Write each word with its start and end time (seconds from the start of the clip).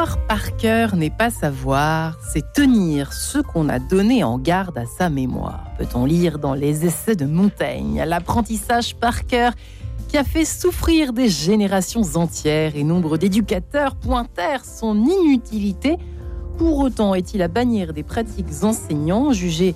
Savoir 0.00 0.26
par 0.26 0.56
cœur 0.56 0.96
n'est 0.96 1.10
pas 1.10 1.28
savoir, 1.28 2.16
c'est 2.26 2.54
tenir 2.54 3.12
ce 3.12 3.38
qu'on 3.38 3.68
a 3.68 3.78
donné 3.78 4.24
en 4.24 4.38
garde 4.38 4.78
à 4.78 4.86
sa 4.86 5.10
mémoire. 5.10 5.66
Peut-on 5.76 6.06
lire 6.06 6.38
dans 6.38 6.54
les 6.54 6.86
essais 6.86 7.16
de 7.16 7.26
Montaigne 7.26 8.02
l'apprentissage 8.06 8.96
par 8.96 9.26
cœur 9.26 9.52
qui 10.08 10.16
a 10.16 10.24
fait 10.24 10.46
souffrir 10.46 11.12
des 11.12 11.28
générations 11.28 12.00
entières 12.14 12.76
et 12.76 12.82
nombre 12.82 13.18
d'éducateurs 13.18 13.94
pointèrent 13.94 14.64
son 14.64 15.04
inutilité? 15.04 15.98
Pour 16.56 16.78
autant, 16.78 17.14
est-il 17.14 17.42
à 17.42 17.48
bannir 17.48 17.92
des 17.92 18.02
pratiques 18.02 18.62
enseignants 18.62 19.32
jugées 19.32 19.74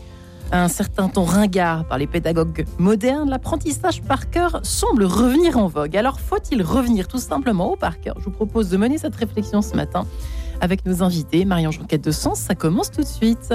un 0.52 0.68
certain 0.68 1.08
temps 1.08 1.24
ringard 1.24 1.84
par 1.86 1.98
les 1.98 2.06
pédagogues 2.06 2.66
modernes, 2.78 3.30
l'apprentissage 3.30 4.02
par 4.02 4.30
cœur 4.30 4.60
semble 4.62 5.04
revenir 5.04 5.58
en 5.58 5.66
vogue. 5.66 5.96
Alors 5.96 6.20
faut-il 6.20 6.62
revenir 6.62 7.08
tout 7.08 7.18
simplement 7.18 7.72
au 7.72 7.76
par 7.76 8.00
cœur? 8.00 8.16
Je 8.18 8.24
vous 8.24 8.30
propose 8.30 8.68
de 8.70 8.76
mener 8.76 8.98
cette 8.98 9.16
réflexion 9.16 9.62
ce 9.62 9.74
matin 9.74 10.06
avec 10.60 10.86
nos 10.86 11.02
invités. 11.02 11.44
Marie-Ange 11.44 11.80
de 11.80 12.10
Sens, 12.10 12.38
ça 12.38 12.54
commence 12.54 12.90
tout 12.90 13.02
de 13.02 13.06
suite. 13.06 13.52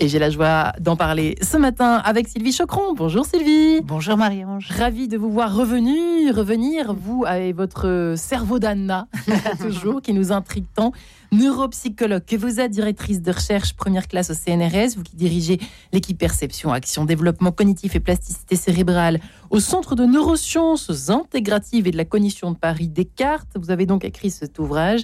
Et 0.00 0.08
j'ai 0.08 0.18
la 0.18 0.30
joie 0.30 0.72
d'en 0.80 0.96
parler 0.96 1.36
ce 1.42 1.56
matin 1.56 2.00
avec 2.04 2.28
Sylvie 2.28 2.52
Chocron. 2.52 2.94
Bonjour 2.94 3.24
Sylvie. 3.24 3.80
Bonjour 3.82 4.16
Marie-Ange. 4.16 4.68
Ravie 4.70 5.08
de 5.08 5.16
vous 5.16 5.30
voir 5.30 5.54
revenu, 5.54 6.30
revenir, 6.30 6.94
vous 6.94 7.24
avec 7.26 7.54
votre 7.54 8.14
cerveau 8.16 8.58
d'Anna, 8.58 9.06
toujours, 9.60 10.02
qui 10.02 10.12
nous 10.12 10.32
intrigue 10.32 10.66
tant 10.74 10.92
neuropsychologue, 11.32 12.24
que 12.26 12.36
vous 12.36 12.60
êtes 12.60 12.70
directrice 12.70 13.22
de 13.22 13.32
recherche 13.32 13.72
première 13.72 14.06
classe 14.06 14.30
au 14.30 14.34
CNRS, 14.34 14.96
vous 14.96 15.02
qui 15.02 15.16
dirigez 15.16 15.58
l'équipe 15.92 16.18
perception, 16.18 16.72
action, 16.72 17.06
développement 17.06 17.52
cognitif 17.52 17.96
et 17.96 18.00
plasticité 18.00 18.54
cérébrale 18.54 19.18
au 19.48 19.58
Centre 19.58 19.94
de 19.94 20.04
neurosciences 20.04 21.08
intégratives 21.08 21.86
et 21.86 21.90
de 21.90 21.96
la 21.96 22.04
cognition 22.04 22.50
de 22.50 22.56
Paris 22.56 22.88
Descartes. 22.88 23.48
Vous 23.56 23.70
avez 23.70 23.86
donc 23.86 24.04
écrit 24.04 24.30
cet 24.30 24.58
ouvrage, 24.58 25.02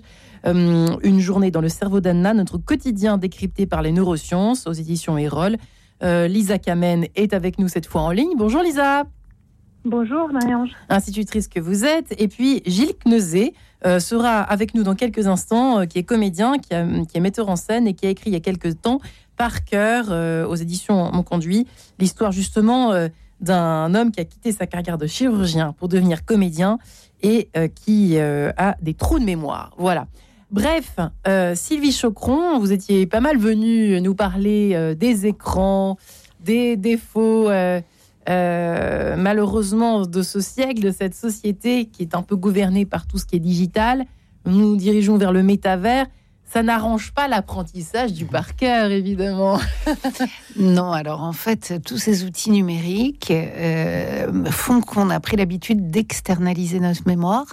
euh, 0.49 0.97
Une 1.03 1.21
journée 1.21 1.51
dans 1.51 1.61
le 1.61 1.69
cerveau 1.69 2.01
d'Anna, 2.01 2.35
notre 2.35 2.59
quotidien 2.59 3.19
décrypté 3.19 3.67
par 3.67 3.83
les 3.83 3.93
neurosciences 3.93 4.67
aux 4.67 4.73
éditions 4.73 5.19
Erol. 5.19 5.57
Euh, 6.03 6.29
Lisa 6.29 6.59
Kamen 6.59 7.07
est 7.17 7.33
avec 7.33 7.59
nous 7.59 7.69
cette 7.69 7.87
fois 7.87 8.03
en 8.03 8.11
ligne. 8.11 8.33
Bonjour 8.37 8.63
Lisa. 8.63 9.05
Bonjour 9.85 10.29
Marie-Ange. 10.33 10.71
Institutrice 10.89 11.49
que 11.49 11.61
vous 11.61 11.85
êtes. 11.85 12.15
Et 12.21 12.29
puis 12.29 12.63
Gilles 12.67 12.95
Kneuzé 13.05 13.55
euh, 13.87 14.01
sera 14.01 14.41
avec 14.41 14.75
nous 14.75 14.83
dans 14.83 14.95
quelques 14.95 15.29
instants, 15.29 15.81
euh, 15.81 15.85
qui 15.85 15.99
est 15.99 16.03
comédien, 16.03 16.59
qui, 16.59 16.75
est 16.75 17.21
metteur 17.21 17.49
en 17.49 17.57
scène 17.57 17.87
et 17.87 17.95
qui 17.95 18.07
a 18.07 18.11
écrit 18.11 18.31
il 18.31 18.33
y 18.33 18.37
a 18.37 18.41
quelques 18.41 18.81
temps 18.81 19.01
par 19.37 19.65
cœur 19.65 20.07
euh, 20.11 20.47
aux 20.47 20.57
éditions 20.57 21.11
Mon 21.13 21.23
Conduit 21.23 21.67
l'histoire 22.01 22.33
justement 22.33 22.93
d'un 23.41 23.95
homme 23.95 24.11
qui 24.11 24.21
a 24.21 24.25
quitté 24.25 24.51
sa 24.51 24.67
carrière 24.67 24.99
de 24.99 25.07
chirurgien 25.07 25.73
pour 25.73 25.89
devenir 25.89 26.25
comédien 26.25 26.79
et 27.23 27.51
qui 27.75 28.19
a 28.19 28.77
des 28.83 28.95
trous 28.95 29.19
de 29.19 29.25
mémoire. 29.25 29.73
Voilà. 29.79 30.07
Bref, 30.51 30.97
Sylvie 31.55 31.93
Chocron, 31.93 32.59
vous 32.59 32.73
étiez 32.73 33.07
pas 33.07 33.21
mal 33.21 33.37
venue 33.37 34.01
nous 34.01 34.15
parler 34.15 34.95
des 34.99 35.27
écrans, 35.27 35.99
des 36.41 36.77
défauts 36.77 37.51
euh, 38.29 39.17
malheureusement 39.17 40.05
de 40.05 40.23
ce 40.23 40.41
siècle, 40.41 40.83
de 40.83 40.91
cette 40.91 41.15
société 41.15 41.87
qui 41.87 42.03
est 42.03 42.15
un 42.15 42.23
peu 42.23 42.37
gouvernée 42.37 42.85
par 42.85 43.07
tout 43.07 43.17
ce 43.17 43.25
qui 43.25 43.37
est 43.37 43.41
digital. 43.41 44.05
Nous 44.45 44.59
nous 44.59 44.77
dirigeons 44.77 45.17
vers 45.17 45.33
le 45.33 45.43
métavers 45.43 46.07
ça 46.51 46.63
n'arrange 46.63 47.13
pas 47.13 47.29
l'apprentissage 47.29 48.15
du 48.15 48.25
par 48.25 48.57
cœur, 48.57 48.91
évidemment. 48.91 49.59
non, 50.59 50.93
alors 50.93 51.23
en 51.23 51.35
fait, 51.35 51.75
tous 51.85 51.99
ces 51.99 52.25
outils 52.25 52.51
numériques 52.51 53.31
euh, 53.31 54.45
font 54.51 54.81
qu'on 54.81 55.11
a 55.11 55.21
pris 55.21 55.37
l'habitude 55.37 55.91
d'externaliser 55.91 56.81
notre 56.81 57.03
mémoire. 57.07 57.45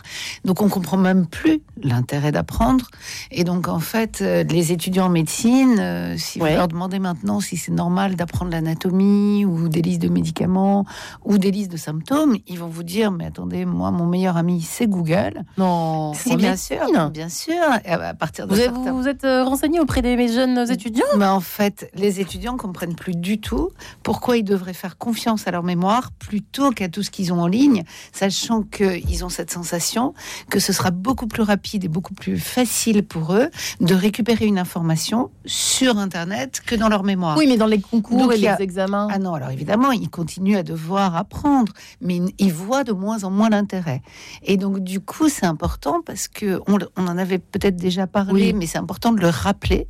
Donc 0.46 0.62
on 0.62 0.70
comprend 0.70 0.96
même 0.96 1.28
plus 1.28 1.62
l'intérêt 1.82 2.32
d'apprendre. 2.32 2.90
Et 3.32 3.44
donc 3.44 3.68
en 3.68 3.80
fait, 3.80 4.20
euh, 4.22 4.44
les 4.44 4.72
étudiants 4.72 5.08
en 5.08 5.10
médecine, 5.10 5.78
euh, 5.80 6.18
si 6.18 6.40
vous 6.40 6.46
leur 6.46 6.70
demandez 6.70 7.00
maintenant 7.00 7.42
si 7.42 7.58
c'est 7.58 7.74
normal 7.74 8.16
d'apprendre 8.16 8.52
l'anatomie 8.52 9.46
ou 9.46 9.68
des 9.68 9.82
listes 9.82 10.02
de 10.02 10.10
médicaments 10.10 10.86
ou 11.26 11.38
des 11.38 11.52
listes 11.52 11.72
de 11.72 11.78
symptômes, 11.78 12.38
ils 12.48 12.60
vont 12.60 12.70
vous 12.70 12.84
dire, 12.84 13.12
mais 13.12 13.26
attendez, 13.26 13.66
moi, 13.66 13.92
mon 13.92 14.06
meilleur 14.06 14.38
ami, 14.38 14.62
c'est 14.62 14.88
Google. 14.88 15.44
Non, 15.58 16.14
si 16.14 16.38
bien 16.38 16.56
sûr, 16.56 16.80
bien 17.12 17.30
sûr. 17.30 17.56
À 17.86 18.14
partir 18.14 18.48
de 18.48 18.56
vous 18.56 18.85
vous 18.92 19.08
êtes 19.08 19.24
euh, 19.24 19.44
renseigné 19.44 19.80
auprès 19.80 20.02
des 20.02 20.28
jeunes 20.28 20.70
étudiants? 20.70 21.06
Mais 21.18 21.26
en 21.26 21.40
fait, 21.40 21.90
les 21.94 22.20
étudiants 22.20 22.58
comprennent 22.58 22.96
plus 22.96 23.16
du 23.16 23.40
tout 23.40 23.72
pourquoi 24.04 24.38
ils 24.38 24.44
devraient 24.44 24.74
faire 24.74 24.98
confiance 24.98 25.48
à 25.48 25.52
leur 25.52 25.64
mémoire 25.64 26.12
plutôt 26.12 26.72
qu'à 26.72 26.90
tout 26.90 27.04
ce 27.04 27.12
qu'ils 27.12 27.34
ont 27.34 27.42
en 27.42 27.48
ligne, 27.48 27.84
sachant 28.12 28.64
qu'ils 28.64 29.26
ont 29.26 29.30
cette 29.30 29.52
sensation 29.52 30.14
que 30.50 30.60
ce 30.60 30.74
sera 30.74 30.92
beaucoup 30.92 31.28
plus 31.28 31.44
rapide 31.44 31.86
et 31.86 31.88
beaucoup 31.88 32.14
plus 32.14 32.40
facile 32.40 33.04
pour 33.04 33.34
eux 33.34 33.50
de 33.80 33.96
récupérer 33.96 34.46
une 34.46 34.60
information 34.60 35.32
sur 35.46 35.98
Internet 35.98 36.62
que 36.66 36.76
dans 36.76 36.90
leur 36.90 37.04
mémoire. 37.04 37.38
Oui, 37.38 37.46
mais 37.48 37.58
dans 37.58 37.66
les 37.66 37.80
concours 37.80 38.34
et 38.34 38.38
les 38.38 38.56
examens. 38.60 39.08
Ah 39.12 39.20
non, 39.20 39.34
alors 39.34 39.50
évidemment, 39.50 39.92
ils 39.92 40.10
continuent 40.10 40.58
à 40.58 40.64
devoir 40.64 41.16
apprendre, 41.16 41.74
mais 42.02 42.22
ils 42.38 42.54
voient 42.54 42.84
de 42.84 42.92
moins 42.92 43.24
en 43.24 43.32
moins 43.32 43.50
l'intérêt. 43.50 44.02
Et 44.44 44.58
donc, 44.58 44.80
du 44.80 45.00
coup, 45.00 45.30
c'est 45.30 45.46
important 45.46 46.02
parce 46.06 46.28
que 46.28 46.62
on, 46.68 46.78
en 47.02 47.18
avait 47.18 47.40
peut-être 47.40 47.76
déjà 47.76 48.08
parlé, 48.08 48.54
mais 48.54 48.66
c'est 48.76 48.80
important 48.80 49.14
de 49.14 49.22
le 49.22 49.30
rappeler, 49.30 49.88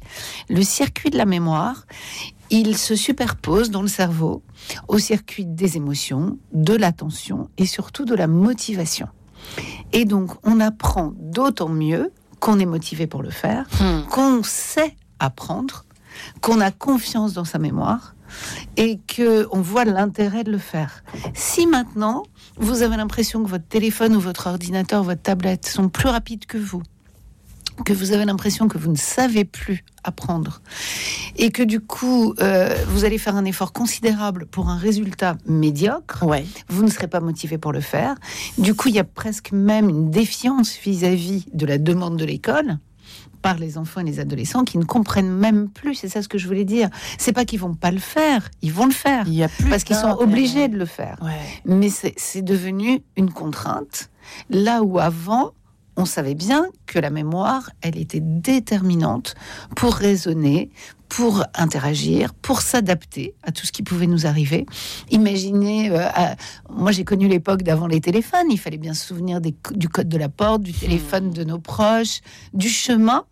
le 0.47 0.61
circuit 0.61 1.09
de 1.09 1.17
la 1.17 1.25
mémoire, 1.25 1.87
il 2.51 2.77
se 2.77 2.95
superpose 2.95 3.71
dans 3.71 3.81
le 3.81 3.87
cerveau 3.87 4.43
au 4.87 4.99
circuit 4.99 5.43
des 5.43 5.75
émotions, 5.75 6.37
de 6.53 6.75
l'attention 6.75 7.49
et 7.57 7.65
surtout 7.65 8.05
de 8.05 8.13
la 8.13 8.27
motivation. 8.27 9.07
Et 9.91 10.05
donc, 10.05 10.33
on 10.43 10.59
apprend 10.59 11.13
d'autant 11.17 11.67
mieux 11.67 12.11
qu'on 12.39 12.59
est 12.59 12.67
motivé 12.67 13.07
pour 13.07 13.23
le 13.23 13.31
faire, 13.31 13.65
hmm. 13.81 14.07
qu'on 14.11 14.43
sait 14.43 14.95
apprendre, 15.17 15.85
qu'on 16.41 16.61
a 16.61 16.69
confiance 16.69 17.33
dans 17.33 17.45
sa 17.45 17.57
mémoire 17.57 18.13
et 18.77 18.99
que 19.07 19.47
on 19.49 19.61
voit 19.61 19.85
l'intérêt 19.85 20.43
de 20.43 20.51
le 20.51 20.59
faire. 20.59 21.03
Si 21.33 21.65
maintenant 21.65 22.21
vous 22.57 22.83
avez 22.83 22.97
l'impression 22.97 23.43
que 23.43 23.49
votre 23.49 23.67
téléphone 23.67 24.15
ou 24.15 24.19
votre 24.19 24.45
ordinateur, 24.45 25.01
votre 25.01 25.23
tablette 25.23 25.65
sont 25.65 25.89
plus 25.89 26.07
rapides 26.07 26.45
que 26.45 26.59
vous, 26.59 26.83
que 27.83 27.93
vous 27.93 28.11
avez 28.13 28.25
l'impression 28.25 28.67
que 28.67 28.77
vous 28.77 28.91
ne 28.91 28.97
savez 28.97 29.43
plus 29.43 29.83
apprendre 30.03 30.61
et 31.35 31.51
que 31.51 31.63
du 31.63 31.79
coup 31.79 32.33
euh, 32.39 32.75
vous 32.87 33.05
allez 33.05 33.17
faire 33.17 33.35
un 33.35 33.45
effort 33.45 33.73
considérable 33.73 34.45
pour 34.45 34.69
un 34.69 34.77
résultat 34.77 35.37
médiocre, 35.45 36.23
ouais. 36.23 36.45
vous 36.69 36.83
ne 36.83 36.89
serez 36.89 37.07
pas 37.07 37.19
motivé 37.19 37.57
pour 37.57 37.73
le 37.73 37.81
faire. 37.81 38.15
Du 38.57 38.75
coup, 38.75 38.89
il 38.89 38.95
y 38.95 38.99
a 38.99 39.03
presque 39.03 39.51
même 39.51 39.89
une 39.89 40.11
défiance 40.11 40.77
vis-à-vis 40.77 41.45
de 41.53 41.65
la 41.65 41.77
demande 41.77 42.17
de 42.17 42.25
l'école 42.25 42.77
par 43.41 43.59
les 43.59 43.77
enfants 43.77 44.01
et 44.01 44.03
les 44.03 44.19
adolescents 44.19 44.63
qui 44.63 44.79
ne 44.79 44.85
comprennent 44.85 45.29
même 45.29 45.69
plus. 45.69 45.93
C'est 45.93 46.09
ça 46.09 46.23
ce 46.23 46.27
que 46.27 46.39
je 46.39 46.47
voulais 46.47 46.65
dire. 46.65 46.89
C'est 47.19 47.31
pas 47.31 47.45
qu'ils 47.45 47.59
vont 47.59 47.75
pas 47.75 47.91
le 47.91 47.99
faire, 47.99 48.49
ils 48.63 48.73
vont 48.73 48.87
le 48.87 48.91
faire. 48.91 49.25
Il 49.27 49.35
y 49.35 49.43
a 49.43 49.49
plus 49.49 49.69
parce 49.69 49.83
qu'ils 49.83 49.95
sont 49.95 50.17
obligés 50.19 50.67
de 50.67 50.77
le 50.77 50.85
faire. 50.85 51.19
Mais 51.65 51.89
c'est 51.89 52.41
devenu 52.41 53.03
une 53.17 53.31
contrainte. 53.31 54.09
Là 54.49 54.81
où 54.81 54.97
avant, 54.97 55.51
on 55.97 56.05
savait 56.05 56.35
bien 56.35 56.67
que 56.85 56.99
la 56.99 57.09
mémoire, 57.09 57.69
elle 57.81 57.97
était 57.97 58.21
déterminante 58.21 59.35
pour 59.75 59.93
raisonner, 59.93 60.69
pour 61.09 61.43
interagir, 61.53 62.33
pour 62.33 62.61
s'adapter 62.61 63.35
à 63.43 63.51
tout 63.51 63.65
ce 63.65 63.71
qui 63.71 63.83
pouvait 63.83 64.07
nous 64.07 64.25
arriver. 64.25 64.65
Imaginez, 65.09 65.89
euh, 65.91 66.07
moi 66.69 66.91
j'ai 66.91 67.03
connu 67.03 67.27
l'époque 67.27 67.63
d'avant 67.63 67.87
les 67.87 68.01
téléphones, 68.01 68.47
il 68.49 68.59
fallait 68.59 68.77
bien 68.77 68.93
se 68.93 69.07
souvenir 69.07 69.39
du 69.41 69.89
code 69.89 70.09
de 70.09 70.17
la 70.17 70.29
porte, 70.29 70.63
du 70.63 70.73
téléphone 70.73 71.31
de 71.31 71.43
nos 71.43 71.59
proches, 71.59 72.21
du 72.53 72.69
chemin 72.69 73.25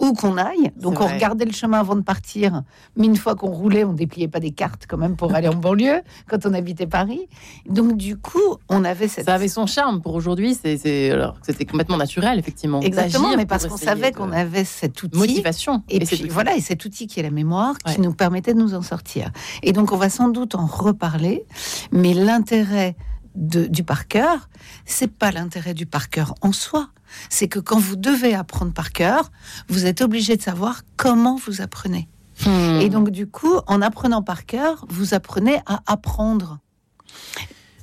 où 0.00 0.12
qu'on 0.14 0.36
aille. 0.36 0.72
Donc 0.76 1.00
on 1.00 1.06
regardait 1.06 1.44
le 1.44 1.52
chemin 1.52 1.78
avant 1.78 1.94
de 1.94 2.00
partir, 2.00 2.62
mais 2.96 3.06
une 3.06 3.16
fois 3.16 3.36
qu'on 3.36 3.50
roulait, 3.50 3.84
on 3.84 3.92
dépliait 3.92 4.28
pas 4.28 4.40
des 4.40 4.50
cartes 4.50 4.86
quand 4.88 4.96
même 4.96 5.16
pour 5.16 5.34
aller 5.34 5.48
en 5.48 5.54
banlieue 5.54 6.00
quand 6.28 6.46
on 6.46 6.54
habitait 6.54 6.86
Paris. 6.86 7.28
Donc 7.68 7.96
du 7.96 8.16
coup, 8.16 8.38
on 8.68 8.84
avait 8.84 9.08
cette... 9.08 9.26
Ça 9.26 9.34
avait 9.34 9.48
son 9.48 9.66
charme 9.66 10.00
pour 10.00 10.14
aujourd'hui, 10.14 10.54
c'est 10.54 11.10
alors 11.10 11.36
c'était 11.42 11.64
complètement 11.64 11.98
naturel 11.98 12.38
effectivement. 12.38 12.80
Exactement, 12.80 13.36
mais 13.36 13.46
parce 13.46 13.66
qu'on 13.66 13.76
savait 13.76 14.12
qu'on 14.12 14.32
avait 14.32 14.64
cet 14.64 15.02
outil. 15.02 15.18
Motivation. 15.18 15.82
Et, 15.88 16.00
puis 16.00 16.28
voilà, 16.28 16.56
et 16.56 16.60
cet 16.60 16.84
outil 16.84 17.06
qui 17.06 17.20
est 17.20 17.22
la 17.22 17.30
mémoire 17.30 17.76
qui 17.78 18.00
nous 18.00 18.12
permettait 18.12 18.54
de 18.54 18.58
nous 18.58 18.74
en 18.74 18.82
sortir. 18.82 19.30
Et 19.62 19.72
donc 19.72 19.92
on 19.92 19.96
va 19.96 20.08
sans 20.08 20.28
doute 20.28 20.54
en 20.54 20.66
reparler, 20.66 21.44
mais 21.92 22.14
l'intérêt 22.14 22.96
du 23.34 23.84
par 23.84 24.08
cœur, 24.08 24.48
c'est 24.84 25.12
pas 25.12 25.30
l'intérêt 25.30 25.74
du 25.74 25.86
par 25.86 26.10
cœur 26.10 26.34
en 26.40 26.52
soi 26.52 26.90
c'est 27.28 27.48
que 27.48 27.58
quand 27.58 27.78
vous 27.78 27.96
devez 27.96 28.34
apprendre 28.34 28.72
par 28.72 28.92
cœur, 28.92 29.30
vous 29.68 29.86
êtes 29.86 30.00
obligé 30.00 30.36
de 30.36 30.42
savoir 30.42 30.82
comment 30.96 31.36
vous 31.36 31.60
apprenez. 31.60 32.08
Hmm. 32.46 32.80
Et 32.80 32.88
donc, 32.88 33.10
du 33.10 33.26
coup, 33.26 33.58
en 33.66 33.82
apprenant 33.82 34.22
par 34.22 34.46
cœur, 34.46 34.84
vous 34.88 35.14
apprenez 35.14 35.58
à 35.66 35.80
apprendre. 35.86 36.58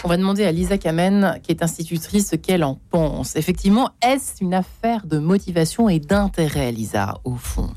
On 0.04 0.08
va 0.08 0.18
demander 0.18 0.46
à 0.46 0.52
Lisa 0.52 0.78
Kamen, 0.78 1.40
qui 1.44 1.52
est 1.52 1.64
institutrice, 1.64 2.30
ce 2.30 2.36
qu'elle 2.36 2.64
en 2.64 2.80
pense. 2.92 3.36
Effectivement, 3.36 3.90
est-ce 4.02 4.44
une 4.44 4.54
affaire 4.54 5.06
de 5.06 5.18
motivation 5.18 5.90
et 5.90 6.00
d'intérêt, 6.00 6.72
Lisa, 6.72 7.16
au 7.24 7.36
fond? 7.36 7.70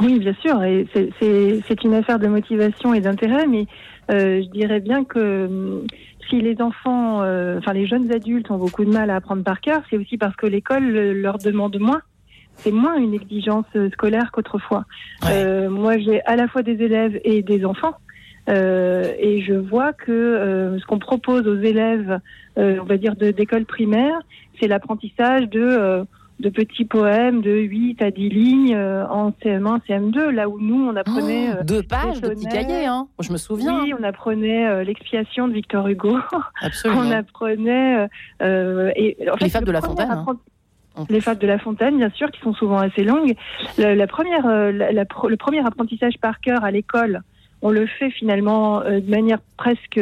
Oui, 0.00 0.18
bien 0.18 0.34
sûr. 0.40 0.62
Et 0.62 0.86
c'est 0.94 1.84
une 1.84 1.94
affaire 1.94 2.18
de 2.18 2.28
motivation 2.28 2.94
et 2.94 3.00
d'intérêt, 3.00 3.46
mais 3.46 3.66
euh, 4.10 4.42
je 4.42 4.48
dirais 4.50 4.80
bien 4.80 5.04
que 5.04 5.46
hum, 5.46 5.86
si 6.28 6.40
les 6.40 6.60
enfants, 6.60 7.22
euh, 7.22 7.58
enfin 7.58 7.72
les 7.72 7.86
jeunes 7.86 8.12
adultes 8.12 8.50
ont 8.50 8.58
beaucoup 8.58 8.84
de 8.84 8.90
mal 8.90 9.10
à 9.10 9.16
apprendre 9.16 9.42
par 9.42 9.60
cœur, 9.60 9.82
c'est 9.88 9.96
aussi 9.96 10.18
parce 10.18 10.36
que 10.36 10.46
l'école 10.46 10.90
leur 10.90 11.38
demande 11.38 11.78
moins. 11.78 12.02
c'est 12.56 12.72
moins 12.72 12.96
une 12.96 13.14
exigence 13.14 13.66
scolaire 13.92 14.30
qu'autrefois. 14.32 14.84
moi, 15.68 15.98
j'ai 15.98 16.22
à 16.24 16.36
la 16.36 16.48
fois 16.48 16.62
des 16.62 16.82
élèves 16.82 17.18
et 17.24 17.42
des 17.42 17.64
enfants. 17.64 17.94
et 18.48 19.42
je 19.46 19.54
vois 19.54 19.92
que 19.92 20.76
ce 20.78 20.84
qu'on 20.86 20.98
propose 20.98 21.46
aux 21.46 21.58
élèves, 21.58 22.20
on 22.56 22.84
va 22.84 22.96
dire 22.96 23.16
d'école 23.16 23.64
primaire, 23.64 24.18
c'est 24.60 24.68
l'apprentissage 24.68 25.48
de 25.48 26.04
de 26.40 26.48
petits 26.48 26.84
poèmes 26.84 27.42
de 27.42 27.50
8 27.50 28.02
à 28.02 28.10
10 28.10 28.28
lignes 28.30 28.74
euh, 28.74 29.06
en 29.06 29.30
CM1, 29.30 29.80
CM2, 29.86 30.30
là 30.30 30.48
où 30.48 30.58
nous, 30.58 30.88
on 30.88 30.96
apprenait... 30.96 31.50
Oh, 31.52 31.64
deux 31.64 31.82
pages 31.82 32.20
de 32.20 32.30
petits 32.30 32.46
cahiers, 32.46 32.86
hein 32.86 33.06
je 33.20 33.30
me 33.30 33.36
souviens. 33.36 33.82
Oui, 33.82 33.92
on 33.98 34.02
apprenait 34.02 34.66
euh, 34.66 34.82
l'expiation 34.82 35.48
de 35.48 35.52
Victor 35.52 35.86
Hugo. 35.86 36.18
Absolument. 36.62 37.02
on 37.02 37.10
apprenait... 37.10 38.08
Euh, 38.42 38.90
et, 38.96 39.16
les 39.40 39.48
fables 39.50 39.66
de 39.66 39.72
la 39.72 39.82
Fontaine. 39.82 40.10
Hein. 40.10 40.36
Les 41.08 41.20
fables 41.20 41.40
de 41.40 41.46
la 41.46 41.58
Fontaine, 41.58 41.98
bien 41.98 42.10
sûr, 42.10 42.30
qui 42.30 42.40
sont 42.40 42.52
souvent 42.54 42.78
assez 42.78 43.04
longues. 43.04 43.34
La, 43.78 44.06
première, 44.06 44.46
le 44.46 45.34
premier 45.36 45.64
apprentissage 45.64 46.14
par 46.20 46.40
cœur 46.40 46.64
à 46.64 46.70
l'école, 46.70 47.22
on 47.62 47.70
le 47.70 47.86
fait 47.86 48.10
finalement 48.10 48.82
euh, 48.82 49.00
de 49.00 49.10
manière 49.10 49.38
presque 49.56 50.00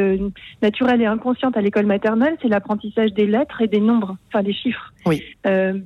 naturelle 0.62 1.02
et 1.02 1.06
inconsciente 1.06 1.56
à 1.56 1.60
l'école 1.60 1.86
maternelle, 1.86 2.36
c'est 2.40 2.48
l'apprentissage 2.48 3.12
des 3.12 3.26
lettres 3.26 3.60
et 3.60 3.66
des 3.66 3.80
nombres, 3.80 4.16
enfin 4.28 4.42
des 4.42 4.52
chiffres. 4.52 4.92
Oui. 5.06 5.22
Euh, 5.46 5.78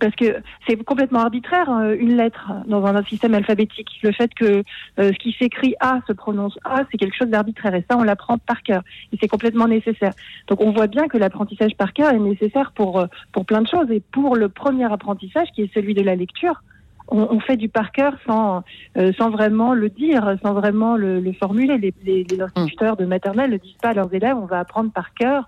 parce 0.00 0.14
que 0.14 0.36
c'est 0.66 0.76
complètement 0.84 1.20
arbitraire 1.20 1.70
euh, 1.70 1.96
une 1.98 2.16
lettre 2.16 2.52
dans 2.66 2.84
un, 2.86 3.02
système 3.04 3.34
alphabétique. 3.34 3.88
Le 4.02 4.12
fait 4.12 4.32
que 4.34 4.62
ce 4.98 5.16
qui 5.18 5.34
s'écrit 5.38 5.74
A 5.80 6.00
se 6.06 6.12
prononce 6.12 6.58
A, 6.64 6.82
c'est 6.90 6.98
quelque 6.98 7.16
chose 7.16 7.28
d'arbitraire 7.28 7.74
et 7.74 7.84
ça 7.90 7.96
on 7.96 8.02
l'apprend 8.02 8.36
par 8.36 8.62
cœur 8.62 8.82
et 9.12 9.16
c'est 9.20 9.28
complètement 9.28 9.66
nécessaire. 9.66 10.12
Donc 10.48 10.60
on 10.60 10.70
voit 10.70 10.86
bien 10.86 11.08
que 11.08 11.16
l'apprentissage 11.16 11.74
par 11.76 11.94
cœur 11.94 12.10
est 12.10 12.18
nécessaire 12.18 12.72
pour 12.72 13.06
pour 13.32 13.46
plein 13.46 13.62
de 13.62 13.68
choses 13.68 13.90
et 13.90 14.00
pour 14.12 14.36
le 14.36 14.50
premier 14.50 14.84
apprentissage 14.84 15.48
qui 15.54 15.62
est 15.62 15.72
celui 15.72 15.94
de 15.94 16.02
la 16.02 16.14
lecture 16.14 16.62
on, 17.10 17.40
fait 17.40 17.56
du 17.56 17.68
par 17.68 17.92
cœur 17.92 18.14
sans, 18.26 18.62
euh, 18.96 19.12
sans 19.18 19.30
vraiment 19.30 19.74
le 19.74 19.88
dire, 19.88 20.36
sans 20.42 20.54
vraiment 20.54 20.96
le, 20.96 21.22
formuler. 21.38 21.78
Les, 21.78 21.94
les, 22.04 22.24
les 22.24 22.40
instituteurs 22.40 22.96
de 22.96 23.04
maternelle 23.04 23.50
ne 23.50 23.56
disent 23.56 23.76
pas 23.82 23.90
à 23.90 23.94
leurs 23.94 24.12
élèves 24.14 24.36
on 24.36 24.46
va 24.46 24.60
apprendre 24.60 24.90
par 24.92 25.14
cœur. 25.14 25.46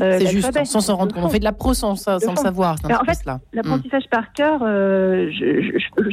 Euh, 0.00 0.18
c'est 0.18 0.26
juste, 0.26 0.64
sans 0.64 0.80
s'en 0.80 0.96
rendre 0.96 1.14
compte. 1.14 1.24
On 1.24 1.28
fait 1.28 1.38
de 1.38 1.44
la 1.44 1.52
pro 1.52 1.72
sans, 1.72 1.94
sans 1.94 2.18
le 2.18 2.36
savoir. 2.36 2.76
en 2.84 3.04
fait, 3.04 3.24
l'apprentissage 3.52 4.08
par 4.10 4.32
cœur, 4.32 4.60
euh, 4.62 5.30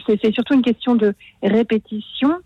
c'est 0.06 0.34
surtout 0.34 0.54
une 0.54 0.62
question 0.62 0.96
de 0.96 1.16
répétition 1.42 2.38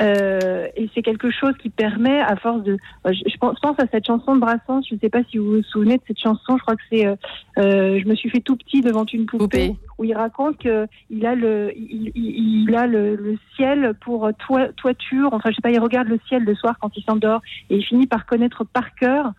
euh, 0.00 0.66
et 0.76 0.88
c'est 0.94 1.02
quelque 1.02 1.30
chose 1.30 1.54
qui 1.58 1.68
permet, 1.68 2.20
à 2.20 2.36
force 2.36 2.62
de, 2.62 2.78
euh, 3.06 3.12
je, 3.12 3.36
pense, 3.38 3.58
à 3.78 3.86
cette 3.90 4.06
chanson 4.06 4.34
de 4.34 4.40
Brassens. 4.40 4.82
Je 4.88 4.94
ne 4.94 5.00
sais 5.00 5.10
pas 5.10 5.22
si 5.30 5.38
vous 5.38 5.56
vous 5.56 5.62
souvenez 5.62 5.96
de 5.96 6.02
cette 6.06 6.18
chanson. 6.18 6.56
Je 6.56 6.62
crois 6.62 6.76
que 6.76 6.82
c'est, 6.90 7.06
euh, 7.06 7.14
je 7.56 8.08
me 8.08 8.14
suis 8.14 8.30
fait 8.30 8.40
tout 8.40 8.56
petit 8.56 8.80
devant 8.80 9.04
une 9.04 9.26
poupée, 9.26 9.76
où 9.98 10.04
il 10.04 10.14
raconte 10.14 10.58
qu'il 10.58 11.26
a 11.26 11.34
le, 11.34 11.72
il, 11.76 12.74
a 12.74 12.86
le, 12.86 13.36
ciel 13.56 13.94
pour 14.00 14.30
toiture. 14.76 15.28
Enfin, 15.32 15.50
je 15.50 15.56
sais 15.56 15.62
pas, 15.62 15.70
il 15.70 15.80
regarde 15.80 16.08
le 16.08 16.18
ciel 16.28 16.44
le 16.44 16.54
soir 16.54 16.76
quand 16.80 16.96
il 16.96 17.04
s'endort 17.04 17.42
et 17.68 17.76
il 17.76 17.84
finit 17.84 18.06
par 18.06 18.26
connaître 18.26 18.64
par 18.64 18.94
cœur 18.94 19.32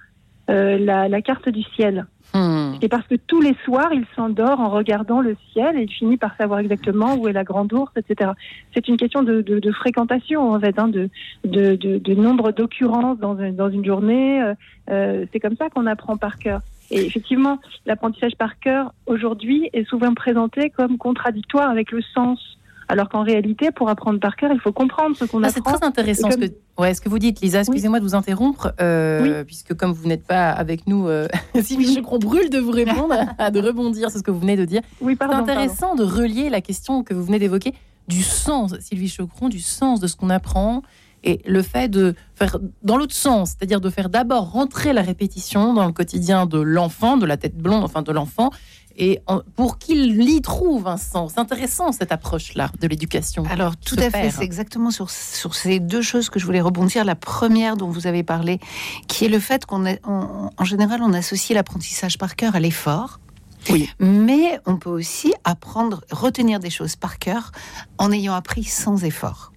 la, 0.47 1.07
la, 1.07 1.21
carte 1.21 1.49
du 1.49 1.63
ciel. 1.75 2.05
Hmm. 2.33 2.75
Et 2.81 2.87
parce 2.87 3.05
que 3.07 3.15
tous 3.15 3.41
les 3.41 3.55
soirs, 3.65 3.93
il 3.93 4.05
s'endort 4.15 4.59
en 4.59 4.69
regardant 4.69 5.21
le 5.21 5.35
ciel 5.51 5.77
et 5.77 5.83
il 5.83 5.91
finit 5.91 6.17
par 6.17 6.35
savoir 6.37 6.59
exactement 6.59 7.15
où 7.15 7.27
est 7.27 7.33
la 7.33 7.43
grande 7.43 7.73
ours, 7.73 7.91
etc. 7.97 8.31
C'est 8.73 8.87
une 8.87 8.97
question 8.97 9.21
de, 9.21 9.41
de, 9.41 9.71
fréquentation, 9.71 10.53
en 10.53 10.59
fait, 10.59 10.79
hein, 10.79 10.87
de, 10.87 11.09
de, 11.43 12.13
nombre 12.13 12.51
d'occurrences 12.51 13.19
dans, 13.19 13.35
dans, 13.35 13.69
une 13.69 13.85
journée. 13.85 14.41
Euh, 14.41 14.53
euh, 14.89 15.25
c'est 15.31 15.39
comme 15.39 15.55
ça 15.57 15.69
qu'on 15.69 15.85
apprend 15.85 16.17
par 16.17 16.37
cœur. 16.37 16.61
Et 16.89 17.05
effectivement, 17.05 17.59
l'apprentissage 17.85 18.35
par 18.37 18.59
cœur, 18.59 18.93
aujourd'hui, 19.05 19.69
est 19.73 19.87
souvent 19.87 20.13
présenté 20.13 20.69
comme 20.69 20.97
contradictoire 20.97 21.69
avec 21.69 21.91
le 21.91 22.01
sens 22.01 22.57
alors 22.91 23.07
qu'en 23.07 23.23
réalité, 23.23 23.71
pour 23.71 23.87
apprendre 23.87 24.19
par 24.19 24.35
cœur, 24.35 24.51
il 24.53 24.59
faut 24.59 24.73
comprendre 24.73 25.15
ce 25.15 25.23
qu'on 25.23 25.41
ah, 25.43 25.47
apprend. 25.47 25.71
C'est 25.71 25.77
très 25.77 25.87
intéressant 25.87 26.29
ce, 26.29 26.35
que, 26.35 26.51
ouais, 26.77 26.93
ce 26.93 26.99
que 26.99 27.07
vous 27.07 27.19
dites, 27.19 27.39
Lisa. 27.39 27.61
Excusez-moi 27.61 27.99
de 27.99 28.03
vous 28.03 28.15
interrompre, 28.15 28.73
euh, 28.81 29.45
puisque 29.45 29.73
comme 29.75 29.93
vous 29.93 30.09
n'êtes 30.09 30.27
pas 30.27 30.51
avec 30.51 30.87
nous, 30.87 31.07
euh, 31.07 31.29
Sylvie 31.61 31.95
Chocron 31.95 32.19
brûle 32.19 32.49
de 32.49 32.59
vous 32.59 32.71
répondre, 32.71 33.15
de 33.49 33.59
rebondir 33.61 34.11
sur 34.11 34.19
ce 34.19 34.23
que 34.23 34.31
vous 34.31 34.41
venez 34.41 34.57
de 34.57 34.65
dire. 34.65 34.81
Oui, 34.99 35.15
c'est 35.17 35.25
intéressant 35.25 35.95
de 35.95 36.03
relier 36.03 36.49
la 36.49 36.59
question 36.59 37.01
que 37.03 37.13
vous 37.13 37.23
venez 37.23 37.39
d'évoquer 37.39 37.73
du 38.09 38.23
sens, 38.23 38.75
Sylvie 38.81 39.07
Chocron, 39.07 39.47
du 39.47 39.61
sens 39.61 40.01
de 40.01 40.07
ce 40.07 40.17
qu'on 40.17 40.29
apprend 40.29 40.81
et 41.23 41.39
le 41.45 41.61
fait 41.61 41.87
de 41.87 42.15
faire 42.35 42.57
dans 42.83 42.97
l'autre 42.97 43.15
sens, 43.15 43.51
c'est-à-dire 43.51 43.79
de 43.79 43.89
faire 43.89 44.09
d'abord 44.09 44.51
rentrer 44.51 44.91
la 44.91 45.01
répétition 45.01 45.73
dans 45.73 45.85
le 45.85 45.93
quotidien 45.93 46.45
de 46.45 46.59
l'enfant, 46.59 47.15
de 47.15 47.25
la 47.25 47.37
tête 47.37 47.55
blonde, 47.55 47.83
enfin 47.83 48.01
de 48.01 48.11
l'enfant, 48.11 48.49
et 48.97 49.19
pour 49.55 49.77
qu'il 49.77 50.21
y 50.21 50.41
trouve 50.41 50.87
un 50.87 50.97
sens. 50.97 51.37
intéressant 51.37 51.91
cette 51.91 52.11
approche-là 52.11 52.71
de 52.79 52.87
l'éducation. 52.87 53.43
Alors 53.49 53.77
tout 53.77 53.95
à 53.97 54.09
fait, 54.09 54.31
c'est 54.31 54.43
exactement 54.43 54.91
sur, 54.91 55.09
sur 55.09 55.55
ces 55.55 55.79
deux 55.79 56.01
choses 56.01 56.29
que 56.29 56.39
je 56.39 56.45
voulais 56.45 56.61
rebondir. 56.61 57.05
La 57.05 57.15
première 57.15 57.77
dont 57.77 57.89
vous 57.89 58.07
avez 58.07 58.23
parlé, 58.23 58.59
qui 59.07 59.25
est 59.25 59.29
le 59.29 59.39
fait 59.39 59.65
qu'on 59.65 59.85
en 60.03 60.65
général 60.65 61.01
on 61.01 61.13
associe 61.13 61.55
l'apprentissage 61.55 62.17
par 62.17 62.35
cœur 62.35 62.55
à 62.55 62.59
l'effort. 62.59 63.19
Oui. 63.69 63.89
Mais 63.99 64.59
on 64.65 64.77
peut 64.77 64.89
aussi 64.89 65.33
apprendre, 65.43 66.03
retenir 66.11 66.59
des 66.59 66.69
choses 66.69 66.95
par 66.95 67.19
cœur 67.19 67.51
en 67.97 68.11
ayant 68.11 68.33
appris 68.33 68.63
sans 68.63 69.03
effort. 69.03 69.50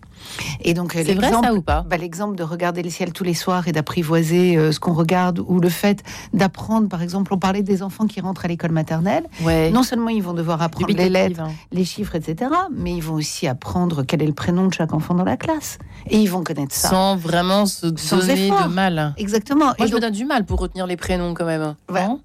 Et 0.61 0.75
donc, 0.75 0.93
c'est 0.93 1.15
vrai 1.15 1.31
ça 1.31 1.53
ou 1.53 1.63
pas 1.63 1.85
bah, 1.89 1.97
L'exemple 1.97 2.37
de 2.37 2.43
regarder 2.43 2.83
le 2.83 2.91
ciel 2.91 3.13
tous 3.13 3.25
les 3.25 3.35
soirs 3.35 3.69
et 3.69 3.73
d'apprivoiser 3.73 4.57
euh, 4.57 4.73
ce 4.73 4.81
qu'on 4.81 4.95
regarde, 4.95 5.41
ou 5.47 5.61
le 5.61 5.69
fait 5.69 6.03
d'apprendre, 6.33 6.89
par 6.89 7.03
exemple, 7.03 7.33
on 7.35 7.39
parlait 7.39 7.63
des 7.63 7.83
enfants 7.83 8.07
qui 8.07 8.21
rentrent 8.21 8.45
à 8.45 8.49
l'école 8.49 8.73
maternelle. 8.73 9.25
Non 9.73 9.83
seulement 9.83 10.09
ils 10.09 10.23
vont 10.23 10.35
devoir 10.35 10.63
apprendre 10.63 10.93
les 10.95 11.09
lettres, 11.09 11.41
hein. 11.41 11.53
les 11.73 11.85
chiffres, 11.85 12.15
etc., 12.15 12.51
mais 12.75 12.95
ils 12.95 13.03
vont 13.03 13.15
aussi 13.15 13.47
apprendre 13.47 14.03
quel 14.03 14.23
est 14.23 14.27
le 14.27 14.33
prénom 14.33 14.67
de 14.67 14.75
chaque 14.75 14.93
enfant 14.93 15.15
dans 15.15 15.25
la 15.25 15.37
classe. 15.37 15.79
Et 16.09 16.19
ils 16.19 16.31
vont 16.31 16.43
connaître 16.43 16.75
ça. 16.75 16.89
Sans 16.89 17.17
vraiment 17.17 17.67
se 17.67 17.87
donner 17.87 18.51
de 18.51 18.69
mal. 18.69 19.15
Exactement. 19.17 19.73
Moi, 19.79 19.87
je 19.87 19.95
me 19.95 20.01
donne 20.01 20.13
du 20.13 20.25
mal 20.25 20.45
pour 20.45 20.61
retenir 20.61 20.87
les 20.87 20.97
prénoms 20.97 21.35
quand 21.35 21.47
même. 21.47 21.75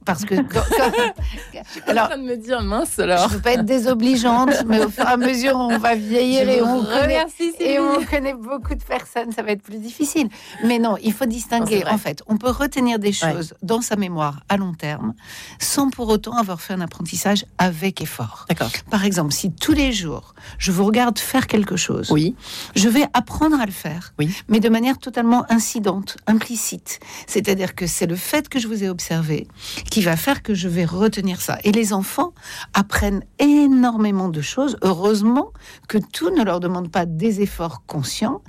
parce 0.06 0.26
que. 0.26 0.36
alors, 1.88 2.06
en 2.06 2.08
train 2.10 2.18
de 2.18 2.24
me 2.24 2.36
dire 2.36 2.62
mince 2.62 3.00
alors. 3.00 3.20
Je 3.20 3.24
ne 3.26 3.30
veux 3.38 3.42
pas 3.42 3.54
être 3.54 3.66
désobligeante, 3.66 4.64
mais 4.68 4.84
au 4.84 4.90
fur 4.90 5.04
et 5.04 5.08
à 5.08 5.18
mesure, 5.18 5.56
on 5.56 5.78
va 5.78 5.96
vieillir 5.96 6.50
et 6.50 6.62
on, 6.62 6.84
connaît, 6.84 7.26
et 7.60 7.80
on 7.80 7.89
connaît 8.10 8.34
beaucoup 8.34 8.76
de 8.76 8.84
personnes, 8.84 9.32
ça 9.32 9.44
va 9.44 9.52
être 9.52 9.62
plus 9.62 9.78
difficile. 9.80 10.30
Mais 10.64 10.80
non, 10.80 10.98
il 11.02 11.14
faut 11.14 11.26
distinguer. 11.26 11.84
en 11.86 11.98
fait, 11.98 12.24
on 12.28 12.38
peut 12.38 12.50
retenir 12.50 13.00
des 13.00 13.14
choses 13.14 13.54
dans 13.62 13.82
sa 13.82 13.96
mémoire 13.96 14.42
à 14.50 14.58
long 14.58 14.74
terme 14.74 15.14
sans 15.60 15.90
pour 15.90 16.08
autant 16.10 16.38
avoir 16.38 16.62
fait 16.62 16.74
un 16.74 16.82
apprentissage 16.82 17.46
avec 17.58 18.02
effort. 18.02 18.46
D'accord. 18.50 18.72
Par 18.90 19.06
exemple, 19.06 19.34
si 19.34 19.52
tous 19.52 19.74
les 19.74 19.92
jours, 19.92 20.34
je 20.58 20.72
vous 20.72 20.86
regarde 20.86 21.20
faire 21.20 21.48
quelque 21.48 21.76
chose, 21.76 22.12
oui. 22.12 22.36
je 22.76 22.90
vais 22.90 23.06
apprendre 23.14 23.60
à 23.60 23.66
le 23.66 23.72
faire, 23.72 24.14
oui. 24.20 24.34
mais 24.48 24.60
de 24.60 24.70
manière 24.70 24.98
totalement 24.98 25.46
incidente, 25.52 26.18
implicite. 26.28 27.00
C'est-à-dire 27.28 27.76
que 27.76 27.88
c'est 27.88 28.08
le 28.08 28.16
fait 28.16 28.50
que 28.50 28.60
je 28.60 28.68
vous 28.68 28.84
ai 28.84 28.90
observé 28.90 29.48
qui 29.90 30.02
va 30.02 30.16
faire 30.16 30.44
que 30.44 30.54
je 30.54 30.68
vais 30.68 30.86
retenir 30.86 31.42
ça. 31.42 31.58
Et 31.64 31.72
les 31.72 31.94
enfants 31.94 32.34
apprennent 32.74 33.24
énormément 33.40 34.30
de 34.30 34.42
choses. 34.42 34.78
Heureusement 34.82 35.52
que 35.88 35.98
tout 35.98 36.30
ne 36.30 36.44
leur 36.44 36.60
demande 36.60 36.92
pas 36.92 37.06
des 37.06 37.42
efforts 37.42 37.79
conscient 37.88 38.42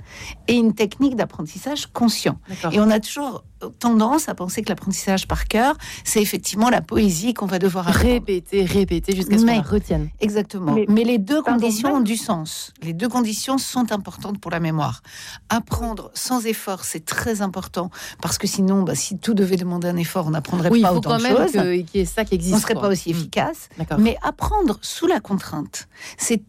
et 0.47 0.55
une 0.55 0.73
technique 0.73 1.15
d'apprentissage 1.15 1.87
conscient. 1.87 2.39
Et 2.71 2.79
on 2.79 2.89
a 2.89 2.99
toujours 2.99 3.43
tendance 3.79 4.29
à 4.29 4.35
penser 4.35 4.61
que 4.61 4.69
l'apprentissage 4.69 5.27
par 5.27 5.47
cœur, 5.47 5.75
c'est 6.03 6.21
effectivement 6.21 6.69
la 6.69 6.81
poésie 6.81 7.33
qu'on 7.33 7.45
va 7.45 7.59
devoir 7.59 7.85
répéter, 7.85 8.65
répéter 8.65 9.15
jusqu'à 9.15 9.37
ce 9.37 9.45
qu'on 9.45 9.53
la 9.53 9.61
retienne. 9.61 10.09
Exactement. 10.19 10.75
Mais, 10.87 11.03
les 11.03 11.17
deux 11.17 11.41
conditions 11.41 11.95
ont 11.95 12.01
du 12.01 12.15
sens. 12.15 12.73
Les 12.81 12.93
deux 12.93 13.09
conditions 13.09 13.57
sont 13.57 13.91
importantes 13.91 14.39
pour 14.39 14.51
la 14.51 14.59
mémoire. 14.59 15.01
Apprendre 15.49 16.11
sans 16.13 16.45
effort, 16.45 16.83
c'est 16.83 17.05
très 17.05 17.41
important 17.41 17.89
parce 18.21 18.37
que 18.37 18.47
sinon, 18.47 18.83
bah, 18.83 18.95
si 18.95 19.17
tout 19.17 19.33
devait 19.33 19.57
demander 19.57 19.87
un 19.87 19.97
effort, 19.97 20.27
on 20.27 20.31
n'apprendrait 20.31 20.69
pas 20.69 20.93
autant 20.93 21.17
de 21.17 21.23
choses. 21.25 21.51
qu'il 21.51 21.99
y 21.99 21.99
ait 21.99 22.05
ça 22.05 22.23
qui 22.23 22.35
existe. 22.35 22.55
On 22.55 22.59
serait 22.59 22.75
pas 22.75 22.89
aussi 22.89 23.09
mm. 23.09 23.17
efficace. 23.17 23.69
Mais 23.97 24.17
apprendre 24.21 24.77
sous 24.81 25.07
la 25.07 25.19
contrainte, 25.19 25.87
c'est 26.17 26.41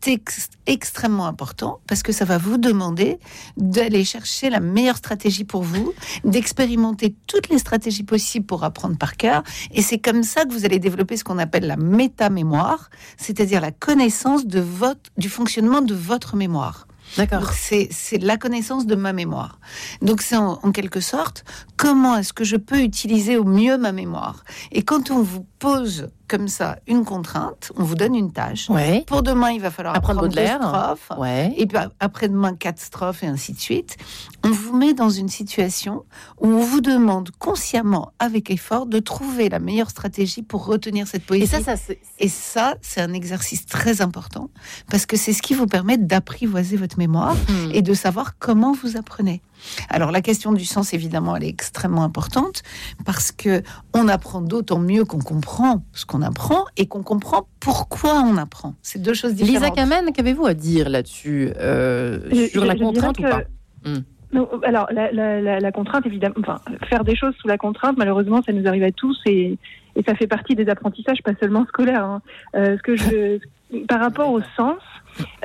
extrêmement 0.66 1.26
important 1.26 1.80
parce 1.86 2.02
que 2.02 2.12
ça 2.12 2.24
va 2.24 2.38
vous 2.38 2.58
demander 2.58 3.18
d'aller 3.56 4.04
chercher 4.04 4.50
la 4.50 4.60
meilleure 4.60 4.96
stratégie 4.96 5.44
pour 5.44 5.62
vous, 5.62 5.92
d'expérimenter 6.24 7.01
toutes 7.10 7.48
les 7.48 7.58
stratégies 7.58 8.02
possibles 8.02 8.46
pour 8.46 8.64
apprendre 8.64 8.96
par 8.96 9.16
cœur. 9.16 9.42
Et 9.72 9.82
c'est 9.82 9.98
comme 9.98 10.22
ça 10.22 10.44
que 10.44 10.52
vous 10.52 10.64
allez 10.64 10.78
développer 10.78 11.16
ce 11.16 11.24
qu'on 11.24 11.38
appelle 11.38 11.66
la 11.66 11.76
métamémoire, 11.76 12.90
c'est-à-dire 13.16 13.60
la 13.60 13.72
connaissance 13.72 14.46
de 14.46 14.60
votre, 14.60 15.10
du 15.16 15.28
fonctionnement 15.28 15.82
de 15.82 15.94
votre 15.94 16.36
mémoire. 16.36 16.86
D'accord. 17.16 17.50
C'est 17.52 18.18
la 18.22 18.38
connaissance 18.38 18.86
de 18.86 18.94
ma 18.94 19.12
mémoire. 19.12 19.58
Donc 20.00 20.22
c'est 20.22 20.36
en, 20.36 20.56
quelque 20.72 21.00
sorte 21.00 21.44
comment 21.76 22.16
est-ce 22.16 22.32
que 22.32 22.44
je 22.44 22.56
peux 22.56 22.80
utiliser 22.80 23.36
au 23.36 23.44
mieux 23.44 23.76
ma 23.76 23.92
mémoire? 23.92 24.44
Et 24.70 24.82
quand 24.82 25.10
on 25.10 25.20
vous 25.20 25.46
pose 25.62 26.08
comme 26.28 26.48
ça 26.48 26.78
une 26.86 27.04
contrainte, 27.04 27.72
on 27.76 27.84
vous 27.84 27.94
donne 27.94 28.14
une 28.14 28.32
tâche. 28.32 28.70
Ouais. 28.70 29.04
Pour 29.06 29.22
demain, 29.22 29.50
il 29.50 29.60
va 29.60 29.70
falloir 29.70 29.94
Apprendre 29.94 30.24
apprendre 30.24 30.34
deux 30.34 30.46
strophes. 30.46 31.18
Ouais. 31.18 31.52
Et 31.58 31.66
puis 31.66 31.76
après-demain, 32.00 32.54
quatre 32.54 32.80
strophes 32.80 33.22
et 33.22 33.26
ainsi 33.26 33.52
de 33.52 33.60
suite. 33.60 33.96
On 34.42 34.50
vous 34.50 34.74
met 34.74 34.94
dans 34.94 35.10
une 35.10 35.28
situation 35.28 36.04
où 36.40 36.48
on 36.48 36.64
vous 36.64 36.80
demande 36.80 37.30
consciemment, 37.38 38.12
avec 38.18 38.50
effort, 38.50 38.86
de 38.86 38.98
trouver 38.98 39.50
la 39.50 39.58
meilleure 39.58 39.90
stratégie 39.90 40.42
pour 40.42 40.64
retenir 40.64 41.06
cette 41.06 41.24
poésie. 41.26 41.44
Et 41.44 41.46
ça, 41.46 41.60
ça 41.62 41.76
c'est. 41.76 42.00
Et 42.18 42.28
ça, 42.28 42.76
c'est 42.80 43.02
un 43.02 43.12
exercice 43.12 43.66
très 43.66 44.00
important 44.00 44.48
parce 44.90 45.04
que 45.06 45.16
c'est 45.16 45.34
ce 45.34 45.42
qui 45.42 45.54
vous 45.54 45.66
permet 45.66 45.98
d'apprivoiser 45.98 46.76
votre 46.76 46.98
mémoire 46.98 47.36
Hmm. 47.48 47.70
et 47.72 47.82
de 47.82 47.94
savoir 47.94 48.38
comment 48.38 48.72
vous 48.72 48.96
apprenez. 48.96 49.42
Alors 49.88 50.10
la 50.12 50.20
question 50.22 50.52
du 50.52 50.64
sens, 50.64 50.92
évidemment, 50.94 51.36
elle 51.36 51.44
est 51.44 51.48
extrêmement 51.48 52.04
importante 52.04 52.62
parce 53.04 53.32
que 53.32 53.62
on 53.94 54.08
apprend 54.08 54.40
d'autant 54.40 54.78
mieux 54.78 55.04
qu'on 55.04 55.18
comprend 55.20 55.84
ce 55.92 56.04
qu'on 56.06 56.22
apprend 56.22 56.64
et 56.76 56.86
qu'on 56.86 57.02
comprend 57.02 57.46
pourquoi 57.60 58.22
on 58.22 58.36
apprend. 58.36 58.74
C'est 58.82 59.00
deux 59.00 59.14
choses 59.14 59.32
Lisa 59.32 59.44
différentes. 59.44 59.76
Kamen, 59.76 60.12
qu'avez-vous 60.12 60.46
à 60.46 60.54
dire 60.54 60.88
là-dessus 60.88 61.50
euh, 61.56 62.20
sur 62.48 62.62
je- 62.62 62.66
la 62.66 62.74
je 62.76 62.82
contrainte 62.82 63.18
ou 63.18 63.22
que- 63.22 63.28
pas? 63.30 63.42
Hmm. 63.84 63.98
Non, 64.32 64.48
alors, 64.62 64.86
la, 64.92 65.12
la- 65.12 65.42
la- 65.42 65.60
la 65.60 65.72
contrainte, 65.72 66.06
évidemment, 66.06 66.34
enfin, 66.38 66.60
faire 66.88 67.04
des 67.04 67.14
choses 67.14 67.34
sous 67.40 67.48
la 67.48 67.58
contrainte, 67.58 67.96
malheureusement, 67.98 68.40
ça 68.42 68.52
nous 68.52 68.66
arrive 68.66 68.82
à 68.84 68.90
tous 68.90 69.18
et, 69.26 69.58
et 69.94 70.02
ça 70.08 70.14
fait 70.14 70.26
partie 70.26 70.54
des 70.54 70.70
apprentissages, 70.70 71.18
pas 71.22 71.32
seulement 71.38 71.66
scolaires. 71.66 72.02
hein. 72.04 72.22
Euh, 72.56 72.78
ce 72.78 72.82
que 72.82 72.96
je, 72.96 73.38
par 73.88 74.00
rapport 74.00 74.30
au 74.32 74.40
sens, 74.56 74.78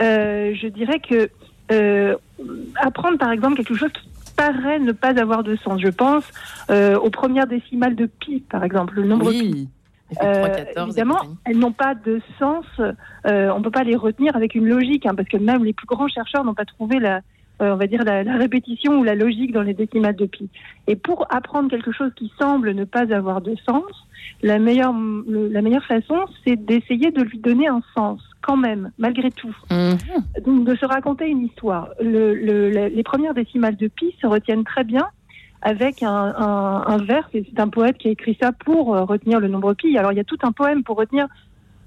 euh, 0.01 0.53
je 0.55 0.67
dirais 0.67 0.99
que 1.01 1.29
euh, 1.71 2.15
apprendre, 2.81 3.17
par 3.17 3.31
exemple, 3.31 3.55
quelque 3.57 3.75
chose 3.75 3.91
qui 3.93 4.09
paraît 4.35 4.79
ne 4.79 4.91
pas 4.91 5.19
avoir 5.19 5.43
de 5.43 5.55
sens. 5.57 5.81
Je 5.81 5.89
pense 5.89 6.23
euh, 6.69 6.97
aux 6.97 7.09
premières 7.09 7.47
décimales 7.47 7.95
de 7.95 8.05
pi, 8.05 8.43
par 8.49 8.63
exemple, 8.63 8.95
le 8.95 9.03
nombre 9.07 9.31
pi. 9.31 9.51
Oui. 9.53 9.69
Euh, 10.23 10.33
3, 10.35 10.49
14, 10.49 10.75
et 10.77 10.81
évidemment, 10.89 11.19
elles 11.45 11.57
n'ont 11.59 11.73
pas 11.73 11.93
de 11.93 12.21
sens. 12.39 12.63
euh, 12.79 13.51
on 13.53 13.61
peut 13.61 13.71
pas 13.71 13.83
les 13.83 13.95
retenir 13.97 14.35
avec 14.37 14.55
une 14.55 14.65
logique, 14.67 15.05
hein, 15.05 15.13
parce 15.15 15.27
que 15.27 15.35
même 15.37 15.65
les 15.65 15.73
plus 15.73 15.87
grands 15.87 16.07
chercheurs 16.07 16.45
n'ont 16.45 16.53
pas 16.53 16.63
trouvé 16.63 16.97
la, 16.99 17.17
euh, 17.61 17.73
on 17.73 17.75
va 17.75 17.87
dire 17.87 18.05
la, 18.05 18.23
la 18.23 18.37
répétition 18.37 18.99
ou 18.99 19.03
la 19.03 19.15
logique 19.15 19.51
dans 19.51 19.63
les 19.63 19.73
décimales 19.73 20.15
de 20.15 20.25
pi. 20.25 20.49
Et 20.87 20.95
pour 20.95 21.25
apprendre 21.29 21.69
quelque 21.69 21.91
chose 21.91 22.11
qui 22.15 22.31
semble 22.39 22.71
ne 22.71 22.85
pas 22.85 23.11
avoir 23.13 23.41
de 23.41 23.55
sens, 23.67 23.83
la 24.43 24.59
meilleure, 24.59 24.93
le- 24.93 25.49
la 25.49 25.61
meilleure 25.61 25.83
façon, 25.83 26.19
c'est 26.45 26.55
d'essayer 26.55 27.11
de 27.11 27.23
lui 27.23 27.39
donner 27.39 27.67
un 27.67 27.81
sens, 27.93 28.21
quand 28.47 28.57
même, 28.57 28.91
malgré 28.97 29.29
tout. 29.31 29.55
Mhm. 29.69 29.97
Donc 30.45 30.63
de 30.65 30.75
se 30.75 30.85
raconter 30.85 31.27
une 31.27 31.43
histoire. 31.49 31.89
Le, 32.01 32.33
le- 32.33 32.69
la- 32.69 32.89
les 32.89 33.03
premières 33.03 33.33
décimales 33.33 33.75
de 33.75 33.87
pi 33.87 34.15
se 34.21 34.25
retiennent 34.27 34.63
très 34.63 34.83
bien 34.85 35.05
avec 35.61 36.01
un, 36.03 36.33
un, 36.37 36.83
un 36.87 36.97
vers. 36.97 37.29
C'est 37.33 37.59
un 37.59 37.67
poète 37.67 37.97
qui 37.97 38.07
a 38.07 38.11
écrit 38.11 38.37
ça 38.41 38.51
pour 38.53 38.95
euh, 38.95 39.03
retenir 39.03 39.39
le 39.41 39.49
nombre 39.49 39.73
pi. 39.73 39.97
Alors 39.97 40.11
il 40.13 40.15
y 40.15 40.21
a 40.21 40.23
tout 40.23 40.37
un 40.43 40.51
poème 40.53 40.83
pour 40.83 40.95
retenir 40.97 41.27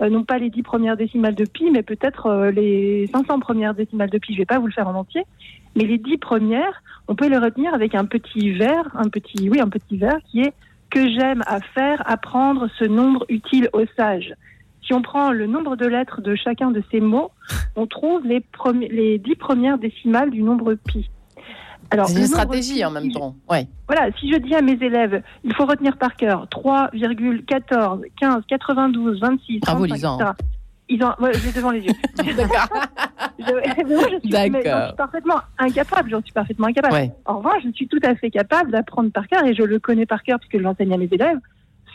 euh, 0.02 0.10
non 0.10 0.24
pas 0.24 0.38
les 0.38 0.50
dix 0.50 0.62
premières 0.62 0.96
décimales 0.98 1.34
de 1.34 1.44
pi, 1.46 1.70
mais 1.70 1.82
peut-être 1.82 2.26
euh, 2.26 2.50
les 2.50 3.06
500 3.12 3.40
premières 3.40 3.74
décimales 3.74 4.10
de 4.10 4.18
pi. 4.18 4.34
Je 4.34 4.38
vais 4.38 4.46
pas 4.46 4.58
vous 4.58 4.66
le 4.66 4.72
faire 4.72 4.88
en 4.88 4.94
entier, 4.94 5.22
mais 5.76 5.84
les 5.84 5.98
dix 5.98 6.18
premières, 6.18 6.82
on 7.08 7.14
peut 7.14 7.28
les 7.28 7.38
retenir 7.38 7.72
avec 7.74 7.94
un 7.94 8.04
petit 8.04 8.52
vers, 8.52 8.84
un 8.94 9.08
petit, 9.08 9.48
oui, 9.48 9.60
un 9.60 9.68
petit 9.68 9.96
vers 9.96 10.18
qui 10.30 10.40
est 10.42 10.52
que 10.90 11.08
j'aime 11.08 11.42
à 11.46 11.60
faire 11.60 12.02
apprendre 12.04 12.68
ce 12.78 12.84
nombre 12.84 13.24
utile 13.28 13.68
aux 13.72 13.86
sages. 13.96 14.34
Si 14.86 14.94
on 14.94 15.02
prend 15.02 15.30
le 15.30 15.46
nombre 15.46 15.76
de 15.76 15.86
lettres 15.86 16.20
de 16.20 16.34
chacun 16.34 16.70
de 16.70 16.82
ces 16.90 17.00
mots, 17.00 17.30
on 17.76 17.86
trouve 17.86 18.22
les, 18.24 19.18
dix 19.18 19.36
premières 19.36 19.78
décimales 19.78 20.30
du 20.30 20.42
nombre 20.42 20.74
pi. 20.74 21.10
Alors, 21.90 22.08
C'est 22.08 22.20
une 22.20 22.26
stratégie 22.26 22.74
pi, 22.74 22.84
en 22.84 22.90
même 22.90 23.10
temps. 23.10 23.34
Ouais. 23.48 23.66
Voilà, 23.88 24.10
si 24.18 24.32
je 24.32 24.38
dis 24.38 24.54
à 24.54 24.62
mes 24.62 24.78
élèves, 24.80 25.22
il 25.44 25.54
faut 25.54 25.66
retenir 25.66 25.96
par 25.96 26.16
cœur 26.16 26.46
3,14, 26.46 28.02
15, 28.18 28.42
92, 28.48 29.20
26, 29.20 29.60
Bravo, 29.60 29.86
35, 29.86 29.94
Lisa. 29.94 30.14
etc. 30.14 30.32
Ils 30.92 31.04
ont, 31.04 31.14
ouais, 31.20 31.32
je 31.34 31.46
l'ai 31.46 31.52
devant 31.52 31.70
les 31.70 31.80
yeux. 31.80 31.92
D'accord. 32.36 32.68
Je, 33.38 33.44
je 33.44 34.18
suis, 34.20 34.96
parfaitement 34.96 35.40
incapable. 35.58 36.10
J'en 36.10 36.22
suis 36.22 36.32
parfaitement 36.32 36.66
incapable. 36.66 36.94
Ouais. 36.94 37.12
En 37.26 37.38
revanche, 37.38 37.62
je 37.64 37.70
suis 37.70 37.86
tout 37.86 38.00
à 38.02 38.14
fait 38.16 38.30
capable 38.30 38.72
d'apprendre 38.72 39.10
par 39.12 39.28
cœur 39.28 39.44
et 39.44 39.54
je 39.54 39.62
le 39.62 39.78
connais 39.78 40.06
par 40.06 40.24
cœur 40.24 40.40
puisque 40.40 40.58
je 40.58 40.62
l'enseigne 40.62 40.92
à 40.92 40.96
mes 40.96 41.08
élèves. 41.10 41.38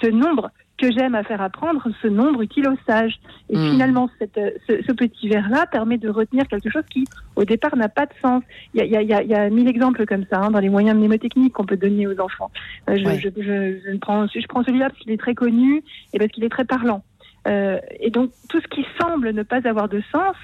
Ce 0.01 0.07
nombre 0.07 0.49
que 0.85 0.91
j'aime 0.97 1.15
à 1.15 1.23
faire 1.23 1.41
apprendre, 1.41 1.87
ce 2.01 2.07
nombre 2.07 2.41
utile 2.41 2.67
aux 2.67 2.77
sages. 2.87 3.15
Et 3.49 3.57
Hmm. 3.57 3.69
finalement, 3.71 4.09
cette, 4.19 4.37
euh, 4.37 4.51
ce, 4.67 4.73
ce 4.87 4.91
petit 4.91 5.27
vers-là 5.29 5.65
permet 5.67 5.97
de 5.97 6.09
retenir 6.09 6.47
quelque 6.47 6.69
chose 6.69 6.83
qui, 6.91 7.05
au 7.35 7.43
départ, 7.45 7.75
n'a 7.75 7.89
pas 7.89 8.05
de 8.05 8.13
sens. 8.21 8.43
Il 8.73 8.83
y 8.85 8.95
a, 8.95 9.01
y 9.01 9.05
y 9.05 9.33
y 9.33 9.51
mille 9.51 9.67
exemples 9.67 10.05
comme 10.05 10.25
ça 10.31 10.39
hein, 10.41 10.51
dans 10.51 10.59
les 10.59 10.69
moyens 10.69 10.97
mnémotechniques 10.97 11.53
qu'on 11.53 11.65
peut 11.65 11.77
donner 11.77 12.07
aux 12.07 12.19
enfants. 12.19 12.51
Euh, 12.89 12.97
je, 12.97 13.05
Ouais. 13.05 13.19
je, 13.19 13.29
je, 13.37 13.91
je 13.91 13.97
prends, 13.97 14.27
je 14.27 14.47
prends 14.47 14.63
celui-là 14.63 14.89
parce 14.89 14.99
qu'il 14.99 15.11
est 15.11 15.17
très 15.17 15.35
connu 15.35 15.83
et 16.13 16.19
parce 16.19 16.31
qu'il 16.31 16.43
est 16.43 16.49
très 16.49 16.65
parlant. 16.65 17.03
Euh, 17.47 17.79
et 17.99 18.09
donc, 18.09 18.31
tout 18.49 18.59
ce 18.59 18.67
qui 18.67 18.85
semble 18.99 19.29
ne 19.31 19.43
pas 19.43 19.61
avoir 19.67 19.87
de 19.89 20.01
sens, 20.11 20.35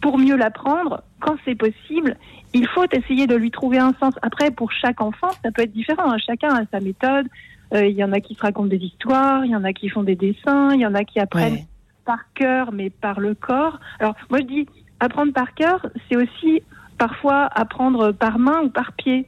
pour 0.00 0.16
mieux 0.18 0.36
l'apprendre, 0.36 1.02
quand 1.20 1.36
c'est 1.44 1.56
possible, 1.56 2.16
il 2.54 2.66
faut 2.68 2.84
essayer 2.92 3.26
de 3.26 3.34
lui 3.34 3.50
trouver 3.50 3.78
un 3.78 3.92
sens. 4.00 4.14
Après, 4.22 4.50
pour 4.52 4.70
chaque 4.70 5.00
enfant, 5.00 5.30
ça 5.44 5.50
peut 5.52 5.62
être 5.62 5.72
différent. 5.72 6.10
hein. 6.12 6.18
Chacun 6.24 6.50
a 6.54 6.62
sa 6.72 6.78
méthode. 6.80 7.26
Euh, 7.74 7.86
Il 7.86 7.96
y 7.96 8.04
en 8.04 8.12
a 8.12 8.20
qui 8.20 8.34
se 8.34 8.40
racontent 8.42 8.68
des 8.68 8.78
histoires, 8.78 9.44
il 9.44 9.50
y 9.50 9.56
en 9.56 9.64
a 9.64 9.72
qui 9.72 9.88
font 9.88 10.02
des 10.02 10.16
dessins, 10.16 10.70
il 10.74 10.80
y 10.80 10.86
en 10.86 10.94
a 10.94 11.04
qui 11.04 11.20
apprennent 11.20 11.52
Ouais. 11.54 11.66
par 12.04 12.32
cœur, 12.34 12.72
mais 12.72 12.88
par 12.90 13.20
le 13.20 13.34
corps. 13.34 13.78
Alors, 14.00 14.14
moi, 14.30 14.40
je 14.40 14.46
dis, 14.46 14.66
apprendre 15.00 15.32
par 15.32 15.54
cœur, 15.54 15.84
c'est 16.08 16.16
aussi 16.16 16.62
parfois 16.96 17.46
apprendre 17.54 18.12
par 18.12 18.38
main 18.38 18.62
ou 18.64 18.70
par 18.70 18.92
pied. 18.92 19.26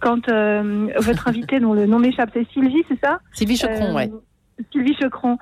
Quand 0.00 0.28
euh, 0.28 0.88
votre 1.00 1.26
invité, 1.28 1.58
dont 1.60 1.72
le 1.74 1.86
nom 1.86 1.98
m'échappe, 1.98 2.30
c'est 2.34 2.46
Sylvie, 2.52 2.84
c'est 2.88 3.00
ça? 3.00 3.20
Sylvie 3.32 3.56
Chocron, 3.56 3.90
Euh, 3.90 3.94
ouais. 3.94 4.10
Sylvie 4.72 4.94
Chocron 5.00 5.38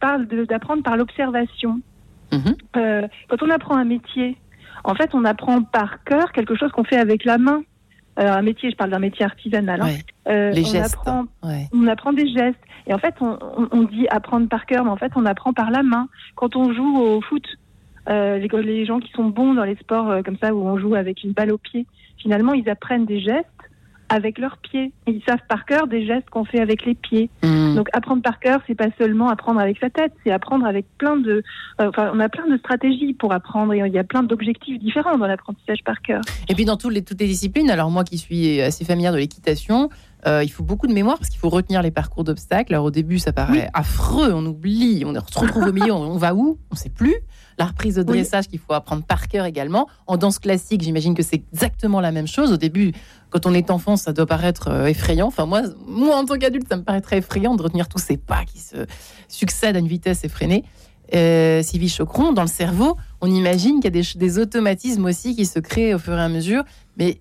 parle 0.00 0.26
d'apprendre 0.48 0.82
par 0.82 0.96
l'observation. 0.96 1.80
Mhm. 2.32 2.54
Euh, 2.76 3.06
quand 3.28 3.42
on 3.42 3.50
apprend 3.50 3.76
un 3.76 3.84
métier, 3.84 4.36
en 4.84 4.94
fait, 4.94 5.10
on 5.14 5.24
apprend 5.24 5.62
par 5.62 6.02
cœur 6.04 6.32
quelque 6.32 6.54
chose 6.56 6.70
qu'on 6.72 6.84
fait 6.84 6.96
avec 6.98 7.24
la 7.24 7.38
main. 7.38 7.62
Euh, 8.18 8.32
un 8.32 8.42
métier, 8.42 8.70
je 8.70 8.76
parle 8.76 8.90
d'un 8.90 8.98
métier 8.98 9.24
artisanal. 9.24 9.80
hein. 9.82 9.86
Ouais. 9.86 9.98
Euh, 10.32 10.50
Les 10.52 10.62
on 10.62 10.70
gestes. 10.72 10.94
apprend 10.94 11.24
Ouais. 11.42 11.66
on 11.74 11.86
apprend 11.86 12.12
des 12.12 12.28
gestes. 12.28 12.58
Et 12.86 12.94
en 12.94 12.98
fait, 12.98 13.14
on, 13.20 13.36
on- 13.58 13.68
on 13.72 13.82
dit 13.82 14.06
apprendre 14.08 14.48
par 14.48 14.64
cœur, 14.66 14.84
mais 14.84 14.90
en 14.90 14.96
fait, 14.96 15.12
on 15.16 15.26
apprend 15.26 15.52
par 15.52 15.70
la 15.70 15.82
main. 15.82 16.08
Quand 16.34 16.56
on 16.56 16.72
joue 16.72 16.96
au 16.98 17.20
foot, 17.20 17.44
euh, 18.08 18.38
les, 18.38 18.48
les 18.62 18.86
gens 18.86 19.00
qui 19.00 19.10
sont 19.12 19.24
bons 19.24 19.54
dans 19.54 19.64
les 19.64 19.76
sports 19.76 20.08
euh, 20.10 20.22
comme 20.22 20.36
ça, 20.38 20.54
où 20.54 20.66
on 20.66 20.78
joue 20.78 20.94
avec 20.94 21.24
une 21.24 21.32
balle 21.32 21.50
au 21.52 21.58
pied, 21.58 21.84
finalement, 22.16 22.52
ils 22.54 22.68
apprennent 22.70 23.04
des 23.04 23.20
gestes 23.20 23.46
avec 24.08 24.38
leurs 24.38 24.56
pieds. 24.58 24.92
Ils 25.06 25.22
savent 25.28 25.40
par 25.48 25.64
cœur 25.64 25.86
des 25.86 26.06
gestes 26.06 26.30
qu'on 26.30 26.44
fait 26.44 26.60
avec 26.60 26.84
les 26.84 26.94
pieds. 26.94 27.30
Mhm. 27.42 27.74
Donc, 27.76 27.88
apprendre 27.92 28.22
par 28.22 28.38
cœur, 28.40 28.60
c'est 28.66 28.74
pas 28.74 28.88
seulement 28.98 29.28
apprendre 29.28 29.60
avec 29.60 29.78
sa 29.78 29.90
tête, 29.90 30.12
c'est 30.24 30.30
apprendre 30.32 30.66
avec 30.66 30.86
plein 30.98 31.16
de. 31.16 31.42
euh, 31.80 31.88
Enfin, 31.88 32.10
on 32.14 32.20
a 32.20 32.28
plein 32.28 32.46
de 32.48 32.56
stratégies 32.58 33.14
pour 33.14 33.32
apprendre 33.32 33.72
et 33.72 33.78
il 33.78 33.92
y 33.92 33.98
a 33.98 34.04
plein 34.04 34.22
d'objectifs 34.22 34.78
différents 34.78 35.18
dans 35.18 35.26
l'apprentissage 35.26 35.82
par 35.84 36.00
cœur. 36.02 36.20
Et 36.48 36.54
puis 36.54 36.64
dans 36.64 36.76
toutes 36.76 36.92
les, 36.92 37.02
toutes 37.02 37.20
les 37.20 37.26
disciplines, 37.26 37.70
alors 37.70 37.90
moi 37.90 38.04
qui 38.04 38.18
suis 38.18 38.60
assez 38.60 38.84
familière 38.84 39.12
de 39.12 39.18
l'équitation, 39.18 39.90
euh, 40.26 40.42
il 40.42 40.48
faut 40.48 40.64
beaucoup 40.64 40.86
de 40.86 40.92
mémoire 40.92 41.18
parce 41.18 41.30
qu'il 41.30 41.38
faut 41.38 41.48
retenir 41.48 41.82
les 41.82 41.90
parcours 41.90 42.24
d'obstacles. 42.24 42.74
Alors 42.74 42.86
au 42.86 42.90
début, 42.90 43.18
ça 43.18 43.32
paraît 43.32 43.68
affreux, 43.74 44.32
on 44.32 44.44
oublie, 44.44 45.04
on 45.06 45.14
se 45.14 45.38
retrouve 45.38 45.64
au 45.64 45.72
milieu, 45.72 45.92
on, 45.92 46.16
va 46.16 46.34
où? 46.34 46.58
On 46.70 46.74
ne 46.74 46.78
sait 46.78 46.88
plus. 46.88 47.16
La 47.58 47.66
reprise 47.66 47.94
de 47.94 48.02
dressage 48.02 48.48
qu'il 48.48 48.58
faut 48.58 48.72
apprendre 48.72 49.04
par 49.04 49.28
cœur 49.28 49.44
également. 49.44 49.88
En 50.06 50.16
danse 50.16 50.38
classique, 50.38 50.82
j'imagine 50.82 51.14
que 51.14 51.22
c'est 51.22 51.42
exactement 51.52 52.00
la 52.00 52.12
même 52.12 52.26
chose. 52.26 52.52
Au 52.52 52.56
début, 52.56 52.92
quand 53.30 53.46
on 53.46 53.54
est 53.54 53.70
enfant, 53.70 53.96
ça 53.96 54.12
doit 54.12 54.26
paraître 54.26 54.68
euh, 54.68 54.86
effrayant. 54.86 55.28
Enfin 55.28 55.46
moi, 55.46 55.62
moi 55.86 56.16
en 56.16 56.24
tant 56.24 56.38
qu'adulte, 56.38 56.66
ça 56.68 56.76
me 56.76 56.82
paraît 56.82 57.00
très 57.00 57.18
effrayant 57.18 57.54
de 57.54 57.62
retenir 57.62 57.88
tous 57.88 57.98
ces 57.98 58.16
pas 58.16 58.44
qui 58.44 58.58
se 58.58 58.86
succèdent 59.28 59.76
à 59.76 59.78
une 59.78 59.88
vitesse 59.88 60.24
effrénée. 60.24 60.64
Euh, 61.14 61.62
Sylvie 61.62 61.88
Chocron, 61.88 62.32
dans 62.32 62.42
le 62.42 62.48
cerveau, 62.48 62.96
on 63.20 63.30
imagine 63.30 63.76
qu'il 63.76 63.84
y 63.84 63.98
a 63.98 64.02
des, 64.02 64.18
des 64.18 64.38
automatismes 64.38 65.04
aussi 65.04 65.36
qui 65.36 65.46
se 65.46 65.60
créent 65.60 65.94
au 65.94 66.00
fur 66.00 66.14
et 66.14 66.22
à 66.22 66.28
mesure, 66.28 66.64
mais 66.96 67.20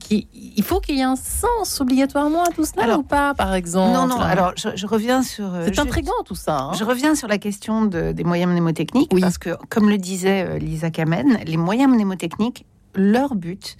qui, 0.00 0.28
il 0.34 0.62
faut 0.64 0.80
qu'il 0.80 0.96
y 0.96 1.00
ait 1.00 1.04
un 1.04 1.16
sens 1.16 1.80
obligatoirement 1.80 2.42
à 2.44 2.48
tout 2.48 2.64
cela 2.64 2.84
Alors- 2.84 3.00
ou 3.00 3.02
pas, 3.02 3.34
par 3.34 3.54
exemple? 3.54 3.92
Non, 3.92 4.06
non, 4.06 4.18
alors 4.20 4.52
je, 4.56 4.68
je 4.74 4.86
reviens 4.86 5.22
sur. 5.22 5.52
euh, 5.54 5.64
c'est 5.66 5.78
intriguant 5.78 6.12
tout 6.24 6.34
ça. 6.34 6.58
hein. 6.58 6.72
Je 6.72 6.84
reviens 6.84 7.14
sur 7.14 7.28
la 7.28 7.38
question 7.38 7.84
de- 7.84 8.12
des 8.12 8.24
moyens 8.24 8.50
mnémotechniques, 8.52 9.10
Oui. 9.12 9.20
parce 9.20 9.38
que, 9.38 9.50
comme 9.68 9.88
le 9.88 9.98
disait 9.98 10.46
euh, 10.48 10.58
Lisa 10.58 10.90
Kamen, 10.90 11.38
les 11.46 11.56
moyens 11.56 11.92
mnémotechniques, 11.92 12.66
leur 12.94 13.34
but, 13.34 13.76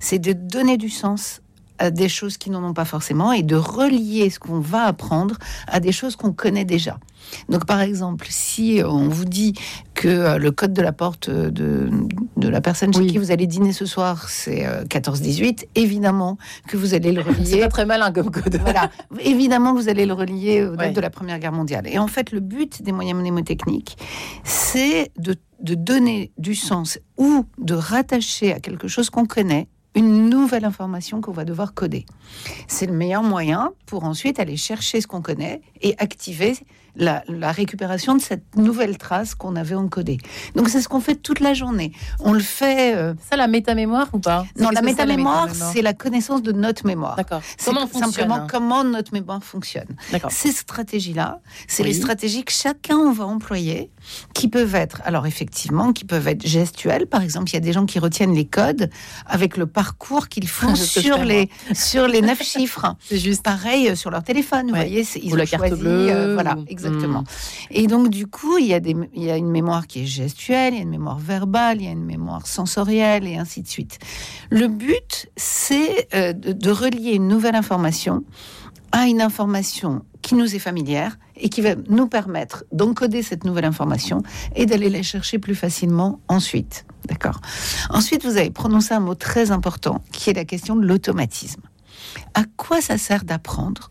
c'est 0.00 0.18
de 0.18 0.32
donner 0.32 0.76
du 0.76 0.88
sens 0.90 1.40
à 1.78 1.90
des 1.90 2.08
choses 2.08 2.36
qui 2.36 2.50
n'en 2.50 2.62
ont 2.64 2.74
pas 2.74 2.84
forcément 2.84 3.32
et 3.32 3.42
de 3.42 3.56
relier 3.56 4.30
ce 4.30 4.38
qu'on 4.38 4.60
va 4.60 4.84
apprendre 4.84 5.36
à 5.66 5.80
des 5.80 5.92
choses 5.92 6.16
qu'on 6.16 6.32
connaît 6.32 6.64
déjà. 6.64 6.98
Donc, 7.50 7.66
par 7.66 7.80
exemple, 7.80 8.26
si 8.30 8.80
on 8.84 9.08
vous 9.08 9.26
dit 9.26 9.52
que 9.94 10.08
euh, 10.08 10.38
le 10.38 10.50
code 10.50 10.72
de 10.72 10.80
la 10.80 10.92
porte 10.92 11.28
euh, 11.28 11.50
de, 11.50 11.90
de 12.36 12.48
la 12.48 12.60
personne 12.62 12.94
chez 12.94 13.06
qui 13.06 13.18
vous 13.18 13.30
allez 13.32 13.46
dîner 13.46 13.72
ce 13.72 13.84
soir, 13.84 14.28
c'est 14.30 14.64
euh, 14.66 14.84
14-18, 14.84 15.64
évidemment 15.74 16.38
que 16.68 16.76
vous 16.78 16.94
allez 16.94 17.12
le 17.12 17.22
C'est 17.44 17.54
relier 17.56 17.60
pas 17.60 17.68
très 17.68 17.86
malin 17.86 18.12
comme 18.12 18.30
code. 18.30 18.56
voilà, 18.62 18.90
évidemment, 19.20 19.74
vous 19.74 19.88
allez 19.90 20.06
le 20.06 20.14
relier 20.14 20.64
aux 20.64 20.70
dates 20.76 20.88
Ouais. 20.88 20.92
de 20.92 21.00
la 21.00 21.10
Première 21.10 21.38
Guerre 21.38 21.52
mondiale. 21.52 21.86
Et 21.86 21.98
en 21.98 22.06
fait, 22.06 22.32
le 22.32 22.40
but 22.40 22.82
des 22.82 22.92
moyens 22.92 23.18
mnémotechniques, 23.20 23.98
c'est 24.44 25.10
de, 25.18 25.34
de 25.60 25.74
donner 25.74 26.32
du 26.38 26.54
sens 26.54 26.98
ou 27.18 27.44
de 27.58 27.74
rattacher 27.74 28.52
à 28.54 28.60
quelque 28.60 28.88
chose 28.88 29.10
qu'on 29.10 29.26
connaît 29.26 29.68
une 29.94 30.27
nouvelle 30.38 30.64
information 30.64 31.20
qu'on 31.20 31.32
va 31.32 31.44
devoir 31.44 31.74
coder. 31.74 32.06
C'est 32.66 32.86
le 32.86 32.92
meilleur 32.92 33.22
moyen 33.22 33.70
pour 33.86 34.04
ensuite 34.04 34.40
aller 34.40 34.56
chercher 34.56 35.00
ce 35.00 35.06
qu'on 35.06 35.22
connaît 35.22 35.60
et 35.80 35.94
activer 35.98 36.54
la, 36.98 37.52
récupération 37.52 38.14
de 38.14 38.20
cette 38.20 38.56
nouvelle 38.56 38.98
trace 38.98 39.34
qu'on 39.34 39.56
avait 39.56 39.74
encodée. 39.74 40.18
Donc 40.54 40.68
c'est 40.68 40.80
ce 40.80 40.88
qu'on 40.88 41.00
fait 41.00 41.14
toute 41.14 41.40
la 41.40 41.54
journée. 41.54 41.92
On 42.20 42.32
le 42.32 42.40
fait. 42.40 42.94
Euh, 42.96 43.14
ça 43.30 43.36
la 43.36 43.46
métamémoire 43.46 44.08
ou 44.12 44.18
pas? 44.18 44.46
Non, 44.58 44.70
la 44.70 44.82
métamémoire, 44.82 45.48
c'est 45.54 45.82
la 45.82 45.92
connaissance 45.92 46.42
de 46.42 46.52
notre 46.52 46.86
mémoire. 46.86 47.16
D'accord. 47.16 47.42
Comment 47.64 47.86
simplement 47.86 48.46
comment 48.48 48.84
notre 48.84 49.12
mémoire 49.12 49.42
fonctionne. 49.42 49.88
Ces 50.30 50.52
stratégies-là, 50.52 51.40
c'est 51.66 51.84
les 51.84 51.94
stratégies 51.94 52.44
que 52.44 52.52
chacun 52.52 53.12
va 53.12 53.26
employer, 53.26 53.90
qui 54.34 54.48
peuvent 54.48 54.74
être, 54.74 55.00
alors 55.04 55.26
effectivement, 55.26 55.92
qui 55.92 56.04
peuvent 56.04 56.28
être 56.28 56.46
gestuelles. 56.46 57.06
Par 57.06 57.22
exemple, 57.22 57.50
il 57.50 57.54
y 57.54 57.56
a 57.56 57.60
des 57.60 57.72
gens 57.72 57.86
qui 57.86 57.98
retiennent 57.98 58.34
les 58.34 58.46
codes 58.46 58.90
avec 59.26 59.56
le 59.56 59.66
parcours 59.66 60.27
qu'ils 60.28 60.48
font 60.48 60.74
sur 60.74 61.24
les 61.24 61.48
sur 61.72 62.06
les 62.06 62.20
neuf 62.20 62.42
chiffres. 62.42 62.96
C'est 63.08 63.18
juste 63.18 63.42
pareil 63.42 63.88
euh, 63.88 63.94
sur 63.94 64.10
leur 64.10 64.22
téléphone. 64.22 64.68
Vous 64.68 64.74
voyez, 64.74 65.06
ils 65.22 65.32
ou 65.32 65.36
la 65.36 65.46
carte 65.46 65.74
bleue. 65.74 66.10
Euh, 66.10 66.34
voilà, 66.34 66.56
exactement. 66.68 67.20
Hmm. 67.20 67.24
Et 67.70 67.86
donc 67.86 68.08
du 68.08 68.26
coup, 68.26 68.58
il 68.58 68.66
y 68.66 68.74
a 68.74 68.80
des, 68.80 68.96
il 69.14 69.24
y 69.24 69.30
a 69.30 69.36
une 69.36 69.50
mémoire 69.50 69.86
qui 69.86 70.02
est 70.02 70.06
gestuelle, 70.06 70.74
il 70.74 70.76
y 70.76 70.80
a 70.80 70.82
une 70.82 70.90
mémoire 70.90 71.18
verbale, 71.18 71.80
il 71.80 71.84
y 71.84 71.88
a 71.88 71.92
une 71.92 72.04
mémoire 72.04 72.46
sensorielle 72.46 73.26
et 73.26 73.36
ainsi 73.36 73.62
de 73.62 73.68
suite. 73.68 73.98
Le 74.50 74.68
but, 74.68 75.28
c'est 75.36 76.08
euh, 76.14 76.32
de 76.32 76.70
relier 76.70 77.12
une 77.12 77.28
nouvelle 77.28 77.56
information 77.56 78.24
à 78.92 79.06
une 79.06 79.20
information 79.20 80.04
qui 80.22 80.34
nous 80.34 80.54
est 80.54 80.58
familière 80.58 81.18
et 81.36 81.48
qui 81.48 81.60
va 81.60 81.74
nous 81.88 82.08
permettre 82.08 82.64
d'encoder 82.72 83.22
cette 83.22 83.44
nouvelle 83.44 83.64
information 83.64 84.22
et 84.56 84.66
d'aller 84.66 84.90
la 84.90 85.02
chercher 85.02 85.38
plus 85.38 85.54
facilement 85.54 86.20
ensuite. 86.28 86.84
D'accord? 87.06 87.40
Ensuite, 87.90 88.24
vous 88.24 88.36
avez 88.36 88.50
prononcé 88.50 88.94
un 88.94 89.00
mot 89.00 89.14
très 89.14 89.50
important 89.50 90.02
qui 90.12 90.30
est 90.30 90.34
la 90.34 90.44
question 90.44 90.76
de 90.76 90.86
l'automatisme. 90.86 91.62
À 92.34 92.44
quoi 92.56 92.80
ça 92.80 92.98
sert 92.98 93.24
d'apprendre? 93.24 93.90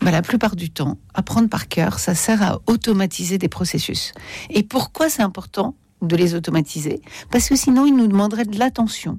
Ben, 0.00 0.10
La 0.10 0.22
plupart 0.22 0.56
du 0.56 0.70
temps, 0.70 0.98
apprendre 1.14 1.48
par 1.48 1.68
cœur, 1.68 1.98
ça 1.98 2.14
sert 2.14 2.42
à 2.42 2.60
automatiser 2.66 3.38
des 3.38 3.48
processus. 3.48 4.12
Et 4.50 4.62
pourquoi 4.62 5.10
c'est 5.10 5.22
important 5.22 5.76
de 6.02 6.16
les 6.16 6.34
automatiser? 6.34 7.02
Parce 7.30 7.48
que 7.48 7.56
sinon, 7.56 7.86
ils 7.86 7.96
nous 7.96 8.06
demanderaient 8.06 8.44
de 8.44 8.58
l'attention. 8.58 9.18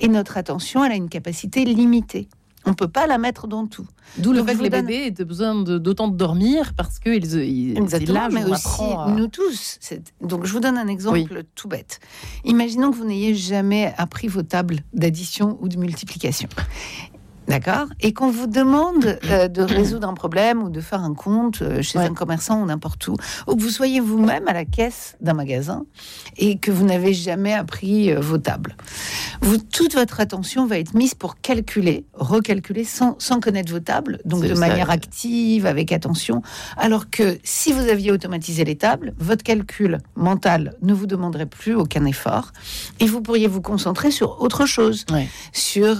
Et 0.00 0.08
notre 0.08 0.36
attention, 0.36 0.84
elle 0.84 0.92
a 0.92 0.96
une 0.96 1.08
capacité 1.08 1.64
limitée. 1.64 2.28
On 2.64 2.70
ne 2.70 2.74
peut 2.74 2.88
pas 2.88 3.06
la 3.06 3.18
mettre 3.18 3.46
dans 3.46 3.66
tout. 3.66 3.86
D'où 4.18 4.32
le 4.32 4.42
fait 4.42 4.56
que 4.56 4.62
les 4.62 4.70
bébés 4.70 5.06
aient 5.06 5.24
besoin 5.24 5.54
d'autant 5.54 6.08
de, 6.08 6.16
dormir 6.16 6.74
parce 6.74 6.98
qu'ils 6.98 7.24
ils, 7.34 7.78
Exactement, 7.78 8.28
mais 8.30 8.44
aussi 8.44 8.82
nous 9.16 9.28
tous. 9.28 9.78
Donc 10.20 10.44
je 10.44 10.52
vous 10.52 10.60
donne 10.60 10.76
un 10.76 10.88
exemple 10.88 11.44
tout 11.54 11.68
bête. 11.68 12.00
Imaginons 12.44 12.90
que 12.90 12.96
vous 12.96 13.04
n'ayez 13.04 13.34
jamais 13.34 13.94
appris 13.96 14.28
vos 14.28 14.42
tables 14.42 14.80
d'addition 14.92 15.58
ou 15.60 15.68
de 15.68 15.76
multiplication. 15.76 16.48
D'accord. 17.48 17.86
Et 18.00 18.12
qu'on 18.12 18.30
vous 18.30 18.46
demande 18.46 19.18
euh, 19.24 19.48
de 19.48 19.62
résoudre 19.62 20.06
un 20.06 20.12
problème 20.12 20.62
ou 20.62 20.68
de 20.68 20.82
faire 20.82 21.02
un 21.02 21.14
compte 21.14 21.62
euh, 21.62 21.80
chez 21.80 21.98
un 21.98 22.12
commerçant 22.12 22.60
ou 22.60 22.66
n'importe 22.66 23.08
où, 23.08 23.16
ou 23.46 23.56
que 23.56 23.62
vous 23.62 23.70
soyez 23.70 24.00
vous-même 24.00 24.46
à 24.48 24.52
la 24.52 24.66
caisse 24.66 25.16
d'un 25.22 25.32
magasin 25.32 25.86
et 26.36 26.58
que 26.58 26.70
vous 26.70 26.84
n'avez 26.84 27.14
jamais 27.14 27.54
appris 27.54 28.12
euh, 28.12 28.20
vos 28.20 28.36
tables. 28.36 28.76
Vous, 29.40 29.56
toute 29.56 29.94
votre 29.94 30.20
attention 30.20 30.66
va 30.66 30.78
être 30.78 30.92
mise 30.92 31.14
pour 31.14 31.40
calculer, 31.40 32.04
recalculer 32.12 32.84
sans, 32.84 33.16
sans 33.18 33.40
connaître 33.40 33.72
vos 33.72 33.80
tables, 33.80 34.20
donc 34.26 34.44
de 34.44 34.54
manière 34.54 34.90
active, 34.90 35.64
avec 35.64 35.90
attention. 35.90 36.42
Alors 36.76 37.08
que 37.08 37.38
si 37.44 37.72
vous 37.72 37.88
aviez 37.88 38.12
automatisé 38.12 38.64
les 38.64 38.76
tables, 38.76 39.14
votre 39.18 39.42
calcul 39.42 39.98
mental 40.16 40.74
ne 40.82 40.92
vous 40.92 41.06
demanderait 41.06 41.46
plus 41.46 41.74
aucun 41.74 42.04
effort 42.04 42.52
et 43.00 43.06
vous 43.06 43.22
pourriez 43.22 43.46
vous 43.46 43.62
concentrer 43.62 44.10
sur 44.10 44.42
autre 44.42 44.66
chose, 44.66 45.06
sur 45.52 45.96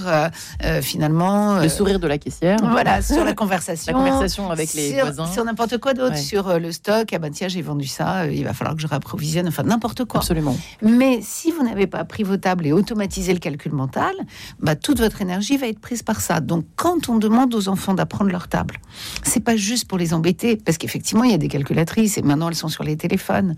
finalement 0.83 1.38
le 1.59 1.67
euh, 1.67 1.69
sourire 1.69 1.99
de 1.99 2.07
la 2.07 2.19
caissière. 2.19 2.59
Voilà, 2.63 3.03
sur 3.03 3.25
la 3.25 3.35
conversation. 3.35 3.93
La 3.99 4.11
conversation 4.11 4.51
avec 4.51 4.75
les 4.75 5.01
voisins. 5.01 5.27
Sur 5.27 5.45
n'importe 5.45 5.79
quoi 5.79 5.95
d'autre, 5.95 6.17
sur 6.17 6.49
euh, 6.49 6.59
le 6.59 6.73
stock. 6.73 7.13
Ah 7.13 7.19
ben 7.19 7.31
tiens, 7.31 7.49
j'ai 7.49 7.63
vendu 7.63 7.87
ça, 7.87 8.23
euh, 8.23 8.33
il 8.33 8.45
va 8.45 8.53
falloir 8.53 8.77
que 8.77 8.83
je 8.83 8.87
réapprovisionne, 8.87 9.49
enfin 9.49 9.63
n'importe 9.63 10.05
quoi. 10.05 10.21
Absolument. 10.21 10.57
Mais 10.83 11.21
si 11.23 11.51
vous 11.51 11.63
n'avez 11.65 11.87
pas 11.87 12.05
pris 12.05 12.23
vos 12.23 12.37
tables 12.37 12.67
et 12.67 12.73
automatisé 12.73 13.33
le 13.33 13.39
calcul 13.39 13.73
mental, 13.73 14.15
bah, 14.61 14.77
toute 14.77 15.01
votre 15.01 15.23
énergie 15.23 15.57
va 15.57 15.69
être 15.69 15.81
prise 15.81 16.03
par 16.03 16.21
ça. 16.21 16.41
Donc 16.41 16.65
quand 16.77 17.09
on 17.09 17.17
demande 17.17 17.55
aux 17.55 17.69
enfants 17.69 17.95
d'apprendre 17.95 18.31
leur 18.31 18.49
table, 18.49 18.77
c'est 19.23 19.43
pas 19.43 19.57
juste 19.57 19.89
pour 19.89 19.99
les 19.99 20.15
embêter, 20.15 20.57
parce 20.57 20.79
qu'effectivement, 20.79 21.25
il 21.25 21.31
y 21.31 21.35
a 21.35 21.39
des 21.39 21.49
calculatrices 21.49 22.19
et 22.19 22.23
maintenant 22.23 22.49
elles 22.49 22.55
sont 22.55 22.69
sur 22.69 22.85
les 22.85 22.97
téléphones. 22.97 23.57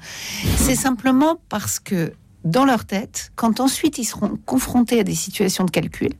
C'est 0.56 0.76
simplement 0.76 1.36
parce 1.48 1.78
que 1.80 2.12
dans 2.44 2.64
leur 2.64 2.85
tête, 2.85 3.33
quand 3.37 3.61
ensuite 3.61 3.98
ils 3.98 4.05
seront 4.05 4.38
confrontés 4.46 5.00
à 5.00 5.05
des 5.05 5.14
situations 5.14 5.64
de 5.64 5.70
calcul, 5.70 6.11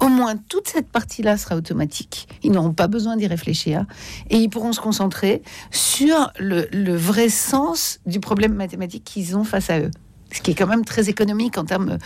au 0.00 0.08
moins 0.08 0.36
toute 0.36 0.68
cette 0.68 0.88
partie-là 0.88 1.36
sera 1.36 1.56
automatique. 1.56 2.28
Ils 2.42 2.52
n'auront 2.52 2.72
pas 2.72 2.88
besoin 2.88 3.16
d'y 3.16 3.26
réfléchir 3.26 3.84
et 4.30 4.36
ils 4.38 4.48
pourront 4.48 4.72
se 4.72 4.80
concentrer 4.80 5.42
sur 5.70 6.32
le, 6.38 6.96
vrai 6.96 7.28
sens 7.28 8.00
du 8.06 8.20
problème 8.20 8.54
mathématique 8.54 9.04
qu'ils 9.04 9.36
ont 9.36 9.44
face 9.44 9.70
à 9.70 9.80
eux 9.80 9.90
ce 10.32 10.40
qui 10.40 10.50
est 10.50 10.54
quand 10.54 10.66
même 10.66 10.84
très 10.84 11.08
économique 11.08 11.58
en 11.58 11.64
termes 11.64 11.98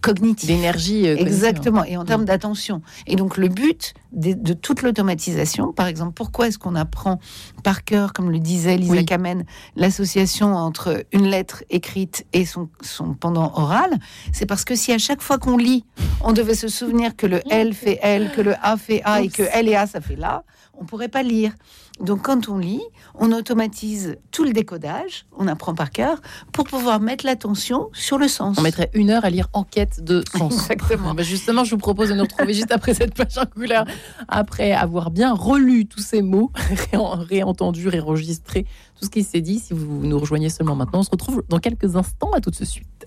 cognitifs. 0.00 0.48
D'énergie. 0.48 1.06
Euh, 1.06 1.16
Exactement, 1.16 1.84
et 1.84 1.96
en 1.96 2.04
termes 2.04 2.22
mm. 2.22 2.26
d'attention. 2.26 2.82
Et 3.06 3.16
donc 3.16 3.36
le 3.36 3.48
but 3.48 3.94
de, 4.12 4.52
toute 4.54 4.82
l'automatisation, 4.82 5.72
par 5.72 5.86
exemple, 5.86 6.12
pourquoi 6.14 6.48
est-ce 6.48 6.58
qu'on 6.58 6.74
apprend 6.74 7.20
par 7.62 7.84
cœur, 7.84 8.12
comme 8.12 8.30
le 8.30 8.38
disait 8.38 8.76
Lisa 8.76 9.04
Kamen, 9.04 9.44
l'association 9.76 10.54
entre 10.54 11.04
une 11.12 11.26
lettre 11.26 11.62
écrite 11.70 12.26
et 12.32 12.44
son, 12.44 12.68
son 12.82 13.14
pendant 13.14 13.52
oral 13.54 13.90
C'est 14.32 14.46
parce 14.46 14.64
que 14.64 14.74
si 14.74 14.92
à 14.92 14.98
chaque 14.98 15.22
fois 15.22 15.38
qu'on 15.38 15.56
lit, 15.56 15.84
on 16.22 16.32
devait 16.32 16.54
se 16.54 16.68
souvenir 16.68 17.16
que 17.16 17.26
le 17.26 17.40
L 17.50 17.74
fait 17.74 17.98
L, 18.02 18.30
que 18.34 18.40
le 18.40 18.54
A 18.62 18.76
fait 18.76 19.02
A 19.04 19.22
et 19.22 19.28
que 19.28 19.42
L 19.42 19.68
et 19.68 19.76
A 19.76 19.86
ça 19.86 20.00
fait 20.00 20.16
là, 20.16 20.44
on 20.78 20.84
pourrait 20.84 21.08
pas 21.08 21.22
lire. 21.22 21.52
Donc 22.00 22.22
quand 22.22 22.48
on 22.48 22.58
lit, 22.58 22.82
on 23.14 23.30
automatise 23.32 24.16
tout 24.30 24.44
le 24.44 24.52
décodage, 24.52 25.26
on 25.36 25.46
apprend 25.46 25.74
par 25.74 25.90
cœur, 25.90 26.20
pour 26.52 26.64
pouvoir 26.64 27.00
mettre 27.00 27.26
l'attention 27.26 27.90
sur 27.92 28.18
le 28.18 28.26
sens. 28.26 28.56
On 28.58 28.62
mettrait 28.62 28.90
une 28.94 29.10
heure 29.10 29.24
à 29.24 29.30
lire 29.30 29.48
Enquête 29.52 30.02
de 30.02 30.22
sens. 30.36 30.54
Exactement. 30.54 31.14
Bah, 31.20 31.22
justement, 31.22 31.64
je 31.64 31.72
vous 31.72 31.78
propose 31.78 32.10
de 32.10 32.14
nous 32.14 32.22
retrouver 32.22 32.54
juste 32.54 32.70
après 32.70 32.94
cette 32.94 33.14
page 33.14 33.36
en 33.36 33.44
couleur, 33.44 33.84
après 34.28 34.72
avoir 34.72 35.10
bien 35.10 35.34
relu 35.34 35.86
tous 35.86 36.00
ces 36.00 36.22
mots, 36.22 36.52
réentendu, 37.28 37.88
réenregistré 37.88 38.64
tout 38.98 39.04
ce 39.04 39.10
qui 39.10 39.24
s'est 39.24 39.40
dit. 39.40 39.58
Si 39.58 39.74
vous 39.74 40.06
nous 40.06 40.18
rejoignez 40.18 40.48
seulement 40.48 40.76
maintenant, 40.76 41.00
on 41.00 41.02
se 41.02 41.10
retrouve 41.10 41.42
dans 41.48 41.58
quelques 41.58 41.96
instants. 41.96 42.30
À 42.32 42.40
tout 42.40 42.50
de 42.50 42.64
suite. 42.64 43.06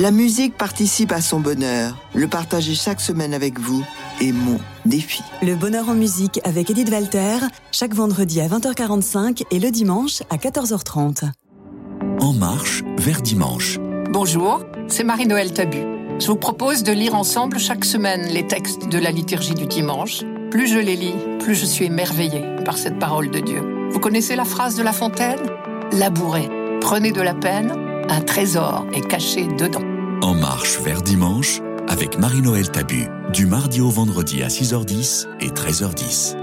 La 0.00 0.10
musique 0.10 0.56
participe 0.56 1.12
à 1.12 1.20
son 1.20 1.38
bonheur. 1.38 1.96
Le 2.14 2.26
partager 2.26 2.74
chaque 2.74 3.00
semaine 3.00 3.32
avec 3.32 3.60
vous 3.60 3.84
est 4.20 4.32
mon 4.32 4.58
défi. 4.84 5.22
Le 5.40 5.54
bonheur 5.54 5.88
en 5.88 5.94
musique 5.94 6.40
avec 6.42 6.68
Edith 6.68 6.90
Walter, 6.90 7.36
chaque 7.70 7.94
vendredi 7.94 8.40
à 8.40 8.48
20h45 8.48 9.44
et 9.52 9.60
le 9.60 9.70
dimanche 9.70 10.22
à 10.30 10.36
14h30. 10.36 11.30
En 12.18 12.32
marche 12.32 12.82
vers 12.98 13.22
dimanche. 13.22 13.78
Bonjour, 14.10 14.64
c'est 14.88 15.04
Marie-Noël 15.04 15.52
Tabu. 15.52 15.84
Je 16.18 16.26
vous 16.26 16.36
propose 16.36 16.82
de 16.82 16.90
lire 16.90 17.14
ensemble 17.14 17.60
chaque 17.60 17.84
semaine 17.84 18.26
les 18.26 18.48
textes 18.48 18.88
de 18.88 18.98
la 18.98 19.12
liturgie 19.12 19.54
du 19.54 19.66
dimanche. 19.66 20.24
Plus 20.50 20.66
je 20.66 20.78
les 20.80 20.96
lis, 20.96 21.14
plus 21.38 21.54
je 21.54 21.66
suis 21.66 21.84
émerveillée 21.84 22.56
par 22.64 22.78
cette 22.78 22.98
parole 22.98 23.30
de 23.30 23.38
Dieu. 23.38 23.88
Vous 23.92 24.00
connaissez 24.00 24.34
la 24.34 24.44
phrase 24.44 24.74
de 24.74 24.82
La 24.82 24.92
Fontaine? 24.92 25.38
Labourez, 25.92 26.48
prenez 26.80 27.12
de 27.12 27.22
la 27.22 27.34
peine 27.34 27.93
un 28.08 28.20
trésor 28.20 28.86
est 28.92 29.06
caché 29.06 29.46
dedans. 29.46 29.82
En 30.22 30.34
marche 30.34 30.78
vers 30.80 31.02
dimanche 31.02 31.60
avec 31.88 32.18
Marie-Noël 32.18 32.70
Tabu, 32.70 33.06
du 33.32 33.46
mardi 33.46 33.80
au 33.80 33.90
vendredi 33.90 34.42
à 34.42 34.48
6h10 34.48 35.26
et 35.40 35.48
13h10. 35.48 36.36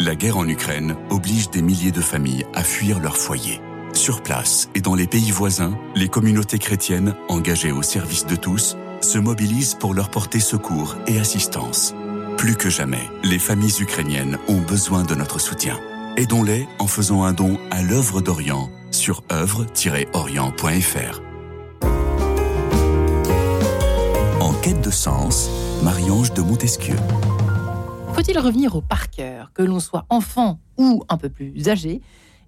La 0.00 0.16
guerre 0.16 0.36
en 0.36 0.48
Ukraine 0.48 0.96
oblige 1.10 1.50
des 1.50 1.62
milliers 1.62 1.92
de 1.92 2.00
familles 2.00 2.44
à 2.54 2.64
fuir 2.64 2.98
leur 2.98 3.16
foyer. 3.16 3.60
Sur 3.92 4.22
place 4.22 4.68
et 4.74 4.80
dans 4.80 4.96
les 4.96 5.06
pays 5.06 5.30
voisins, 5.30 5.78
les 5.94 6.08
communautés 6.08 6.58
chrétiennes, 6.58 7.14
engagées 7.28 7.70
au 7.70 7.82
service 7.82 8.26
de 8.26 8.34
tous, 8.34 8.76
se 9.00 9.18
mobilisent 9.18 9.74
pour 9.74 9.94
leur 9.94 10.10
porter 10.10 10.40
secours 10.40 10.96
et 11.06 11.20
assistance. 11.20 11.94
Plus 12.36 12.56
que 12.56 12.68
jamais, 12.68 13.08
les 13.22 13.38
familles 13.38 13.80
ukrainiennes 13.80 14.38
ont 14.48 14.60
besoin 14.60 15.04
de 15.04 15.14
notre 15.14 15.38
soutien. 15.38 15.78
Aidons-les 16.16 16.68
en 16.78 16.86
faisant 16.86 17.24
un 17.24 17.32
don 17.32 17.58
à 17.72 17.82
l'œuvre 17.82 18.20
d'Orient 18.20 18.70
sur 18.92 19.24
œuvre-orient.fr. 19.32 21.20
En 24.40 24.52
quête 24.62 24.80
de 24.80 24.92
sens, 24.92 25.50
Marie-Ange 25.82 26.32
de 26.32 26.40
Montesquieu. 26.40 26.94
Faut-il 28.12 28.38
revenir 28.38 28.76
au 28.76 28.80
par 28.80 29.10
que 29.10 29.62
l'on 29.64 29.80
soit 29.80 30.06
enfant 30.08 30.60
ou 30.78 31.02
un 31.08 31.16
peu 31.16 31.28
plus 31.28 31.68
âgé 31.68 32.00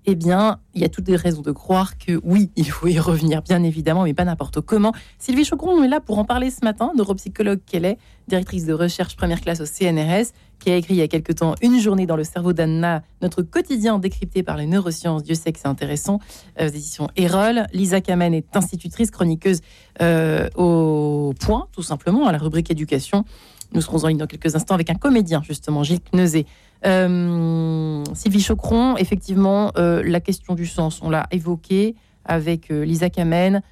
eh 0.07 0.15
bien, 0.15 0.61
il 0.75 0.81
y 0.81 0.85
a 0.85 0.89
toutes 0.89 1.09
les 1.09 1.17
raisons 1.17 1.43
de 1.43 1.51
croire 1.51 1.99
que 1.99 2.21
oui, 2.23 2.51
il 2.57 2.71
faut 2.71 2.87
y 2.87 2.99
revenir, 2.99 3.43
bien 3.43 3.63
évidemment, 3.63 4.05
mais 4.05 4.15
pas 4.15 4.25
n'importe 4.25 4.61
comment. 4.61 4.93
Sylvie 5.19 5.45
Chocron 5.45 5.83
est 5.83 5.89
là 5.89 6.01
pour 6.01 6.19
en 6.19 6.25
parler 6.25 6.51
ce 6.51 6.65
matin, 6.65 6.93
neuropsychologue 6.97 7.61
qu'elle 7.67 7.85
est, 7.85 7.99
directrice 8.29 8.67
de 8.67 8.73
recherche 8.73 9.17
première 9.17 9.41
classe 9.41 9.61
au 9.61 9.67
CNRS, 9.67 10.33
qui 10.59 10.71
a 10.71 10.77
écrit 10.77 10.95
il 10.95 10.99
y 10.99 11.03
a 11.03 11.09
quelque 11.09 11.33
temps 11.33 11.55
Une 11.61 11.79
journée 11.81 12.07
dans 12.07 12.17
le 12.17 12.25
cerveau 12.25 12.53
d'Anna, 12.53 13.03
notre 13.21 13.43
quotidien 13.43 13.99
décrypté 13.99 14.43
par 14.43 14.57
les 14.57 14.67
neurosciences. 14.67 15.23
Dieu 15.23 15.35
sait 15.35 15.53
que 15.53 15.59
c'est 15.59 15.69
intéressant, 15.69 16.21
euh, 16.61 16.69
éditions 16.69 17.09
Erol. 17.17 17.67
Lisa 17.73 18.01
Kamen 18.01 18.33
est 18.33 18.57
institutrice, 18.57 19.11
chroniqueuse 19.11 19.61
euh, 20.01 20.49
au 20.55 21.35
point, 21.39 21.69
tout 21.73 21.83
simplement, 21.83 22.27
à 22.27 22.33
la 22.33 22.39
rubrique 22.39 22.71
éducation. 22.71 23.25
Nous 23.73 23.81
serons 23.81 24.05
en 24.05 24.09
ligne 24.09 24.19
dans 24.19 24.27
quelques 24.27 24.55
instants 24.55 24.75
avec 24.75 24.91
un 24.91 24.95
comédien, 24.95 25.43
justement, 25.43 25.83
Gilles 25.83 26.01
Kneuzé. 26.01 26.47
Euh, 26.85 28.05
Sylvie 28.15 28.41
Chocron, 28.41 28.97
effectivement, 28.97 29.73
euh, 29.79 30.03
la 30.05 30.21
question 30.21 30.55
du 30.55 30.67
sens, 30.67 31.01
on 31.03 31.11
l'a 31.11 31.27
évoqué 31.31 31.95
avec 32.25 32.71
euh, 32.71 32.85
Lisa 32.85 33.11
Kamen, 33.11 33.63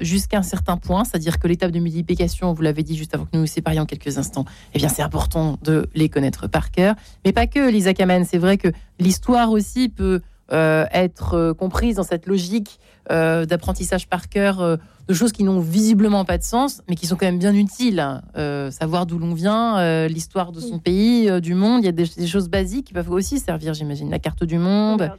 jusqu'à 0.00 0.38
un 0.38 0.42
certain 0.42 0.76
point, 0.76 1.04
c'est-à-dire 1.04 1.38
que 1.38 1.48
l'étape 1.48 1.70
de 1.70 1.78
multiplication, 1.78 2.52
vous 2.52 2.60
l'avez 2.60 2.82
dit 2.82 2.98
juste 2.98 3.14
avant 3.14 3.24
que 3.24 3.30
nous 3.32 3.40
nous 3.40 3.46
séparions 3.46 3.86
quelques 3.86 4.18
instants, 4.18 4.44
eh 4.74 4.78
bien 4.78 4.90
c'est 4.90 5.00
important 5.00 5.58
de 5.62 5.88
les 5.94 6.10
connaître 6.10 6.48
par 6.48 6.70
cœur. 6.70 6.94
Mais 7.24 7.32
pas 7.32 7.46
que, 7.46 7.70
Lisa 7.70 7.94
Kamen, 7.94 8.26
c'est 8.26 8.36
vrai 8.36 8.58
que 8.58 8.68
l'histoire 8.98 9.50
aussi 9.50 9.88
peut 9.88 10.20
être 10.50 11.54
comprise 11.58 11.96
dans 11.96 12.02
cette 12.02 12.26
logique 12.26 12.78
d'apprentissage 13.08 14.08
par 14.08 14.28
cœur 14.28 14.78
de 15.08 15.14
choses 15.14 15.32
qui 15.32 15.42
n'ont 15.42 15.60
visiblement 15.60 16.24
pas 16.24 16.36
de 16.36 16.42
sens, 16.42 16.82
mais 16.88 16.94
qui 16.94 17.06
sont 17.06 17.16
quand 17.16 17.26
même 17.26 17.38
bien 17.38 17.54
utiles. 17.54 18.04
Euh, 18.36 18.70
savoir 18.70 19.06
d'où 19.06 19.18
l'on 19.18 19.32
vient, 19.32 19.78
euh, 19.78 20.06
l'histoire 20.06 20.52
de 20.52 20.60
son 20.60 20.78
pays, 20.78 21.30
euh, 21.30 21.40
du 21.40 21.54
monde, 21.54 21.82
il 21.82 21.86
y 21.86 21.88
a 21.88 21.92
des, 21.92 22.26
choses 22.26 22.50
basiques 22.50 22.88
qui 22.88 22.92
peuvent 22.92 23.10
aussi 23.10 23.38
servir, 23.38 23.72
j'imagine. 23.72 24.10
La 24.10 24.18
carte 24.18 24.44
du 24.44 24.58
monde. 24.58 25.10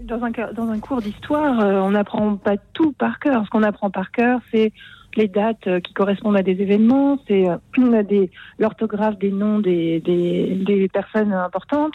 Dans 0.00 0.20
un, 0.22 0.30
dans 0.52 0.68
un 0.68 0.78
cours 0.80 1.00
d'histoire, 1.00 1.58
on 1.60 1.92
n'apprend 1.92 2.36
pas 2.36 2.56
tout 2.72 2.92
par 2.92 3.20
cœur. 3.20 3.44
Ce 3.44 3.50
qu'on 3.50 3.62
apprend 3.62 3.90
par 3.90 4.10
cœur, 4.10 4.40
c'est 4.52 4.72
les 5.16 5.28
dates 5.28 5.80
qui 5.82 5.94
correspondent 5.94 6.36
à 6.36 6.42
des 6.42 6.60
événements, 6.60 7.18
c'est 7.28 7.46
l'orthographe 8.58 9.18
des 9.18 9.30
noms 9.30 9.60
des, 9.60 10.00
des, 10.00 10.56
des 10.66 10.88
personnes 10.88 11.32
importantes. 11.32 11.94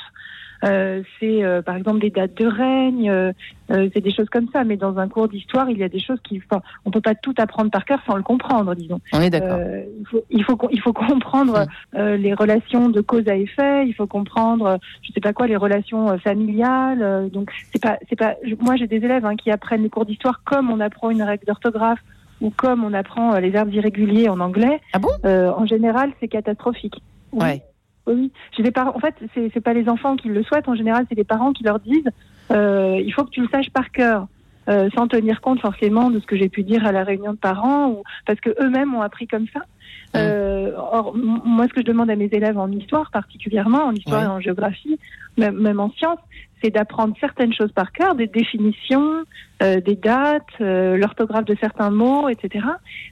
Euh, 0.63 1.03
c'est 1.19 1.43
euh, 1.43 1.61
par 1.61 1.75
exemple 1.75 1.99
des 1.99 2.09
dates 2.09 2.35
de 2.35 2.45
règne, 2.45 3.09
euh, 3.09 3.31
c'est 3.69 4.01
des 4.01 4.13
choses 4.13 4.29
comme 4.29 4.47
ça. 4.51 4.63
Mais 4.63 4.77
dans 4.77 4.97
un 4.97 5.07
cours 5.07 5.27
d'histoire, 5.27 5.69
il 5.69 5.77
y 5.77 5.83
a 5.83 5.89
des 5.89 5.99
choses 5.99 6.19
qui, 6.23 6.41
enfin, 6.49 6.61
on 6.85 6.91
peut 6.91 7.01
pas 7.01 7.15
tout 7.15 7.33
apprendre 7.37 7.71
par 7.71 7.85
cœur 7.85 7.99
sans 8.05 8.15
le 8.15 8.23
comprendre, 8.23 8.75
disons. 8.75 8.99
On 9.13 9.21
est 9.21 9.29
d'accord. 9.29 9.59
il 9.99 10.05
faut, 10.05 10.23
il 10.29 10.43
faut, 10.43 10.57
il 10.71 10.81
faut 10.81 10.93
comprendre 10.93 11.65
mm. 11.93 12.15
les 12.15 12.33
relations 12.33 12.89
de 12.89 13.01
cause 13.01 13.27
à 13.27 13.35
effet. 13.35 13.87
Il 13.87 13.93
faut 13.93 14.07
comprendre, 14.07 14.79
je 15.01 15.13
sais 15.13 15.21
pas 15.21 15.33
quoi, 15.33 15.47
les 15.47 15.55
relations 15.55 16.17
familiales. 16.19 17.29
donc 17.31 17.51
c'est 17.71 17.81
pas, 17.81 17.97
c'est 18.09 18.17
pas. 18.17 18.35
Moi, 18.59 18.75
j'ai 18.75 18.87
des 18.87 18.97
élèves 18.97 19.25
hein, 19.25 19.35
qui 19.35 19.51
apprennent 19.51 19.83
les 19.83 19.89
cours 19.89 20.05
d'histoire 20.05 20.41
comme 20.43 20.69
on 20.69 20.79
apprend 20.79 21.09
une 21.09 21.23
règle 21.23 21.45
d'orthographe 21.45 21.99
ou 22.41 22.49
comme 22.49 22.83
on 22.83 22.93
apprend 22.93 23.37
les 23.39 23.49
verbes 23.49 23.73
irréguliers 23.73 24.29
en 24.29 24.39
anglais. 24.39 24.79
Ah 24.93 24.99
bon? 24.99 25.09
En 25.23 25.65
général, 25.65 26.11
c'est 26.19 26.27
catastrophique. 26.27 27.01
Ouais. 27.31 27.63
Oui, 28.09 28.31
j'ai 28.57 28.63
des 28.63 28.71
parents. 28.71 28.95
En 28.95 28.99
fait, 28.99 29.15
c'est 29.33 29.51
c'est 29.53 29.61
pas 29.61 29.73
les 29.73 29.87
enfants 29.87 30.15
qui 30.15 30.29
le 30.29 30.43
souhaitent. 30.43 30.67
En 30.67 30.75
général, 30.75 31.05
c'est 31.09 31.15
les 31.15 31.23
parents 31.23 31.53
qui 31.53 31.63
leur 31.63 31.79
disent 31.79 32.09
euh, 32.51 32.99
il 33.03 33.13
faut 33.13 33.23
que 33.23 33.29
tu 33.29 33.41
le 33.41 33.47
saches 33.49 33.69
par 33.69 33.91
cœur. 33.91 34.27
Euh, 34.67 34.87
sans 34.95 35.07
tenir 35.07 35.41
compte 35.41 35.59
forcément 35.61 36.11
de 36.11 36.19
ce 36.19 36.27
que 36.27 36.35
j'ai 36.35 36.49
pu 36.49 36.61
dire 36.61 36.85
à 36.85 36.91
la 36.91 37.03
réunion 37.03 37.33
de 37.33 37.39
parents, 37.39 37.89
ou 37.89 38.03
parce 38.27 38.39
que 38.39 38.51
eux-mêmes 38.61 38.93
ont 38.93 39.01
appris 39.01 39.25
comme 39.25 39.47
ça. 39.51 39.59
Mmh. 39.59 40.17
Euh, 40.17 40.71
or, 40.77 41.15
moi, 41.15 41.67
ce 41.67 41.73
que 41.73 41.81
je 41.81 41.85
demande 41.85 42.11
à 42.11 42.15
mes 42.15 42.29
élèves 42.31 42.57
en 42.59 42.69
histoire, 42.71 43.09
particulièrement 43.09 43.85
en 43.85 43.93
histoire 43.93 44.23
et 44.23 44.27
en 44.27 44.39
géographie, 44.39 44.99
même, 45.37 45.57
même 45.57 45.79
en 45.79 45.89
sciences, 45.93 46.19
c'est 46.61 46.69
d'apprendre 46.69 47.15
certaines 47.19 47.51
choses 47.51 47.71
par 47.71 47.91
cœur, 47.91 48.13
des 48.13 48.27
définitions, 48.27 49.23
euh, 49.63 49.81
des 49.81 49.95
dates, 49.95 50.59
l'orthographe 50.59 51.45
de 51.45 51.55
certains 51.59 51.89
mots, 51.89 52.29
etc., 52.29 52.63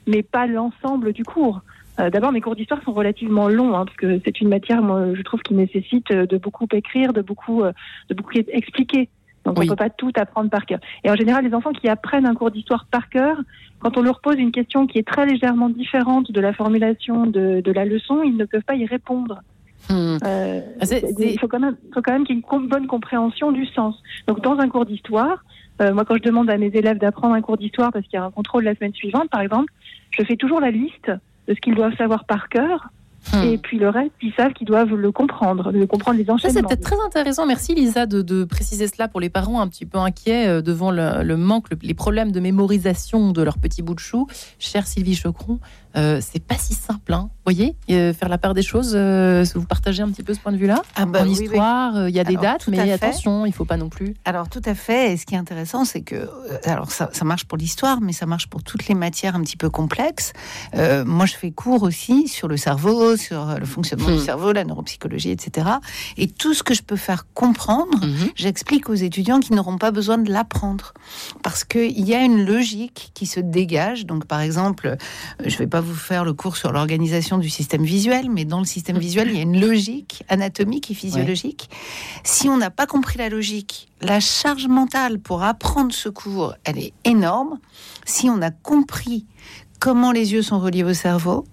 mais 0.06 0.22
pas 0.22 0.46
l'ensemble 0.46 1.12
du 1.12 1.24
cours. 1.24 1.62
Euh, 2.00 2.10
d'abord, 2.10 2.32
mes 2.32 2.40
cours 2.40 2.54
d'histoire 2.54 2.82
sont 2.84 2.92
relativement 2.92 3.48
longs, 3.48 3.74
hein, 3.74 3.84
parce 3.84 3.96
que 3.96 4.20
c'est 4.24 4.40
une 4.40 4.48
matière, 4.48 4.82
moi, 4.82 5.14
je 5.14 5.22
trouve, 5.22 5.40
qui 5.40 5.54
nécessite 5.54 6.10
euh, 6.10 6.26
de 6.26 6.38
beaucoup 6.38 6.66
écrire, 6.72 7.12
de 7.12 7.22
beaucoup, 7.22 7.62
euh, 7.62 7.72
de 8.08 8.14
beaucoup 8.14 8.34
expliquer. 8.34 9.08
Donc, 9.44 9.58
on 9.58 9.62
ne 9.62 9.68
peut 9.68 9.76
pas 9.76 9.90
tout 9.90 10.12
apprendre 10.16 10.50
par 10.50 10.66
cœur. 10.66 10.78
Et 11.04 11.10
en 11.10 11.14
général, 11.14 11.44
les 11.44 11.54
enfants 11.54 11.72
qui 11.72 11.88
apprennent 11.88 12.26
un 12.26 12.34
cours 12.34 12.50
d'histoire 12.50 12.86
par 12.90 13.08
cœur, 13.08 13.38
quand 13.78 13.96
on 13.96 14.02
leur 14.02 14.20
pose 14.20 14.36
une 14.36 14.52
question 14.52 14.86
qui 14.86 14.98
est 14.98 15.06
très 15.06 15.24
légèrement 15.24 15.70
différente 15.70 16.30
de 16.30 16.40
la 16.40 16.52
formulation 16.52 17.26
de, 17.26 17.60
de 17.60 17.72
la 17.72 17.84
leçon, 17.86 18.22
ils 18.22 18.36
ne 18.36 18.44
peuvent 18.44 18.62
pas 18.62 18.74
y 18.74 18.84
répondre. 18.84 19.40
Hmm. 19.88 20.18
Ah, 20.22 20.84
il 21.18 21.38
faut 21.40 21.48
quand 21.48 21.60
même, 21.60 21.76
faut 21.94 22.02
quand 22.02 22.12
même 22.12 22.26
qu'il 22.26 22.36
y 22.36 22.38
ait 22.38 22.42
une 22.52 22.68
bonne 22.68 22.86
compréhension 22.86 23.50
du 23.50 23.64
sens. 23.64 23.96
Donc, 24.26 24.42
dans 24.42 24.58
un 24.58 24.68
cours 24.68 24.84
d'histoire, 24.84 25.42
moi, 25.80 26.04
quand 26.04 26.16
je 26.16 26.22
demande 26.22 26.50
à 26.50 26.58
mes 26.58 26.66
élèves 26.66 26.98
d'apprendre 26.98 27.34
un 27.34 27.40
cours 27.40 27.56
d'histoire 27.56 27.90
parce 27.90 28.04
qu'il 28.04 28.18
y 28.18 28.20
a 28.20 28.24
un 28.24 28.30
contrôle 28.30 28.64
la 28.64 28.74
semaine 28.74 28.92
suivante, 28.92 29.30
par 29.30 29.40
exemple, 29.40 29.72
je 30.10 30.24
fais 30.24 30.36
toujours 30.36 30.60
la 30.60 30.70
liste 30.70 31.10
de 31.48 31.54
ce 31.54 31.60
qu'ils 31.60 31.74
doivent 31.74 31.96
savoir 31.96 32.24
par 32.24 32.48
cœur. 32.48 32.88
Hmm. 33.32 33.42
Et 33.42 33.58
puis 33.58 33.78
le 33.78 33.88
reste, 33.88 34.12
ils 34.22 34.32
savent 34.32 34.52
qu'ils 34.52 34.66
doivent 34.66 34.94
le 34.94 35.12
comprendre, 35.12 35.72
de 35.72 35.84
comprendre 35.84 36.18
les 36.18 36.30
enchaînements. 36.30 36.54
C'est 36.54 36.62
peut-être 36.62 36.84
très 36.84 37.00
intéressant, 37.04 37.46
merci 37.46 37.74
Lisa, 37.74 38.06
de, 38.06 38.44
préciser 38.44 38.86
cela 38.86 39.08
pour 39.08 39.20
les 39.20 39.28
parents 39.28 39.60
un 39.60 39.68
petit 39.68 39.84
peu 39.84 39.98
inquiets 39.98 40.46
euh, 40.46 40.62
devant 40.62 40.90
le, 40.90 41.36
manque, 41.36 41.66
les 41.82 41.94
problèmes 41.94 42.32
de 42.32 42.40
mémorisation 42.40 43.32
de 43.32 43.42
leur 43.42 43.58
petit 43.58 43.82
bout 43.82 43.94
de 43.94 44.00
chou. 44.00 44.28
Chère 44.58 44.86
Sylvie 44.86 45.16
Chocron, 45.16 45.58
euh, 45.96 46.20
c'est 46.20 46.42
pas 46.42 46.56
si 46.56 46.74
simple, 46.74 47.12
hein. 47.12 47.30
Vous 47.30 47.54
voyez, 47.54 47.76
euh, 47.90 48.12
faire 48.12 48.28
la 48.28 48.36
part 48.36 48.52
des 48.52 48.62
choses. 48.62 48.92
Euh, 48.94 49.44
vous 49.54 49.64
partagez 49.64 50.02
un 50.02 50.10
petit 50.10 50.22
peu 50.22 50.34
ce 50.34 50.40
point 50.40 50.52
de 50.52 50.58
vue-là 50.58 50.82
ah 50.96 51.06
bah 51.06 51.22
En 51.22 51.26
histoire, 51.26 52.08
il 52.08 52.14
y 52.14 52.20
a 52.20 52.24
des 52.24 52.36
dates, 52.36 52.68
mais 52.68 52.92
attention, 52.92 53.46
il 53.46 53.52
faut 53.52 53.64
pas 53.64 53.78
non 53.78 53.88
plus. 53.88 54.14
Alors 54.26 54.50
tout 54.50 54.60
à 54.66 54.74
fait. 54.74 55.12
Et 55.12 55.16
ce 55.16 55.24
qui 55.24 55.34
est 55.34 55.38
intéressant, 55.38 55.86
c'est 55.86 56.02
que 56.02 56.28
alors 56.64 56.90
ça, 56.90 57.08
ça, 57.12 57.24
marche 57.24 57.46
pour 57.46 57.56
l'histoire, 57.56 58.02
mais 58.02 58.12
ça 58.12 58.26
marche 58.26 58.48
pour 58.48 58.62
toutes 58.62 58.86
les 58.88 58.94
matières 58.94 59.34
un 59.34 59.40
petit 59.40 59.56
peu 59.56 59.70
complexes. 59.70 60.32
moi, 60.74 61.24
je 61.24 61.34
fais 61.34 61.50
cours 61.50 61.82
aussi 61.82 62.28
sur 62.28 62.48
le 62.48 62.58
cerveau, 62.58 63.16
sur 63.16 63.58
le 63.58 63.66
fonctionnement 63.66 64.08
du 64.08 64.16
hmm. 64.16 64.24
cerveau, 64.24 64.52
la 64.52 64.64
neuropsychologie, 64.64 65.30
etc. 65.30 65.68
Et 66.18 66.28
tout 66.28 66.52
ce 66.52 66.62
que 66.62 66.74
je 66.74 66.82
peux 66.82 66.96
faire 66.96 67.26
comprendre, 67.32 68.04
mhm. 68.04 68.30
j'explique 68.34 68.88
aux 68.88 68.94
étudiants 68.94 69.40
qui 69.40 69.52
n'auront 69.52 69.78
pas 69.78 69.90
besoin 69.90 70.18
de 70.18 70.30
l'apprendre, 70.30 70.92
parce 71.42 71.64
qu'il 71.64 72.06
y 72.06 72.14
a 72.14 72.22
une 72.22 72.44
logique 72.44 73.10
qui 73.14 73.26
se 73.26 73.40
dégage. 73.40 74.06
Donc, 74.06 74.26
par 74.26 74.40
exemple, 74.40 74.96
je 75.44 75.56
vais 75.56 75.66
pas 75.66 75.80
vous 75.80 75.87
faire 75.94 76.24
le 76.24 76.32
cours 76.32 76.56
sur 76.56 76.72
l'organisation 76.72 77.38
du 77.38 77.48
système 77.48 77.84
visuel, 77.84 78.30
mais 78.30 78.44
dans 78.44 78.58
le 78.60 78.64
système 78.64 78.98
visuel, 78.98 79.28
il 79.30 79.36
y 79.36 79.38
a 79.38 79.42
une 79.42 79.60
logique 79.60 80.24
anatomique 80.28 80.90
et 80.90 80.94
physiologique. 80.94 81.70
Si 82.24 82.48
on 82.48 82.56
n'a 82.56 82.70
pas 82.70 82.86
compris 82.86 83.18
la 83.18 83.28
logique, 83.28 83.88
la 84.00 84.20
charge 84.20 84.66
mentale 84.66 85.18
pour 85.18 85.42
apprendre 85.42 85.92
ce 85.92 86.08
cours, 86.08 86.54
elle 86.64 86.78
est 86.78 86.92
énorme. 87.04 87.58
Si 88.04 88.28
on 88.30 88.40
a 88.42 88.50
compris 88.50 89.26
comment 89.80 90.12
les 90.12 90.32
yeux 90.32 90.42
sont 90.42 90.58
reliés 90.58 90.84
au 90.84 90.94
cerveau, 90.94 91.44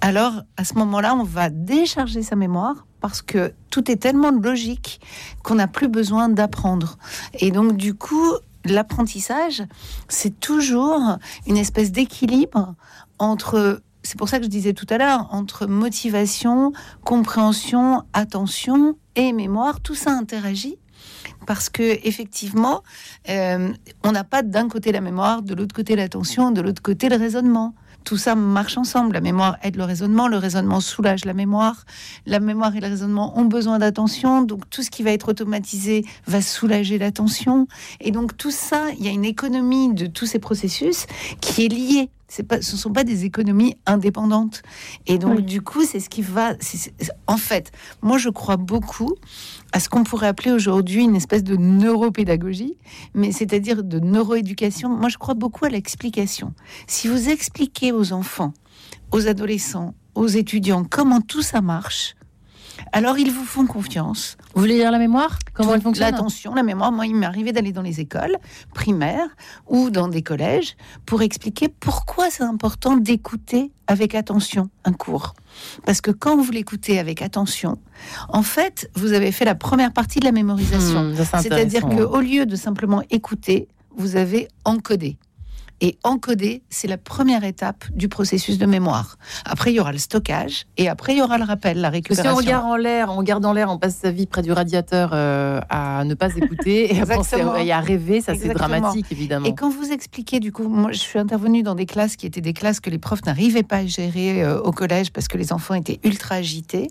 alors 0.00 0.42
à 0.56 0.64
ce 0.64 0.74
moment-là, 0.74 1.14
on 1.14 1.24
va 1.24 1.50
décharger 1.50 2.22
sa 2.22 2.36
mémoire 2.36 2.86
parce 3.00 3.22
que 3.22 3.52
tout 3.70 3.90
est 3.90 3.96
tellement 3.96 4.30
logique 4.30 5.00
qu'on 5.42 5.56
n'a 5.56 5.68
plus 5.68 5.88
besoin 5.88 6.28
d'apprendre. 6.28 6.98
Et 7.34 7.50
donc 7.50 7.76
du 7.76 7.94
coup, 7.94 8.34
l'apprentissage, 8.64 9.62
c'est 10.08 10.40
toujours 10.40 11.18
une 11.46 11.56
espèce 11.56 11.92
d'équilibre 11.92 12.74
entre 13.18 13.80
c'est 14.06 14.18
pour 14.18 14.28
ça 14.28 14.38
que 14.38 14.44
je 14.44 14.48
disais 14.48 14.72
tout 14.72 14.86
à 14.88 14.98
l'heure, 14.98 15.28
entre 15.32 15.66
motivation, 15.66 16.72
compréhension, 17.04 18.04
attention 18.12 18.96
et 19.16 19.32
mémoire, 19.32 19.80
tout 19.80 19.96
ça 19.96 20.12
interagit. 20.12 20.78
Parce 21.44 21.68
que 21.68 21.82
effectivement, 22.06 22.82
euh, 23.28 23.72
on 24.04 24.12
n'a 24.12 24.24
pas 24.24 24.42
d'un 24.42 24.68
côté 24.68 24.92
la 24.92 25.00
mémoire, 25.00 25.42
de 25.42 25.54
l'autre 25.54 25.74
côté 25.74 25.96
l'attention, 25.96 26.52
de 26.52 26.60
l'autre 26.60 26.82
côté 26.82 27.08
le 27.08 27.16
raisonnement 27.16 27.74
tout 28.06 28.16
ça 28.16 28.36
marche 28.36 28.78
ensemble. 28.78 29.14
La 29.14 29.20
mémoire 29.20 29.58
aide 29.62 29.76
le 29.76 29.82
raisonnement, 29.82 30.28
le 30.28 30.38
raisonnement 30.38 30.80
soulage 30.80 31.24
la 31.24 31.34
mémoire. 31.34 31.84
La 32.24 32.38
mémoire 32.38 32.74
et 32.76 32.80
le 32.80 32.86
raisonnement 32.86 33.36
ont 33.36 33.44
besoin 33.44 33.80
d'attention, 33.80 34.42
donc 34.42 34.70
tout 34.70 34.82
ce 34.82 34.90
qui 34.90 35.02
va 35.02 35.10
être 35.10 35.28
automatisé 35.28 36.06
va 36.26 36.40
soulager 36.40 36.98
l'attention. 36.98 37.66
Et 38.00 38.12
donc 38.12 38.36
tout 38.36 38.52
ça, 38.52 38.86
il 38.96 39.04
y 39.04 39.08
a 39.08 39.10
une 39.10 39.24
économie 39.24 39.92
de 39.92 40.06
tous 40.06 40.26
ces 40.26 40.38
processus 40.38 41.06
qui 41.40 41.66
est 41.66 41.68
liée 41.68 42.10
pas, 42.42 42.60
ce 42.60 42.72
ne 42.72 42.78
sont 42.78 42.92
pas 42.92 43.04
des 43.04 43.24
économies 43.24 43.76
indépendantes. 43.86 44.62
Et 45.06 45.18
donc, 45.18 45.40
du 45.40 45.62
coup, 45.62 45.84
c'est 45.84 46.00
ce 46.00 46.08
qui 46.08 46.22
va. 46.22 46.54
en 47.26 47.36
fait, 47.36 47.72
moi, 48.02 48.18
je 48.18 48.28
crois 48.28 48.56
beaucoup 48.56 49.14
à 49.76 49.78
ce 49.78 49.90
qu'on 49.90 50.04
pourrait 50.04 50.28
appeler 50.28 50.52
aujourd'hui 50.52 51.04
une 51.04 51.16
espèce 51.16 51.44
de 51.44 51.54
neuropédagogie, 51.54 52.78
mais 53.12 53.30
c'est-à-dire 53.30 53.84
de 53.84 54.00
neuroéducation. 54.00 54.88
Moi, 54.88 55.10
je 55.10 55.18
crois 55.18 55.34
beaucoup 55.34 55.66
à 55.66 55.68
l'explication. 55.68 56.54
Si 56.86 57.08
vous 57.08 57.28
expliquez 57.28 57.92
aux 57.92 58.14
enfants, 58.14 58.54
aux 59.12 59.28
adolescents, 59.28 59.94
aux 60.14 60.28
étudiants 60.28 60.82
comment 60.82 61.20
tout 61.20 61.42
ça 61.42 61.60
marche, 61.60 62.14
Alors 62.92 63.18
ils 63.18 63.30
vous 63.30 63.44
font 63.44 63.66
confiance. 63.66 64.36
Vous 64.54 64.60
voulez 64.60 64.76
dire 64.76 64.90
la 64.90 64.98
mémoire? 64.98 65.38
Comment 65.54 65.74
elle 65.74 65.80
fonctionne? 65.82 66.10
L'attention, 66.10 66.54
la 66.54 66.62
mémoire. 66.62 66.92
Moi, 66.92 67.06
il 67.06 67.14
m'est 67.14 67.26
arrivé 67.26 67.52
d'aller 67.52 67.72
dans 67.72 67.82
les 67.82 68.00
écoles 68.00 68.36
primaires 68.74 69.28
ou 69.66 69.90
dans 69.90 70.08
des 70.08 70.22
collèges 70.22 70.76
pour 71.04 71.22
expliquer 71.22 71.68
pourquoi 71.68 72.30
c'est 72.30 72.42
important 72.42 72.96
d'écouter 72.96 73.70
avec 73.86 74.14
attention 74.14 74.68
un 74.84 74.92
cours. 74.92 75.34
Parce 75.84 76.00
que 76.00 76.10
quand 76.10 76.36
vous 76.36 76.50
l'écoutez 76.52 76.98
avec 76.98 77.22
attention, 77.22 77.78
en 78.28 78.42
fait, 78.42 78.90
vous 78.94 79.12
avez 79.12 79.32
fait 79.32 79.44
la 79.44 79.54
première 79.54 79.92
partie 79.92 80.20
de 80.20 80.24
la 80.24 80.32
mémorisation. 80.32 81.02
Hmm, 81.04 81.14
C'est-à-dire 81.16 81.84
intéressant. 81.84 82.10
qu'au 82.10 82.20
lieu 82.20 82.46
de 82.46 82.56
simplement 82.56 83.02
écouter, 83.10 83.68
vous 83.96 84.16
avez 84.16 84.48
encodé. 84.64 85.16
Et 85.82 85.98
encoder, 86.04 86.62
c'est 86.70 86.88
la 86.88 86.96
première 86.96 87.44
étape 87.44 87.84
du 87.94 88.08
processus 88.08 88.56
de 88.56 88.64
mémoire. 88.66 89.18
Après, 89.44 89.72
il 89.72 89.76
y 89.76 89.80
aura 89.80 89.92
le 89.92 89.98
stockage 89.98 90.64
et 90.78 90.88
après, 90.88 91.12
il 91.12 91.18
y 91.18 91.22
aura 91.22 91.36
le 91.36 91.44
rappel, 91.44 91.80
la 91.80 91.90
Parce 91.90 92.02
que 92.02 92.14
si 92.14 92.20
récupération. 92.22 92.32
on 92.32 92.36
regarde 92.44 92.64
en 92.66 92.76
l'air, 92.76 93.10
on 93.10 93.16
regarde 93.16 93.44
en 93.44 93.52
l'air, 93.52 93.70
on 93.70 93.76
passe 93.78 93.96
sa 93.96 94.10
vie 94.10 94.26
près 94.26 94.40
du 94.42 94.52
radiateur 94.52 95.10
euh, 95.12 95.60
à 95.68 96.04
ne 96.04 96.14
pas 96.14 96.28
écouter 96.36 96.94
et 96.94 97.00
à, 97.02 97.04
penser, 97.06 97.42
et 97.60 97.72
à 97.72 97.80
rêver, 97.80 98.22
ça 98.22 98.34
c'est 98.34 98.48
dramatique 98.54 99.06
évidemment. 99.10 99.44
Et 99.46 99.54
quand 99.54 99.68
vous 99.68 99.90
expliquez, 99.92 100.40
du 100.40 100.50
coup, 100.50 100.66
moi 100.66 100.92
je 100.92 100.98
suis 100.98 101.18
intervenue 101.18 101.62
dans 101.62 101.74
des 101.74 101.86
classes 101.86 102.16
qui 102.16 102.24
étaient 102.26 102.40
des 102.40 102.54
classes 102.54 102.80
que 102.80 102.88
les 102.88 102.98
profs 102.98 103.24
n'arrivaient 103.26 103.62
pas 103.62 103.76
à 103.78 103.86
gérer 103.86 104.42
euh, 104.42 104.58
au 104.62 104.72
collège 104.72 105.10
parce 105.12 105.28
que 105.28 105.36
les 105.36 105.52
enfants 105.52 105.74
étaient 105.74 106.00
ultra 106.04 106.36
agités. 106.36 106.88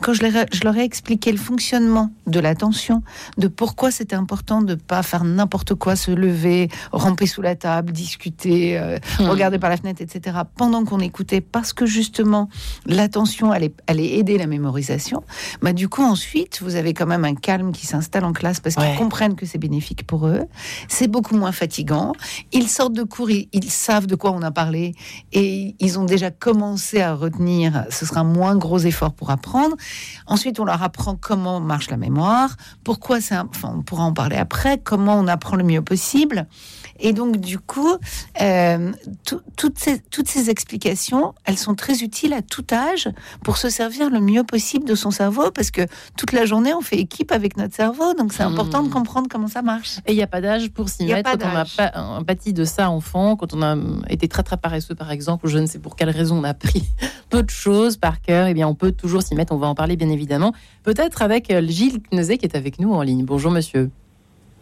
Quand 0.00 0.14
je 0.14 0.22
leur, 0.22 0.34
ai- 0.36 0.46
je 0.52 0.64
leur 0.64 0.76
ai 0.76 0.84
expliqué 0.84 1.32
le 1.32 1.38
fonctionnement 1.38 2.10
de 2.26 2.40
l'attention, 2.40 3.02
de 3.36 3.48
pourquoi 3.48 3.90
c'était 3.90 4.16
important 4.16 4.62
de 4.62 4.74
pas 4.74 5.02
faire 5.02 5.24
n'importe 5.24 5.74
quoi, 5.74 5.96
se 5.96 6.10
lever, 6.10 6.68
ramper 6.92 7.26
sous 7.26 7.42
la 7.42 7.56
table, 7.56 7.92
discuter, 7.92 8.21
euh, 8.46 8.98
Hmm. 9.18 9.24
regarder 9.28 9.58
par 9.58 9.70
la 9.70 9.76
fenêtre, 9.76 10.00
etc., 10.02 10.36
pendant 10.56 10.84
qu'on 10.84 11.00
écoutait, 11.00 11.40
parce 11.40 11.72
que 11.72 11.86
justement 11.86 12.48
l'attention 12.86 13.50
allait, 13.50 13.72
allait 13.86 14.14
aider 14.18 14.38
la 14.38 14.46
mémorisation, 14.46 15.22
bah, 15.60 15.72
du 15.72 15.88
coup 15.88 16.02
ensuite 16.02 16.60
vous 16.62 16.76
avez 16.76 16.94
quand 16.94 17.06
même 17.06 17.24
un 17.24 17.34
calme 17.34 17.72
qui 17.72 17.86
s'installe 17.86 18.24
en 18.24 18.32
classe 18.32 18.60
parce 18.60 18.74
qu'ils 18.76 18.84
Ouais. 18.84 18.96
comprennent 18.96 19.34
que 19.34 19.46
c'est 19.46 19.58
bénéfique 19.58 20.06
pour 20.06 20.26
eux. 20.26 20.42
C'est 20.88 21.08
beaucoup 21.08 21.36
moins 21.36 21.52
fatigant. 21.52 22.12
Ils 22.52 22.68
sortent 22.68 22.92
de 22.94 23.02
cours, 23.02 23.30
ils, 23.30 23.48
ils 23.52 23.70
savent 23.70 24.06
de 24.06 24.14
quoi 24.14 24.32
on 24.32 24.42
a 24.42 24.50
parlé 24.50 24.94
et 25.32 25.74
ils 25.78 25.98
ont 25.98 26.04
déjà 26.04 26.30
commencé 26.30 27.00
à 27.00 27.14
retenir. 27.14 27.84
Ce 27.90 28.04
sera 28.06 28.20
un 28.20 28.24
moins 28.24 28.56
gros 28.56 28.78
effort 28.80 29.12
pour 29.12 29.30
apprendre. 29.30 29.76
Ensuite, 30.26 30.58
on 30.60 30.64
leur 30.64 30.82
apprend 30.82 31.16
comment 31.16 31.60
marche 31.60 31.90
la 31.90 31.96
mémoire, 31.96 32.56
pourquoi 32.84 33.20
c'est, 33.20 33.34
un- 33.34 33.48
enfin, 33.54 33.72
on 33.76 33.82
pourra 33.82 34.04
en 34.04 34.12
parler 34.12 34.36
après, 34.36 34.78
comment 34.78 35.16
on 35.18 35.26
apprend 35.28 35.56
le 35.56 35.64
mieux 35.64 35.82
possible. 35.82 36.46
Et 37.00 37.12
donc, 37.12 37.38
du 37.38 37.58
coup, 37.58 37.96
euh, 38.40 38.92
tout- 39.26 39.40
toutes, 39.56 39.78
ces, 39.78 39.98
toutes 40.10 40.28
ces 40.28 40.50
explications, 40.50 41.34
elles 41.44 41.58
sont 41.58 41.74
très 41.74 42.02
utiles 42.02 42.32
à 42.32 42.42
tout 42.42 42.64
âge 42.72 43.08
pour 43.44 43.56
se 43.56 43.68
servir 43.70 44.10
le 44.10 44.20
mieux 44.20 44.44
possible 44.44 44.84
de 44.86 44.94
son 44.94 45.10
cerveau, 45.10 45.50
parce 45.50 45.70
que 45.70 45.82
toute 46.16 46.32
la 46.32 46.44
journée, 46.46 46.74
on 46.74 46.80
fait 46.80 46.98
équipe 46.98 47.32
avec 47.32 47.56
notre 47.56 47.74
cerveau, 47.74 48.14
donc 48.14 48.32
c'est 48.32 48.44
Hmm. 48.44 48.52
important 48.52 48.82
de 48.82 48.88
comprendre 48.92 49.28
comment 49.30 49.48
ça 49.48 49.62
marche. 49.62 49.98
Et 50.06 50.12
il 50.12 50.16
n'y 50.16 50.22
a 50.22 50.26
pas 50.26 50.40
d'âge 50.40 50.70
pour 50.70 50.88
s'y 50.88 51.04
mettre 51.06 51.22
pas 51.30 51.36
quand 51.36 51.46
on 51.52 51.56
a 51.56 51.64
pas 51.64 52.24
pâti 52.24 52.52
de 52.52 52.64
ça 52.64 52.90
enfant, 52.90 53.36
quand 53.36 53.54
on 53.54 53.62
a 53.62 53.76
été 54.08 54.28
très 54.28 54.42
très 54.42 54.56
paresseux 54.56 54.94
par 54.94 55.10
exemple, 55.10 55.46
ou 55.46 55.48
je 55.48 55.58
ne 55.58 55.66
sais 55.66 55.78
pour 55.78 55.96
quelle 55.96 56.10
raison 56.10 56.38
on 56.38 56.44
a 56.44 56.54
pris 56.54 56.84
peu 57.30 57.42
de 57.42 57.50
choses 57.50 57.96
par 57.96 58.20
cœur, 58.20 58.46
eh 58.46 58.54
bien 58.54 58.68
on 58.68 58.74
peut 58.74 58.92
toujours 58.92 59.22
s'y 59.22 59.34
mettre, 59.34 59.52
on 59.52 59.58
va 59.58 59.66
en 59.68 59.74
parler 59.74 59.96
bien 59.96 60.08
évidemment. 60.10 60.52
Peut-être 60.82 61.22
avec 61.22 61.50
euh, 61.50 61.62
Gilles 61.66 62.00
Knezé 62.12 62.38
qui 62.38 62.46
est 62.46 62.56
avec 62.56 62.78
nous 62.78 62.92
en 62.92 63.02
ligne. 63.02 63.24
Bonjour 63.24 63.50
monsieur. 63.50 63.90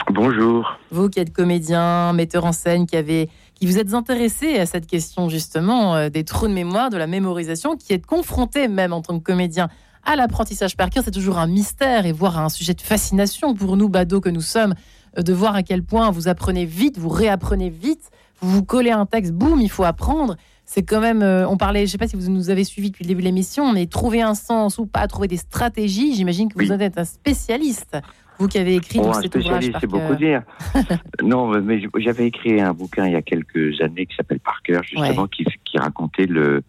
Bonjour. 0.08 0.78
Vous 0.90 1.08
qui 1.08 1.20
êtes 1.20 1.32
comédien, 1.32 2.12
metteur 2.12 2.44
en 2.44 2.52
scène, 2.52 2.86
qui, 2.86 2.96
avez, 2.96 3.28
qui 3.54 3.66
vous 3.66 3.78
êtes 3.78 3.94
intéressé 3.94 4.58
à 4.58 4.66
cette 4.66 4.86
question 4.86 5.28
justement 5.28 5.94
euh, 5.94 6.08
des 6.08 6.24
trous 6.24 6.48
de 6.48 6.52
mémoire, 6.52 6.90
de 6.90 6.96
la 6.96 7.06
mémorisation, 7.06 7.76
qui 7.76 7.92
êtes 7.92 8.06
confronté 8.06 8.66
même 8.68 8.92
en 8.92 9.02
tant 9.02 9.18
que 9.18 9.24
comédien 9.24 9.68
à 10.04 10.16
l'apprentissage 10.16 10.76
par 10.76 10.88
cœur, 10.90 11.04
c'est 11.04 11.10
toujours 11.10 11.38
un 11.38 11.46
mystère 11.46 12.06
et 12.06 12.12
voire 12.12 12.38
un 12.38 12.48
sujet 12.48 12.72
de 12.74 12.80
fascination 12.80 13.54
pour 13.54 13.76
nous, 13.76 13.88
badauds 13.88 14.20
que 14.22 14.30
nous 14.30 14.40
sommes, 14.40 14.74
euh, 15.18 15.22
de 15.22 15.32
voir 15.32 15.54
à 15.54 15.62
quel 15.62 15.82
point 15.84 16.10
vous 16.10 16.26
apprenez 16.28 16.64
vite, 16.64 16.98
vous 16.98 17.10
réapprenez 17.10 17.70
vite, 17.70 18.10
vous 18.40 18.50
vous 18.50 18.64
collez 18.64 18.90
un 18.90 19.06
texte, 19.06 19.32
boum, 19.32 19.60
il 19.60 19.70
faut 19.70 19.84
apprendre. 19.84 20.36
C'est 20.64 20.82
quand 20.84 21.00
même, 21.00 21.22
euh, 21.22 21.48
on 21.48 21.56
parlait, 21.56 21.80
je 21.80 21.84
ne 21.84 21.90
sais 21.90 21.98
pas 21.98 22.06
si 22.06 22.16
vous 22.16 22.30
nous 22.30 22.48
avez 22.48 22.62
suivi 22.64 22.90
depuis 22.90 23.02
le 23.04 23.08
début 23.08 23.20
de 23.22 23.26
l'émission, 23.26 23.72
mais 23.72 23.86
trouver 23.86 24.22
un 24.22 24.34
sens 24.34 24.78
ou 24.78 24.86
pas, 24.86 25.06
trouver 25.08 25.26
des 25.28 25.36
stratégies, 25.36 26.14
j'imagine 26.14 26.48
que 26.48 26.54
vous 26.54 26.70
Oui. 26.72 26.82
êtes 26.82 26.96
un 26.96 27.04
spécialiste. 27.04 27.98
Vous 28.40 28.48
qui 28.48 28.58
avez 28.58 28.76
écrit 28.76 28.98
donc, 28.98 29.14
un 29.14 29.20
cet 29.20 29.32
spécialiste, 29.32 29.76
c'est 29.80 29.86
beaucoup 29.86 30.14
dire. 30.14 30.42
non, 31.22 31.48
mais 31.60 31.82
j'avais 31.98 32.26
écrit 32.26 32.60
un 32.60 32.72
bouquin 32.72 33.06
il 33.06 33.12
y 33.12 33.16
a 33.16 33.22
quelques 33.22 33.80
années 33.82 34.06
qui 34.06 34.16
s'appelle 34.16 34.40
Par 34.40 34.62
cœur, 34.62 34.82
justement, 34.82 35.26
qui, 35.26 35.44
qui 35.64 35.78
racontait 35.78 36.24
le, 36.26 36.62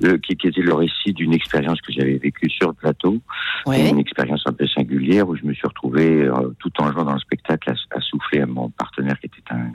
le 0.00 0.16
qui, 0.18 0.36
qui 0.36 0.46
était 0.46 0.60
le 0.60 0.72
récit 0.72 1.12
d'une 1.12 1.34
expérience 1.34 1.80
que 1.80 1.92
j'avais 1.92 2.16
vécue 2.18 2.48
sur 2.48 2.68
le 2.68 2.74
plateau, 2.74 3.18
Ouais. 3.66 3.88
une 3.88 3.98
expérience 3.98 4.42
un 4.46 4.52
peu 4.52 4.66
singulière 4.66 5.26
où 5.28 5.36
je 5.36 5.44
me 5.44 5.52
suis 5.54 5.66
retrouvé 5.66 6.22
euh, 6.22 6.54
tout 6.58 6.70
en 6.78 6.92
jouant 6.92 7.04
dans 7.04 7.14
le 7.14 7.18
spectacle 7.18 7.70
à, 7.70 7.96
à 7.96 8.00
souffler 8.00 8.42
à 8.42 8.46
mon 8.46 8.68
partenaire 8.70 9.18
qui 9.18 9.26
était 9.26 9.42
un, 9.50 9.72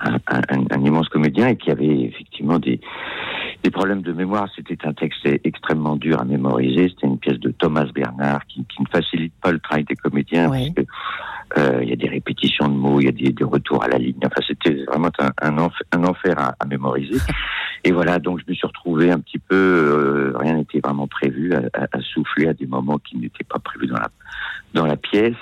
un, 0.00 0.14
un- 0.28 0.64
un 0.70 0.80
immense 0.84 1.08
comédien 1.08 1.48
et 1.48 1.56
qui 1.56 1.70
avait 1.70 2.00
effectivement 2.02 2.58
des, 2.58 2.80
des 3.62 3.70
problèmes 3.70 4.02
de 4.02 4.12
mémoire. 4.12 4.48
C'était 4.54 4.78
un 4.86 4.92
texte 4.92 5.26
extrêmement 5.44 5.96
dur 5.96 6.20
à 6.20 6.24
mémoriser. 6.24 6.88
C'était 6.88 7.06
une 7.06 7.18
pièce 7.18 7.38
de 7.40 7.50
Thomas 7.50 7.86
Bernard 7.94 8.46
qui, 8.46 8.64
qui 8.66 8.82
ne 8.82 8.88
facilite 8.88 9.32
pas 9.42 9.52
le 9.52 9.58
travail 9.58 9.84
des 9.84 9.96
comédiens 9.96 10.48
Ouais. 10.50 10.72
parce 10.74 10.86
que 10.86 10.92
euh, 11.58 11.78
il 11.82 11.88
y 11.88 11.92
a 11.92 11.96
des 11.96 12.08
répétitions 12.08 12.68
de 12.68 12.74
mots, 12.74 13.00
il 13.00 13.06
y 13.06 13.08
a 13.08 13.12
des, 13.12 13.32
des 13.32 13.44
retours 13.44 13.82
à 13.82 13.88
la 13.88 13.96
ligne. 13.96 14.18
Enfin, 14.24 14.42
c'était 14.46 14.84
vraiment 14.84 15.08
un, 15.18 15.30
un, 15.40 15.56
enfer, 15.58 15.80
un 15.92 16.04
enfer 16.04 16.38
à, 16.38 16.54
à 16.60 16.66
mémoriser. 16.66 17.18
Et 17.84 17.92
voilà, 17.92 18.18
donc 18.18 18.40
je 18.40 18.44
me 18.50 18.54
suis 18.54 18.66
retrouvé 18.66 19.10
un 19.10 19.18
petit 19.20 19.38
peu, 19.38 19.54
euh, 19.54 20.32
rien 20.36 20.54
n'était 20.54 20.80
vraiment 20.80 21.06
prévu, 21.06 21.54
à, 21.54 21.62
à- 21.74 22.00
souffler 22.02 22.48
à 22.48 22.52
des 22.52 22.66
moments 22.66 22.98
qui 22.98 23.16
n'étaient 23.16 23.44
pas 23.44 23.60
prévus 23.60 23.86
dans 23.86 23.96
la, 23.96 24.08
dans 24.74 24.84
la 24.84 24.96
pièce, 24.96 25.36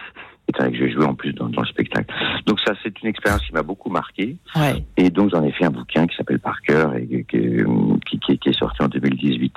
que 0.52 0.74
je 0.74 0.88
jouais 0.88 1.04
en 1.04 1.14
plus 1.14 1.32
dans, 1.32 1.48
dans 1.48 1.60
le 1.62 1.66
spectacle. 1.66 2.12
Donc 2.46 2.60
ça, 2.60 2.72
c'est 2.82 3.00
une 3.02 3.08
expérience 3.08 3.42
qui 3.42 3.52
m'a 3.52 3.62
beaucoup 3.62 3.90
marqué. 3.90 4.36
Ouais. 4.54 4.84
Et 4.96 5.10
donc 5.10 5.30
j'en 5.30 5.42
ai 5.44 5.52
fait 5.52 5.64
un 5.66 5.70
bouquin 5.70 6.06
qui 6.06 6.16
s'appelle 6.16 6.38
Par 6.38 6.60
cœur 6.62 6.94
et 6.94 7.24
qui, 7.28 7.38
qui, 8.06 8.18
qui- 8.20 8.38
qui 8.38 8.48
est 8.48 8.58
sorti 8.58 8.82
en 8.82 8.88
2018. 8.88 9.54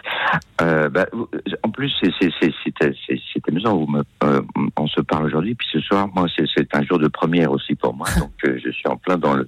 Euh, 0.61 0.89
bah, 0.89 1.05
en 1.63 1.69
plus, 1.69 1.91
c'est 2.01 2.11
c'est- 2.19 2.31
c'est- 2.41 2.53
c'est- 2.63 2.95
c'est- 3.07 3.19
c'est 3.33 3.49
amusant. 3.49 3.85
Me, 3.87 4.03
euh, 4.23 4.41
on 4.77 4.87
se 4.87 5.01
parle 5.01 5.25
aujourd'hui, 5.27 5.55
puis 5.55 5.67
ce 5.71 5.79
soir, 5.79 6.07
moi, 6.13 6.25
c'est 6.35 6.45
c'est 6.55 6.75
un 6.75 6.83
jour 6.83 6.99
de 6.99 7.07
première 7.07 7.51
aussi 7.51 7.75
pour 7.75 7.93
moi. 7.93 8.07
Donc 8.19 8.31
euh, 8.45 8.57
je 8.63 8.69
suis 8.71 8.87
en 8.87 8.97
plein 8.97 9.17
dans 9.17 9.35
le 9.35 9.47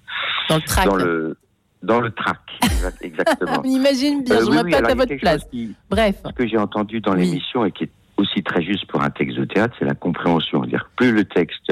Dans 0.49 0.56
le 0.56 0.62
track. 0.62 0.86
dans 0.86 0.95
le 0.95 1.38
dans 1.84 1.99
le 1.99 2.12
track, 2.12 2.38
exact- 2.63 2.97
exactement. 3.04 3.62
On 3.63 3.67
imagine 3.67 4.23
bien, 4.23 4.36
Euh, 4.36 4.41
je 4.41 4.49
oui, 4.51 4.58
me 4.58 4.63
oui, 4.63 4.71
pète 4.71 4.80
alors, 4.82 4.91
à 4.91 4.95
votre 4.95 5.15
place. 5.15 5.43
qui- 5.49 5.73
Bref. 5.89 6.15
ce 6.25 6.32
que 6.34 6.47
j'ai 6.47 6.58
entendu 6.60 7.01
dans 7.01 7.13
Oui. 7.15 7.23
l'émission 7.23 7.65
et 7.65 7.71
qui 7.71 7.86
est 7.86 7.91
aussi 8.21 8.41
très 8.43 8.62
juste 8.62 8.86
pour 8.88 9.01
un 9.01 9.10
texte 9.10 9.38
de 9.38 9.45
théâtre, 9.45 9.75
c'est 9.79 9.86
la 9.86 9.93
compréhension. 9.95 10.62
C'est-à-dire 10.62 10.86
que 10.86 10.95
plus 11.03 11.12
le 11.12 11.25
texte, 11.25 11.71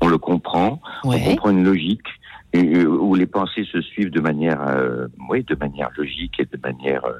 on 0.00 0.08
le 0.08 0.18
comprend, 0.18 0.80
on 1.04 1.18
comprend 1.18 1.50
une 1.50 1.64
logique 1.64 2.06
et, 2.52 2.62
euh, 2.76 2.86
où 2.86 3.14
les 3.14 3.26
pensées 3.26 3.64
se 3.70 3.80
suivent 3.82 4.10
de 4.10 4.20
manière, 4.20 4.60
euh, 4.68 5.08
oui, 5.28 5.42
de 5.44 5.54
manière 5.56 5.90
logique 5.96 6.38
et 6.38 6.44
de 6.44 6.58
manière 6.62 7.04
euh, 7.04 7.12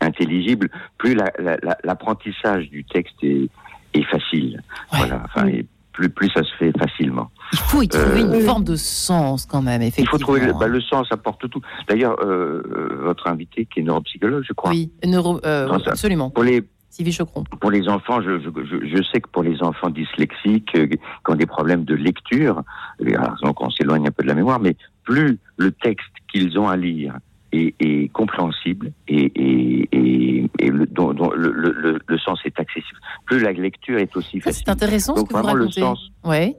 intelligible, 0.00 0.68
plus 0.98 1.14
la- 1.14 1.32
la- 1.38 1.56
la- 1.62 1.78
l'apprentissage 1.84 2.68
du 2.70 2.84
texte 2.84 3.16
est, 3.22 3.48
est 3.94 4.02
facile. 4.04 4.62
Ouais. 4.92 4.98
Voilà. 4.98 5.22
Enfin, 5.24 5.46
et 5.48 5.66
plus, 5.92 6.08
plus 6.10 6.28
ça 6.30 6.42
se 6.44 6.54
fait 6.58 6.72
facilement. 6.78 7.30
Il 7.52 7.58
faut 7.58 7.82
y 7.82 7.88
trouver 7.88 8.22
Euh, 8.22 8.34
une 8.38 8.40
forme 8.42 8.62
de 8.64 8.76
sens 8.76 9.46
quand 9.46 9.62
même, 9.62 9.82
Il 9.82 9.86
effectivement. 9.88 10.10
faut 10.12 10.18
trouver 10.18 10.40
le, 10.46 10.52
bah, 10.52 10.68
le 10.68 10.80
sens, 10.80 11.08
apporte 11.10 11.48
tout. 11.50 11.60
D'ailleurs, 11.88 12.16
euh, 12.22 12.62
votre 13.02 13.26
invité, 13.26 13.66
qui 13.66 13.80
est 13.80 13.82
neuropsychologue, 13.82 14.44
je 14.46 14.52
crois, 14.52 14.70
Oui, 14.70 14.92
neuro, 15.04 15.40
euh, 15.44 15.68
absolument. 15.86 16.30
pour 16.30 16.44
les 16.44 16.62
Sylvie 16.98 17.12
Chocron. 17.12 17.44
pour 17.60 17.70
les 17.70 17.88
enfants, 17.88 18.20
je, 18.20 18.40
je, 18.40 18.48
je, 18.64 18.86
je 18.96 19.02
sais 19.04 19.20
que 19.20 19.28
pour 19.28 19.44
les 19.44 19.62
enfants 19.62 19.88
dyslexiques, 19.88 20.72
euh, 20.74 20.86
qui 20.88 20.98
ont 21.28 21.36
des 21.36 21.46
problèmes 21.46 21.84
de 21.84 21.94
lecture, 21.94 22.62
alors, 23.06 23.36
donc 23.42 23.60
on 23.60 23.70
s'éloigne 23.70 24.08
un 24.08 24.10
peu 24.10 24.24
de 24.24 24.28
la 24.28 24.34
mémoire, 24.34 24.58
mais 24.58 24.74
plus 25.04 25.38
le 25.58 25.70
texte 25.70 26.10
qu'ils 26.32 26.58
ont 26.58 26.68
à 26.68 26.76
lire 26.76 27.14
est, 27.52 27.74
est 27.80 28.08
compréhensible 28.12 28.90
et, 29.06 29.32
et, 29.36 29.88
et, 29.92 30.50
et 30.58 30.68
le, 30.70 30.86
dont, 30.86 31.14
dont 31.14 31.30
le, 31.30 31.50
le, 31.52 31.70
le, 31.72 31.98
le 32.06 32.18
sens 32.18 32.40
est 32.44 32.58
accessible, 32.58 32.98
plus 33.26 33.38
la 33.40 33.52
lecture 33.52 33.98
est 33.98 34.14
aussi 34.16 34.40
facile. 34.40 34.64
c'est 34.66 34.70
intéressant 34.70 35.14
Donc 35.14 35.28
ce 35.28 35.32
que 35.32 35.36
vous 35.36 35.42
vraiment 35.42 35.54
le 35.54 35.60
racontez. 35.66 35.80
sens, 35.80 36.10
Ouais. 36.24 36.56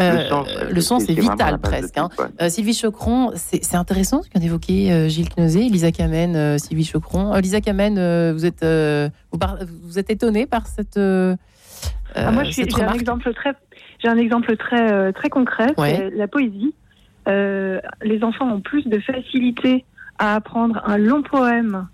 Euh, 0.00 0.16
le 0.16 0.28
sens, 0.28 0.48
le 0.70 0.80
sens 0.80 1.08
est 1.08 1.20
vital 1.20 1.58
presque. 1.60 1.98
hein. 1.98 2.08
Euh, 2.40 2.48
Sylvie 2.48 2.74
Chocron, 2.74 3.32
c'est 3.34 3.74
intéressant 3.76 4.22
ce 4.22 4.30
qu'ont 4.30 4.40
évoqué 4.40 4.90
euh, 4.92 5.08
Gilles 5.08 5.28
Knezé, 5.36 5.60
Lisa 5.68 5.92
Kamen, 5.92 6.34
euh, 6.36 6.58
Sylvie 6.58 6.84
Chocron. 6.84 7.34
Euh, 7.34 7.40
Lisa 7.40 7.60
Kamen, 7.60 7.98
euh, 7.98 8.32
vous 8.32 8.46
êtes 8.46 8.62
euh, 8.62 9.08
vous, 9.32 9.38
par- 9.38 9.58
vous 9.82 9.98
êtes 9.98 10.10
étonnée 10.10 10.46
par 10.46 10.66
cette 10.66 10.96
euh, 10.96 11.36
Ah, 12.14 12.30
moi, 12.32 12.44
j'ai 12.44 12.62
un 12.82 12.92
exemple 12.94 13.32
très, 13.34 13.52
j'ai 14.02 14.08
un 14.08 14.16
exemple 14.18 14.56
très, 14.56 14.90
euh, 14.92 15.12
très 15.12 15.28
concret, 15.28 15.72
Ouais. 15.76 15.96
c'est 15.96 16.10
la 16.16 16.26
poésie. 16.28 16.74
Euh, 17.28 17.80
les 18.02 18.24
enfants 18.24 18.48
ont 18.50 18.60
plus 18.60 18.86
de 18.86 18.98
facilité 18.98 19.84
à 20.18 20.34
apprendre 20.34 20.82
un 20.86 20.96
long 20.96 21.22
poème 21.22 21.86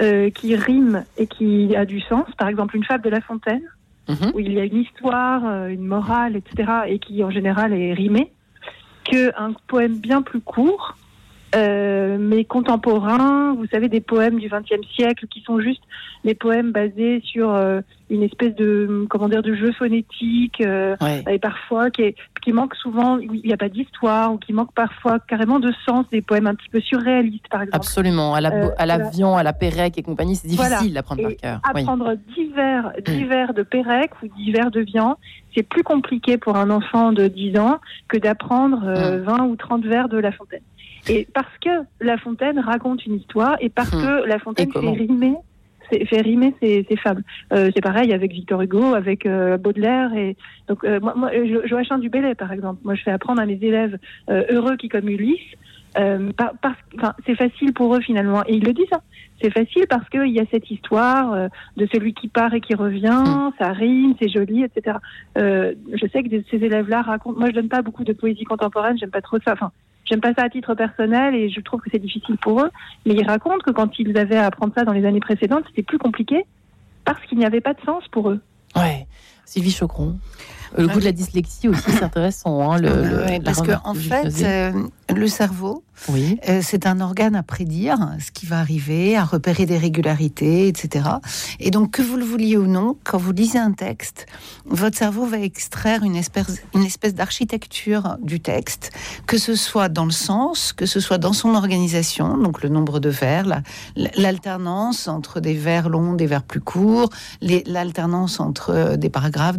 euh, 0.00 0.30
qui 0.30 0.54
rime 0.56 1.04
et 1.18 1.26
qui 1.26 1.74
a 1.76 1.84
du 1.84 2.00
sens. 2.00 2.26
Par 2.38 2.48
exemple, 2.48 2.76
une 2.76 2.84
fable 2.84 3.04
de 3.04 3.10
La 3.10 3.20
Fontaine, 3.20 3.60
Mhm. 4.08 4.32
où 4.34 4.40
il 4.40 4.52
y 4.52 4.60
a 4.60 4.64
une 4.64 4.78
histoire, 4.78 5.46
euh, 5.46 5.68
une 5.68 5.84
morale, 5.84 6.36
etc., 6.36 6.72
et 6.88 6.98
qui 6.98 7.22
en 7.22 7.30
général 7.30 7.72
est 7.72 7.92
rimée, 7.92 8.32
qu'un 9.04 9.54
poème 9.68 9.98
bien 9.98 10.22
plus 10.22 10.40
court 10.40 10.96
euh, 11.54 12.16
mais 12.18 12.44
contemporains, 12.44 13.54
vous 13.54 13.66
savez, 13.66 13.88
des 13.88 14.00
poèmes 14.00 14.38
du 14.38 14.48
XXe 14.48 14.86
siècle 14.94 15.26
qui 15.28 15.42
sont 15.42 15.60
juste 15.60 15.82
des 16.24 16.34
poèmes 16.34 16.72
basés 16.72 17.20
sur 17.24 17.50
euh, 17.50 17.80
une 18.08 18.22
espèce 18.22 18.54
de, 18.54 19.06
comment 19.10 19.28
dire, 19.28 19.42
de 19.42 19.54
jeu 19.54 19.70
phonétique, 19.72 20.62
euh, 20.62 20.96
et 21.28 21.38
parfois 21.38 21.90
qui, 21.90 22.14
qui 22.42 22.52
manque 22.52 22.74
souvent, 22.76 23.18
il 23.18 23.42
n'y 23.44 23.52
a 23.52 23.58
pas 23.58 23.68
d'histoire, 23.68 24.32
ou 24.32 24.38
qui 24.38 24.54
manque 24.54 24.72
parfois 24.72 25.18
carrément 25.18 25.60
de 25.60 25.72
sens, 25.84 26.06
des 26.10 26.22
poèmes 26.22 26.46
un 26.46 26.54
petit 26.54 26.70
peu 26.70 26.80
surréalistes, 26.80 27.48
par 27.50 27.62
exemple. 27.62 27.76
Absolument, 27.76 28.34
à 28.34 28.40
l'avion, 28.40 29.36
à, 29.36 29.42
la 29.42 29.52
Pérec 29.52 29.98
et 29.98 30.02
compagnie, 30.02 30.36
c'est 30.36 30.48
difficile 30.48 30.94
d'apprendre 30.94 31.22
par 31.22 31.36
cœur. 31.36 31.60
Apprendre 31.64 32.14
divers, 32.34 32.92
divers 33.04 33.52
de 33.52 33.62
Pérec 33.62 34.10
ou 34.22 34.28
divers 34.38 34.70
de 34.70 34.80
Vian, 34.80 35.18
c'est 35.54 35.62
plus 35.62 35.82
compliqué 35.82 36.38
pour 36.38 36.56
un 36.56 36.70
enfant 36.70 37.12
de 37.12 37.28
10 37.28 37.58
ans 37.58 37.78
que 38.08 38.16
d'apprendre 38.16 38.80
20 38.86 39.38
mm. 39.38 39.46
ou 39.46 39.56
30 39.56 39.84
vers 39.84 40.08
de 40.08 40.16
La 40.16 40.32
Fontaine. 40.32 40.62
Et 41.08 41.26
parce 41.34 41.58
que 41.60 41.70
La 42.00 42.16
Fontaine 42.16 42.58
raconte 42.58 43.04
une 43.06 43.14
histoire 43.14 43.56
et 43.60 43.68
parce 43.68 43.92
hmm. 43.92 44.00
que 44.00 44.28
La 44.28 44.38
Fontaine 44.38 44.70
fait 44.72 44.78
rimer, 44.78 45.34
fait 45.90 46.20
rimer 46.20 46.54
ses, 46.60 46.84
fables. 46.96 47.24
Euh, 47.52 47.70
c'est 47.74 47.82
pareil 47.82 48.12
avec 48.12 48.32
Victor 48.32 48.62
Hugo, 48.62 48.94
avec 48.94 49.26
euh, 49.26 49.56
Baudelaire 49.56 50.14
et 50.14 50.36
donc 50.68 50.84
euh, 50.84 51.00
moi, 51.00 51.14
moi 51.16 51.30
Joachim 51.64 51.98
du 51.98 52.08
Bellay 52.08 52.34
par 52.34 52.52
exemple. 52.52 52.80
Moi, 52.84 52.94
je 52.94 53.02
fais 53.02 53.10
apprendre 53.10 53.40
à 53.40 53.46
mes 53.46 53.58
élèves 53.60 53.98
heureux 54.28 54.76
qui 54.76 54.88
comme 54.88 55.08
Ulysse. 55.08 55.40
parce, 55.94 56.78
c'est 57.26 57.34
facile 57.34 57.72
pour 57.72 57.94
eux 57.94 58.00
finalement 58.00 58.42
et 58.46 58.54
il 58.54 58.64
le 58.64 58.72
dit 58.72 58.86
ça. 58.90 59.00
C'est 59.42 59.50
facile 59.50 59.86
parce 59.88 60.08
qu'il 60.08 60.30
y 60.30 60.38
a 60.38 60.44
cette 60.52 60.70
histoire 60.70 61.48
de 61.76 61.88
celui 61.92 62.14
qui 62.14 62.28
part 62.28 62.54
et 62.54 62.60
qui 62.60 62.76
revient, 62.76 63.24
hmm. 63.26 63.50
ça 63.58 63.72
rime, 63.72 64.14
c'est 64.20 64.28
joli, 64.28 64.62
etc. 64.62 64.98
je 65.36 66.06
sais 66.12 66.22
que 66.22 66.28
ces 66.48 66.64
élèves-là 66.64 67.02
racontent. 67.02 67.40
Moi, 67.40 67.48
je 67.48 67.54
donne 67.54 67.68
pas 67.68 67.82
beaucoup 67.82 68.04
de 68.04 68.12
poésie 68.12 68.44
contemporaine, 68.44 68.96
j'aime 68.98 69.10
pas 69.10 69.20
trop 69.20 69.38
ça. 69.44 69.54
Enfin, 69.54 69.72
J'aime 70.04 70.20
pas 70.20 70.34
ça 70.34 70.44
à 70.44 70.48
titre 70.48 70.74
personnel 70.74 71.34
et 71.34 71.48
je 71.48 71.60
trouve 71.60 71.80
que 71.80 71.90
c'est 71.90 71.98
difficile 71.98 72.36
pour 72.38 72.60
eux. 72.60 72.70
Mais 73.06 73.14
ils 73.14 73.26
racontent 73.26 73.58
que 73.64 73.70
quand 73.70 73.98
ils 73.98 74.16
avaient 74.18 74.36
à 74.36 74.46
apprendre 74.46 74.72
ça 74.76 74.84
dans 74.84 74.92
les 74.92 75.04
années 75.04 75.20
précédentes, 75.20 75.64
c'était 75.68 75.82
plus 75.82 75.98
compliqué 75.98 76.44
parce 77.04 77.24
qu'il 77.26 77.38
n'y 77.38 77.44
avait 77.44 77.60
pas 77.60 77.74
de 77.74 77.80
sens 77.84 78.04
pour 78.10 78.30
eux. 78.30 78.40
Ouais. 78.76 79.06
Sylvie 79.44 79.70
Chocron. 79.70 80.18
Le 80.78 80.88
goût 80.88 81.00
de 81.00 81.04
la 81.04 81.12
dyslexie 81.12 81.68
aussi, 81.68 81.90
c'est 81.90 82.02
intéressant. 82.02 82.72
Hein, 82.72 82.78
le, 82.80 83.42
parce 83.44 83.60
qu'en 83.60 83.80
en 83.84 83.94
fait, 83.94 84.42
euh, 84.42 84.72
le 85.14 85.26
cerveau, 85.26 85.84
oui. 86.08 86.38
Euh, 86.48 86.60
c'est 86.62 86.86
un 86.86 87.00
organe 87.00 87.36
à 87.36 87.42
prédire 87.42 87.98
ce 88.18 88.30
qui 88.30 88.46
va 88.46 88.58
arriver, 88.58 89.16
à 89.16 89.24
repérer 89.24 89.66
des 89.66 89.78
régularités, 89.78 90.68
etc. 90.68 91.04
Et 91.60 91.70
donc, 91.70 91.92
que 91.92 92.02
vous 92.02 92.16
le 92.16 92.24
vouliez 92.24 92.56
ou 92.56 92.66
non, 92.66 92.96
quand 93.04 93.18
vous 93.18 93.32
lisez 93.32 93.58
un 93.58 93.72
texte, 93.72 94.26
votre 94.66 94.96
cerveau 94.96 95.26
va 95.26 95.38
extraire 95.38 96.02
une 96.02 96.16
espèce, 96.16 97.14
d'architecture 97.14 98.16
du 98.22 98.40
texte, 98.40 98.92
que 99.26 99.38
ce 99.38 99.54
soit 99.54 99.88
dans 99.88 100.04
le 100.04 100.10
sens, 100.10 100.72
que 100.72 100.86
ce 100.86 101.00
soit 101.00 101.18
dans 101.18 101.32
son 101.32 101.54
organisation, 101.54 102.36
donc 102.36 102.62
le 102.62 102.68
nombre 102.68 103.00
de 103.00 103.08
vers, 103.08 103.62
l'alternance 104.16 105.08
entre 105.08 105.40
des 105.40 105.54
vers 105.54 105.88
longs, 105.88 106.14
des 106.14 106.26
vers 106.26 106.42
plus 106.42 106.60
courts, 106.60 107.10
l'alternance 107.40 108.40
entre 108.40 108.96
des 108.96 109.08
paragraphes, 109.08 109.56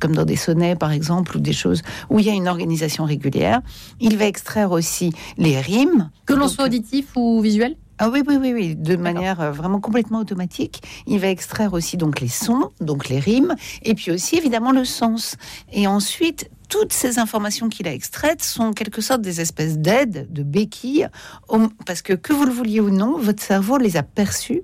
comme 0.00 0.14
dans 0.14 0.24
des 0.24 0.36
sonnets 0.36 0.76
par 0.76 0.92
exemple, 0.92 1.36
ou 1.36 1.40
des 1.40 1.52
choses 1.52 1.82
où 2.10 2.18
il 2.18 2.26
y 2.26 2.30
a 2.30 2.34
une 2.34 2.48
organisation 2.48 3.04
régulière. 3.04 3.60
Il 4.00 4.16
va 4.16 4.26
extraire 4.26 4.72
aussi 4.72 5.12
les 5.38 5.53
rimes. 5.60 6.10
Que 6.26 6.34
l'on 6.34 6.48
soit 6.48 6.64
auditif 6.64 7.16
ou 7.16 7.40
visuel 7.40 7.76
ah 7.98 8.10
oui, 8.10 8.24
oui, 8.26 8.36
oui, 8.40 8.52
oui, 8.52 8.74
de 8.74 8.96
manière 8.96 9.40
euh, 9.40 9.52
vraiment 9.52 9.78
complètement 9.78 10.18
automatique. 10.18 10.82
Il 11.06 11.20
va 11.20 11.28
extraire 11.28 11.74
aussi 11.74 11.96
donc 11.96 12.20
les 12.20 12.28
sons, 12.28 12.70
donc 12.80 13.08
les 13.08 13.20
rimes, 13.20 13.54
et 13.84 13.94
puis 13.94 14.10
aussi 14.10 14.36
évidemment 14.36 14.72
le 14.72 14.84
sens. 14.84 15.36
Et 15.72 15.86
ensuite, 15.86 16.50
toutes 16.68 16.92
ces 16.92 17.20
informations 17.20 17.68
qu'il 17.68 17.86
a 17.86 17.92
extraites 17.92 18.42
sont 18.42 18.64
en 18.64 18.72
quelque 18.72 19.00
sorte 19.00 19.20
des 19.20 19.40
espèces 19.40 19.78
d'aides, 19.78 20.26
de 20.32 20.42
béquilles, 20.42 21.06
parce 21.86 22.02
que 22.02 22.14
que 22.14 22.32
vous 22.32 22.44
le 22.44 22.52
vouliez 22.52 22.80
ou 22.80 22.90
non, 22.90 23.16
votre 23.16 23.42
cerveau 23.42 23.78
les 23.78 23.96
a 23.96 24.02
perçues. 24.02 24.62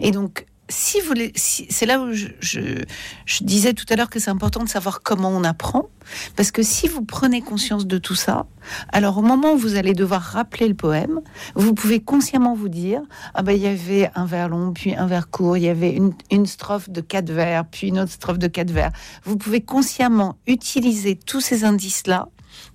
Et 0.00 0.12
donc, 0.12 0.46
si 0.72 1.00
vous 1.00 1.14
c'est 1.34 1.86
là 1.86 2.00
où 2.00 2.12
je, 2.12 2.28
je, 2.40 3.44
disais 3.44 3.74
tout 3.74 3.84
à 3.90 3.96
l'heure 3.96 4.08
que 4.08 4.18
c'est 4.18 4.30
important 4.30 4.64
de 4.64 4.68
savoir 4.68 5.02
comment 5.02 5.28
on 5.28 5.44
apprend, 5.44 5.88
parce 6.34 6.50
que 6.50 6.62
si 6.62 6.88
vous 6.88 7.04
prenez 7.04 7.42
conscience 7.42 7.86
de 7.86 7.98
tout 7.98 8.14
ça, 8.14 8.46
alors 8.90 9.18
au 9.18 9.22
moment 9.22 9.52
où 9.52 9.58
vous 9.58 9.76
allez 9.76 9.92
devoir 9.92 10.22
rappeler 10.22 10.68
le 10.68 10.74
poème, 10.74 11.20
vous 11.54 11.74
pouvez 11.74 12.00
consciemment 12.00 12.54
vous 12.54 12.70
dire 12.70 13.02
ah 13.34 13.42
ben 13.42 13.52
il 13.52 13.62
y 13.62 13.66
avait 13.66 14.10
un 14.14 14.24
vers 14.24 14.48
long, 14.48 14.72
puis 14.72 14.94
un 14.94 15.06
vers 15.06 15.28
court, 15.28 15.56
il 15.56 15.64
y 15.64 15.68
avait 15.68 15.92
une, 15.92 16.14
une 16.30 16.46
strophe 16.46 16.88
de 16.88 17.02
quatre 17.02 17.30
vers, 17.30 17.66
puis 17.66 17.88
une 17.88 18.00
autre 18.00 18.12
strophe 18.12 18.38
de 18.38 18.48
quatre 18.48 18.70
vers. 18.70 18.90
Vous 19.24 19.36
pouvez 19.36 19.60
consciemment 19.60 20.36
utiliser 20.46 21.16
tous 21.16 21.40
ces 21.40 21.64
indices 21.64 22.06
là 22.06 22.28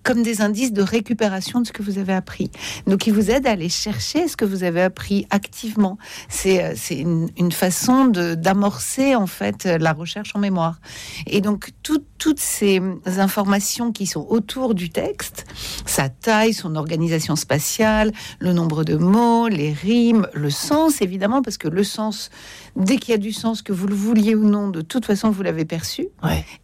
comme 0.08 0.24
des 0.24 0.40
indices 0.40 0.72
de 0.72 0.82
récupération 0.82 1.60
de 1.60 1.68
ce 1.68 1.74
que 1.74 1.84
vous 1.84 1.98
avez 1.98 2.14
appris. 2.14 2.50
Donc, 2.88 3.08
ils 3.08 3.14
vous 3.14 3.30
aident 3.30 3.46
à 3.46 3.52
aller 3.52 3.68
chercher 3.68 4.30
ce 4.30 4.38
que 4.38 4.46
vous 4.46 4.64
avez 4.64 4.82
appris 4.82 5.28
activement. 5.32 5.98
C'est 6.30 6.64
euh, 6.64 6.76
une, 6.92 7.30
une, 7.38 7.52
façon 7.52 8.06
d'amorcer, 8.06 9.16
en 9.16 9.28
fait, 9.28 9.66
la 9.66 9.92
recherche 9.92 10.32
en 10.34 10.40
mémoire. 10.40 10.80
Et 11.26 11.42
donc, 11.42 11.72
toutes 11.82 12.40
ces 12.40 12.82
informations 13.06 13.92
qui 13.92 14.06
sont 14.06 14.26
autour 14.30 14.76
du 14.76 14.90
texte, 14.90 15.46
sa 15.86 16.08
taille, 16.08 16.54
son 16.54 16.76
organisation 16.76 17.36
spatiale, 17.36 18.14
le 18.40 18.54
nombre 18.54 18.86
de 18.86 18.96
mots, 18.96 19.50
les 19.50 19.74
rimes, 19.74 20.28
le 20.34 20.50
sens, 20.50 21.02
évidemment, 21.02 21.42
parce 21.42 21.58
que 21.58 21.68
le 21.68 21.84
sens, 21.84 22.30
dès 22.78 22.96
qu'il 22.96 23.12
y 23.12 23.16
a 23.16 23.18
du 23.18 23.34
sens, 23.34 23.62
que 23.62 23.74
vous 23.74 23.88
le 23.88 23.96
vouliez 23.96 24.36
ou 24.36 24.44
non, 24.44 24.70
de 24.70 24.82
toute 24.82 25.06
façon, 25.06 25.32
vous 25.32 25.44
l'avez 25.44 25.66
perçu 25.66 26.08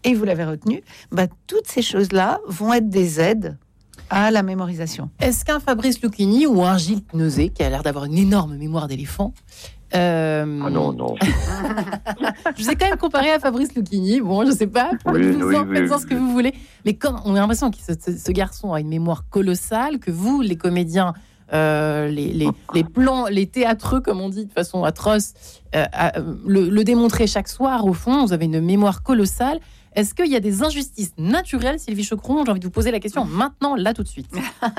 et 0.05 0.13
vous 0.13 0.23
l'avez 0.23 0.45
retenu, 0.45 0.81
bah, 1.11 1.27
toutes 1.47 1.67
ces 1.67 1.81
choses-là 1.81 2.39
vont 2.47 2.73
être 2.73 2.89
des 2.89 3.19
aides 3.19 3.32
à 4.09 4.31
la 4.31 4.43
mémorisation. 4.43 5.09
Est-ce 5.19 5.45
qu'un 5.45 5.59
Fabrice 5.59 6.01
Lucchini 6.01 6.45
ou 6.45 6.63
un 6.63 6.77
Gilles 6.77 7.03
Nosé, 7.13 7.49
qui 7.49 7.63
a 7.63 7.69
l'air 7.69 7.83
d'avoir 7.83 8.05
une 8.05 8.17
énorme 8.17 8.55
mémoire 8.57 8.87
d'éléphant, 8.87 9.33
euh... 9.95 10.59
Ah 10.65 10.69
non, 10.69 10.91
non. 10.91 11.15
je 11.21 12.63
vous 12.63 12.69
ai 12.69 12.75
quand 12.75 12.89
même 12.89 12.97
comparé 12.97 13.31
à 13.31 13.39
Fabrice 13.39 13.75
Lucchini. 13.75 14.21
Bon, 14.21 14.43
je 14.45 14.51
sais 14.51 14.67
pas, 14.67 14.91
oui, 15.05 15.31
vous 15.31 15.47
oui, 15.47 15.55
en 15.55 15.67
faites 15.67 15.87
ce 15.87 16.05
que 16.05 16.15
vous 16.15 16.31
voulez. 16.31 16.53
Mais 16.85 16.95
quand 16.95 17.21
on 17.25 17.35
a 17.35 17.39
l'impression 17.39 17.69
que 17.69 17.77
ce, 17.77 18.31
garçon 18.31 18.73
a 18.73 18.79
une 18.79 18.87
mémoire 18.87 19.29
colossale, 19.29 19.99
que 19.99 20.09
vous, 20.09 20.41
les 20.41 20.55
comédiens, 20.55 21.13
euh, 21.53 22.07
les, 22.07 22.33
les, 22.33 22.49
les, 22.73 22.83
plans, 22.83 23.27
les 23.27 23.45
théâtreux, 23.45 24.01
comme 24.01 24.19
on 24.19 24.29
dit 24.29 24.45
de 24.47 24.51
façon 24.51 24.83
atroce, 24.83 25.33
euh, 25.75 25.85
le, 26.47 26.69
le 26.69 26.83
démontrer 26.83 27.27
chaque 27.27 27.47
soir, 27.47 27.85
au 27.85 27.93
fond, 27.93 28.25
vous 28.25 28.33
avez 28.33 28.45
une 28.45 28.61
mémoire 28.61 29.03
colossale. 29.03 29.59
Est-ce 29.95 30.13
qu'il 30.13 30.31
y 30.31 30.35
a 30.35 30.39
des 30.39 30.63
injustices 30.63 31.13
naturelles, 31.17 31.79
Sylvie 31.79 32.03
Chocron 32.03 32.43
J'ai 32.45 32.51
envie 32.51 32.59
de 32.59 32.65
vous 32.65 32.71
poser 32.71 32.91
la 32.91 32.99
question 32.99 33.25
maintenant, 33.25 33.75
là, 33.75 33.93
tout 33.93 34.03
de 34.03 34.07
suite. 34.07 34.29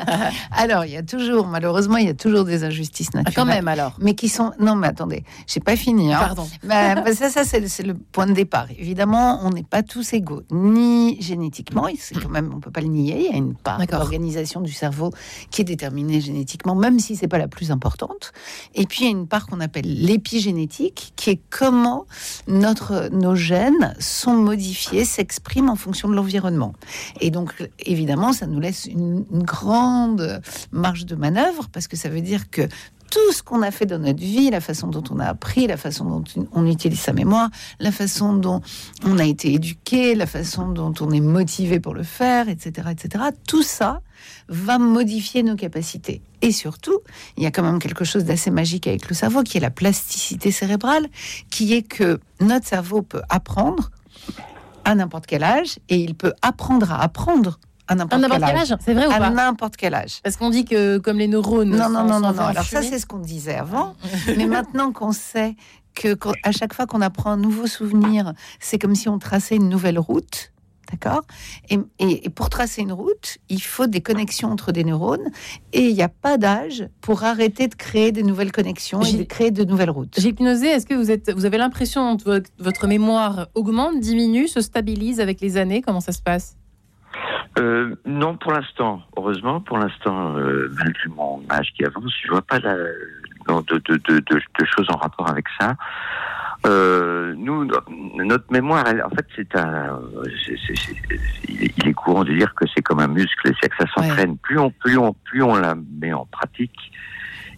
alors, 0.50 0.84
il 0.84 0.92
y 0.92 0.96
a 0.96 1.02
toujours, 1.02 1.46
malheureusement, 1.46 1.96
il 1.98 2.06
y 2.06 2.10
a 2.10 2.14
toujours 2.14 2.44
des 2.44 2.64
injustices 2.64 3.14
naturelles. 3.14 3.34
Ah, 3.36 3.40
quand 3.40 3.46
même, 3.46 3.68
alors. 3.68 3.96
Mais 4.00 4.14
qui 4.14 4.28
sont. 4.28 4.52
Non, 4.58 4.74
mais 4.74 4.88
attendez, 4.88 5.24
j'ai 5.46 5.60
pas 5.60 5.76
fini. 5.76 6.12
Hein. 6.12 6.18
Pardon. 6.20 6.48
Bah, 6.64 6.94
bah, 6.94 7.14
ça, 7.14 7.28
ça 7.28 7.44
c'est 7.44 7.82
le 7.82 7.94
point 7.94 8.26
de 8.26 8.32
départ. 8.32 8.66
Évidemment, 8.78 9.40
on 9.42 9.50
n'est 9.50 9.64
pas 9.64 9.82
tous 9.82 10.14
égaux, 10.14 10.42
ni 10.50 11.20
génétiquement. 11.20 11.88
C'est 11.98 12.18
quand 12.18 12.30
même, 12.30 12.52
on 12.54 12.60
peut 12.60 12.70
pas 12.70 12.80
le 12.80 12.86
nier. 12.86 13.26
Il 13.26 13.32
y 13.32 13.34
a 13.34 13.36
une 13.36 13.54
part 13.54 13.84
d'organisation 13.86 14.60
du 14.62 14.72
cerveau 14.72 15.10
qui 15.50 15.60
est 15.60 15.64
déterminée 15.64 16.20
génétiquement, 16.20 16.74
même 16.74 16.98
si 16.98 17.16
c'est 17.16 17.28
pas 17.28 17.38
la 17.38 17.48
plus 17.48 17.70
importante. 17.70 18.32
Et 18.74 18.86
puis, 18.86 19.00
il 19.02 19.04
y 19.04 19.08
a 19.08 19.10
une 19.10 19.26
part 19.26 19.46
qu'on 19.46 19.60
appelle 19.60 19.84
l'épigénétique, 19.86 21.12
qui 21.16 21.30
est 21.30 21.40
comment 21.50 22.06
notre, 22.46 23.10
nos 23.12 23.34
gènes 23.34 23.94
sont 23.98 24.34
modifiés 24.34 25.03
s'exprime 25.04 25.68
en 25.68 25.76
fonction 25.76 26.08
de 26.08 26.14
l'environnement. 26.14 26.72
Et 27.20 27.30
donc, 27.30 27.52
évidemment, 27.80 28.32
ça 28.32 28.46
nous 28.46 28.60
laisse 28.60 28.86
une, 28.86 29.24
grande 29.30 30.40
marge 30.72 31.06
de 31.06 31.14
manœuvre 31.14 31.68
parce 31.72 31.88
que 31.88 31.96
ça 31.96 32.08
veut 32.08 32.20
dire 32.20 32.50
que 32.50 32.62
tout 33.10 33.32
ce 33.32 33.42
qu'on 33.42 33.62
a 33.62 33.70
fait 33.70 33.86
dans 33.86 33.98
notre 33.98 34.20
vie, 34.20 34.50
la 34.50 34.60
façon 34.60 34.88
dont 34.88 35.04
on 35.10 35.20
a 35.20 35.26
appris, 35.26 35.66
la 35.66 35.76
façon 35.76 36.04
dont 36.04 36.24
on 36.52 36.66
utilise 36.66 36.98
sa 36.98 37.12
mémoire, 37.12 37.48
la 37.78 37.92
façon 37.92 38.32
dont 38.32 38.60
on 39.04 39.18
a 39.18 39.24
été 39.24 39.52
éduqué, 39.52 40.14
la 40.14 40.26
façon 40.26 40.68
dont 40.68 40.92
on 41.00 41.10
est 41.12 41.20
motivé 41.20 41.78
pour 41.78 41.94
le 41.94 42.02
faire, 42.02 42.48
etc., 42.48 42.88
etc. 42.90 43.26
Tout 43.46 43.62
ça 43.62 44.00
va 44.48 44.78
modifier 44.78 45.42
nos 45.42 45.54
capacités. 45.54 46.22
Et 46.42 46.50
surtout, 46.50 46.98
il 47.36 47.42
y 47.42 47.46
a 47.46 47.50
quand 47.50 47.62
même 47.62 47.78
quelque 47.78 48.04
chose 48.04 48.24
d'assez 48.24 48.50
magique 48.50 48.86
avec 48.86 49.08
le 49.08 49.14
cerveau, 49.14 49.42
qui 49.42 49.58
est 49.58 49.60
la 49.60 49.70
plasticité 49.70 50.50
cérébrale, 50.50 51.06
qui 51.50 51.74
est 51.74 51.82
que 51.82 52.18
notre 52.40 52.66
cerveau 52.66 53.02
peut 53.02 53.22
apprendre 53.28 53.90
à 54.84 54.94
n'importe 54.94 55.26
quel 55.26 55.42
âge 55.42 55.78
et 55.88 55.96
il 55.96 56.14
peut 56.14 56.32
apprendre 56.42 56.92
à 56.92 57.02
apprendre 57.02 57.58
à 57.86 57.94
n'importe 57.94 58.22
quel, 58.22 58.56
âge. 58.56 58.74
C'est 58.80 58.94
vrai 58.94 59.06
ou 59.06 59.10
pas 59.10 59.16
À 59.16 59.30
n'importe 59.30 59.76
quel 59.76 59.94
âge. 59.94 60.20
Parce 60.22 60.36
qu'on 60.36 60.48
dit 60.48 60.64
que 60.64 60.98
comme 60.98 61.18
les 61.18 61.28
neurones. 61.28 61.70
Non, 61.70 61.90
non, 61.90 62.04
non, 62.04 62.18
non, 62.18 62.32
non. 62.32 62.42
Alors 62.42 62.64
ça, 62.64 62.82
c'est 62.82 62.98
ce 62.98 63.06
qu'on 63.06 63.18
disait 63.18 63.56
avant. 63.56 63.94
Mais 64.36 64.46
maintenant 64.46 64.92
qu'on 64.92 65.12
sait 65.12 65.54
que 65.94 66.16
à 66.42 66.52
chaque 66.52 66.74
fois 66.74 66.86
qu'on 66.86 67.02
apprend 67.02 67.32
un 67.32 67.36
nouveau 67.36 67.66
souvenir, 67.66 68.32
c'est 68.58 68.78
comme 68.78 68.94
si 68.94 69.08
on 69.08 69.18
traçait 69.18 69.56
une 69.56 69.68
nouvelle 69.68 69.98
route. 69.98 70.52
D'accord 70.94 71.22
et, 71.70 72.30
pour 72.30 72.50
tracer 72.50 72.82
une 72.82 72.92
route, 72.92 73.38
il 73.48 73.60
faut 73.60 73.86
des 73.86 74.00
connexions 74.00 74.50
entre 74.50 74.70
des 74.70 74.84
neurones 74.84 75.28
et 75.72 75.88
il 75.88 75.94
n'y 75.94 76.02
a 76.02 76.08
pas 76.08 76.38
d'âge 76.38 76.88
pour 77.00 77.24
arrêter 77.24 77.66
de 77.66 77.74
créer 77.74 78.12
des 78.12 78.22
nouvelles 78.22 78.52
connexions 78.52 79.02
et 79.02 79.12
de 79.12 79.24
créer 79.24 79.50
de 79.50 79.64
nouvelles 79.64 79.90
routes. 79.90 80.14
J'ai 80.18 80.28
hypnosé, 80.28 80.68
est-ce 80.68 80.86
que 80.86 80.94
vous, 80.94 81.10
êtes, 81.10 81.32
vous 81.32 81.46
avez 81.46 81.58
l'impression 81.58 82.16
que 82.16 82.42
votre 82.58 82.86
mémoire 82.86 83.48
augmente, 83.54 83.98
diminue, 83.98 84.46
se 84.46 84.60
stabilise 84.60 85.18
avec 85.20 85.40
les 85.40 85.56
années? 85.56 85.82
Comment 85.82 86.00
ça 86.00 86.12
se 86.12 86.22
passe? 86.22 86.56
Euh, 87.58 87.94
non, 88.04 88.36
pour 88.36 88.52
l'instant. 88.52 89.00
Heureusement, 89.16 89.60
pour 89.60 89.78
l'instant, 89.78 90.36
euh, 90.36 90.68
malgré 90.76 91.08
mon 91.08 91.42
âge 91.50 91.72
qui 91.76 91.84
avance, 91.84 92.12
je 92.24 92.30
vois 92.30 92.42
pas 92.42 92.58
la, 92.60 92.76
non, 93.48 93.62
de, 93.62 93.76
de, 93.88 93.96
de, 94.08 94.20
de, 94.20 94.64
choses 94.64 94.86
en 94.90 94.96
rapport 94.96 95.28
avec 95.28 95.46
ça. 95.60 95.74
Euh, 96.66 97.34
nous, 97.36 97.68
notre 98.16 98.50
mémoire, 98.50 98.84
elle, 98.88 99.02
en 99.02 99.10
fait, 99.10 99.26
c'est 99.36 99.56
un, 99.56 100.00
il 101.48 101.88
est 101.88 101.92
courant 101.92 102.24
de 102.24 102.32
dire 102.32 102.54
que 102.54 102.64
c'est 102.74 102.82
comme 102.82 103.00
un 103.00 103.08
muscle, 103.08 103.52
c'est 103.60 103.68
que 103.68 103.76
ça 103.78 103.86
s'entraîne. 103.94 104.38
Plus 104.38 104.58
on, 104.58 104.70
plus 104.70 104.96
on, 104.96 105.12
plus 105.12 105.42
on 105.42 105.56
la 105.56 105.74
met 105.74 106.12
en 106.12 106.26
pratique, 106.26 106.92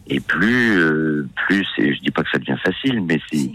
et 0.09 0.21
plus, 0.21 0.79
euh, 0.79 1.29
plus, 1.47 1.67
je 1.79 2.01
dis 2.01 2.11
pas 2.11 2.23
que 2.23 2.31
ça 2.31 2.39
devient 2.39 2.59
facile, 2.65 3.01
mais 3.03 3.21
c'est, 3.31 3.51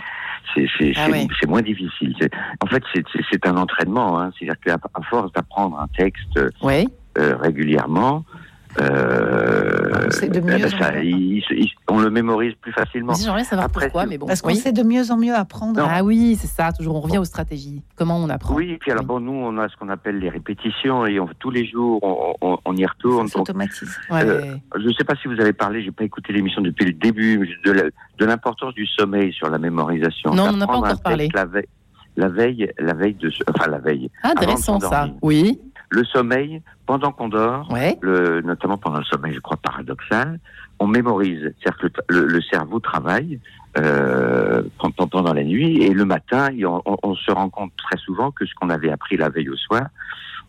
c'est, 0.56 0.93
ah 0.97 1.08
c'est, 1.39 1.47
moins 1.47 1.62
difficile. 1.62 2.16
En 2.62 2.68
fait, 2.68 2.84
c'est, 2.93 3.45
un 3.45 3.58
entraînement. 3.58 4.20
Hein. 4.20 4.32
C'est-à-dire 4.38 4.60
qu'à 4.60 5.02
force 5.10 5.32
d'apprendre 5.34 5.80
un 5.80 5.88
texte 5.88 6.38
euh, 6.38 7.36
régulièrement, 7.38 8.26
euh, 8.80 10.07
de 10.28 10.39
mieux 10.39 10.57
ben, 10.57 10.69
ça, 10.69 10.91
on 11.89 11.99
le 11.99 12.09
mémorise 12.09 12.53
plus 12.61 12.72
facilement. 12.72 13.13
J'aimerais 13.13 13.43
savoir 13.43 13.69
pourquoi, 13.69 14.05
mais 14.05 14.17
bon. 14.17 14.28
Parce 14.28 14.41
qu'on 14.41 14.53
sait 14.55 14.72
de 14.72 14.84
mieux 14.84 15.11
en 15.11 15.17
mieux 15.17 15.36
apprendre. 15.36 15.86
Ah 15.88 16.03
oui, 16.03 16.38
c'est 16.39 16.47
ça. 16.47 16.72
Toujours, 16.72 16.95
on 16.95 17.01
revient 17.01 17.17
aux 17.17 17.26
stratégies. 17.26 17.82
Comment 17.95 18.17
on 18.17 18.30
apprend 18.30 18.55
Oui, 18.55 18.72
et 18.72 18.78
puis 18.78 18.91
alors 18.91 19.03
bon, 19.03 19.19
nous, 19.19 19.34
on 19.34 19.57
a 19.57 19.67
ce 19.67 19.76
qu'on 19.76 19.89
appelle 19.89 20.19
les 20.19 20.30
répétitions 20.30 21.05
et 21.05 21.19
on, 21.19 21.28
tous 21.39 21.51
les 21.51 21.65
jours, 21.65 21.99
on, 22.41 22.57
on, 22.63 22.76
y 22.76 22.86
retourne. 22.86 23.28
Ça 23.28 23.39
s'automatise. 23.39 23.97
Euh, 24.11 24.55
je 24.76 24.88
ne 24.88 24.93
sais 24.93 25.03
pas 25.03 25.15
si 25.15 25.28
vous 25.28 25.39
avez 25.39 25.53
parlé. 25.53 25.84
J'ai 25.84 25.91
pas 25.91 26.03
écouté 26.03 26.34
l'émission 26.34 26.61
depuis 26.61 26.86
le 26.86 26.93
début 26.93 27.59
de 27.65 28.26
l'importance 28.26 28.74
du 28.74 28.86
sommeil 28.88 29.34
sur 29.34 29.49
la 29.49 29.57
mémorisation. 29.57 30.34
Non, 30.34 30.49
on 30.49 30.57
n'a 30.57 30.67
pas 30.67 30.78
encore 30.78 31.01
parlé. 31.01 31.30
La 31.34 31.45
veille, 31.45 31.65
la 32.15 32.28
veille, 32.30 32.72
la 32.80 32.93
veille 32.93 33.15
de, 33.15 33.32
enfin 33.49 33.69
la 33.69 33.80
veille. 33.80 34.09
Ah, 34.24 34.32
intéressant 34.32 34.80
ça. 34.80 35.09
Oui 35.22 35.59
le 35.91 36.05
sommeil, 36.05 36.61
pendant 36.85 37.11
qu'on 37.11 37.27
dort, 37.27 37.67
le, 38.01 38.41
notamment 38.41 38.77
pendant 38.77 38.99
le 38.99 39.03
sommeil, 39.05 39.33
je 39.33 39.39
crois, 39.39 39.57
paradoxal, 39.57 40.39
on 40.79 40.87
mémorise. 40.87 41.53
C'est-à-dire 41.59 41.77
que 41.77 42.01
le, 42.07 42.41
cerveau 42.41 42.79
travaille 42.79 43.39
euh, 43.77 44.63
pendant 45.09 45.33
la 45.33 45.43
nuit 45.43 45.83
et 45.83 45.93
le 45.93 46.05
matin, 46.05 46.49
on, 47.03 47.15
se 47.15 47.31
rend 47.31 47.49
compte 47.49 47.73
très 47.77 47.97
souvent 47.97 48.31
que 48.31 48.45
ce 48.45 48.53
qu'on 48.55 48.69
avait 48.69 48.89
appris 48.89 49.17
la 49.17 49.29
veille 49.29 49.49
au 49.49 49.57
soir 49.57 49.83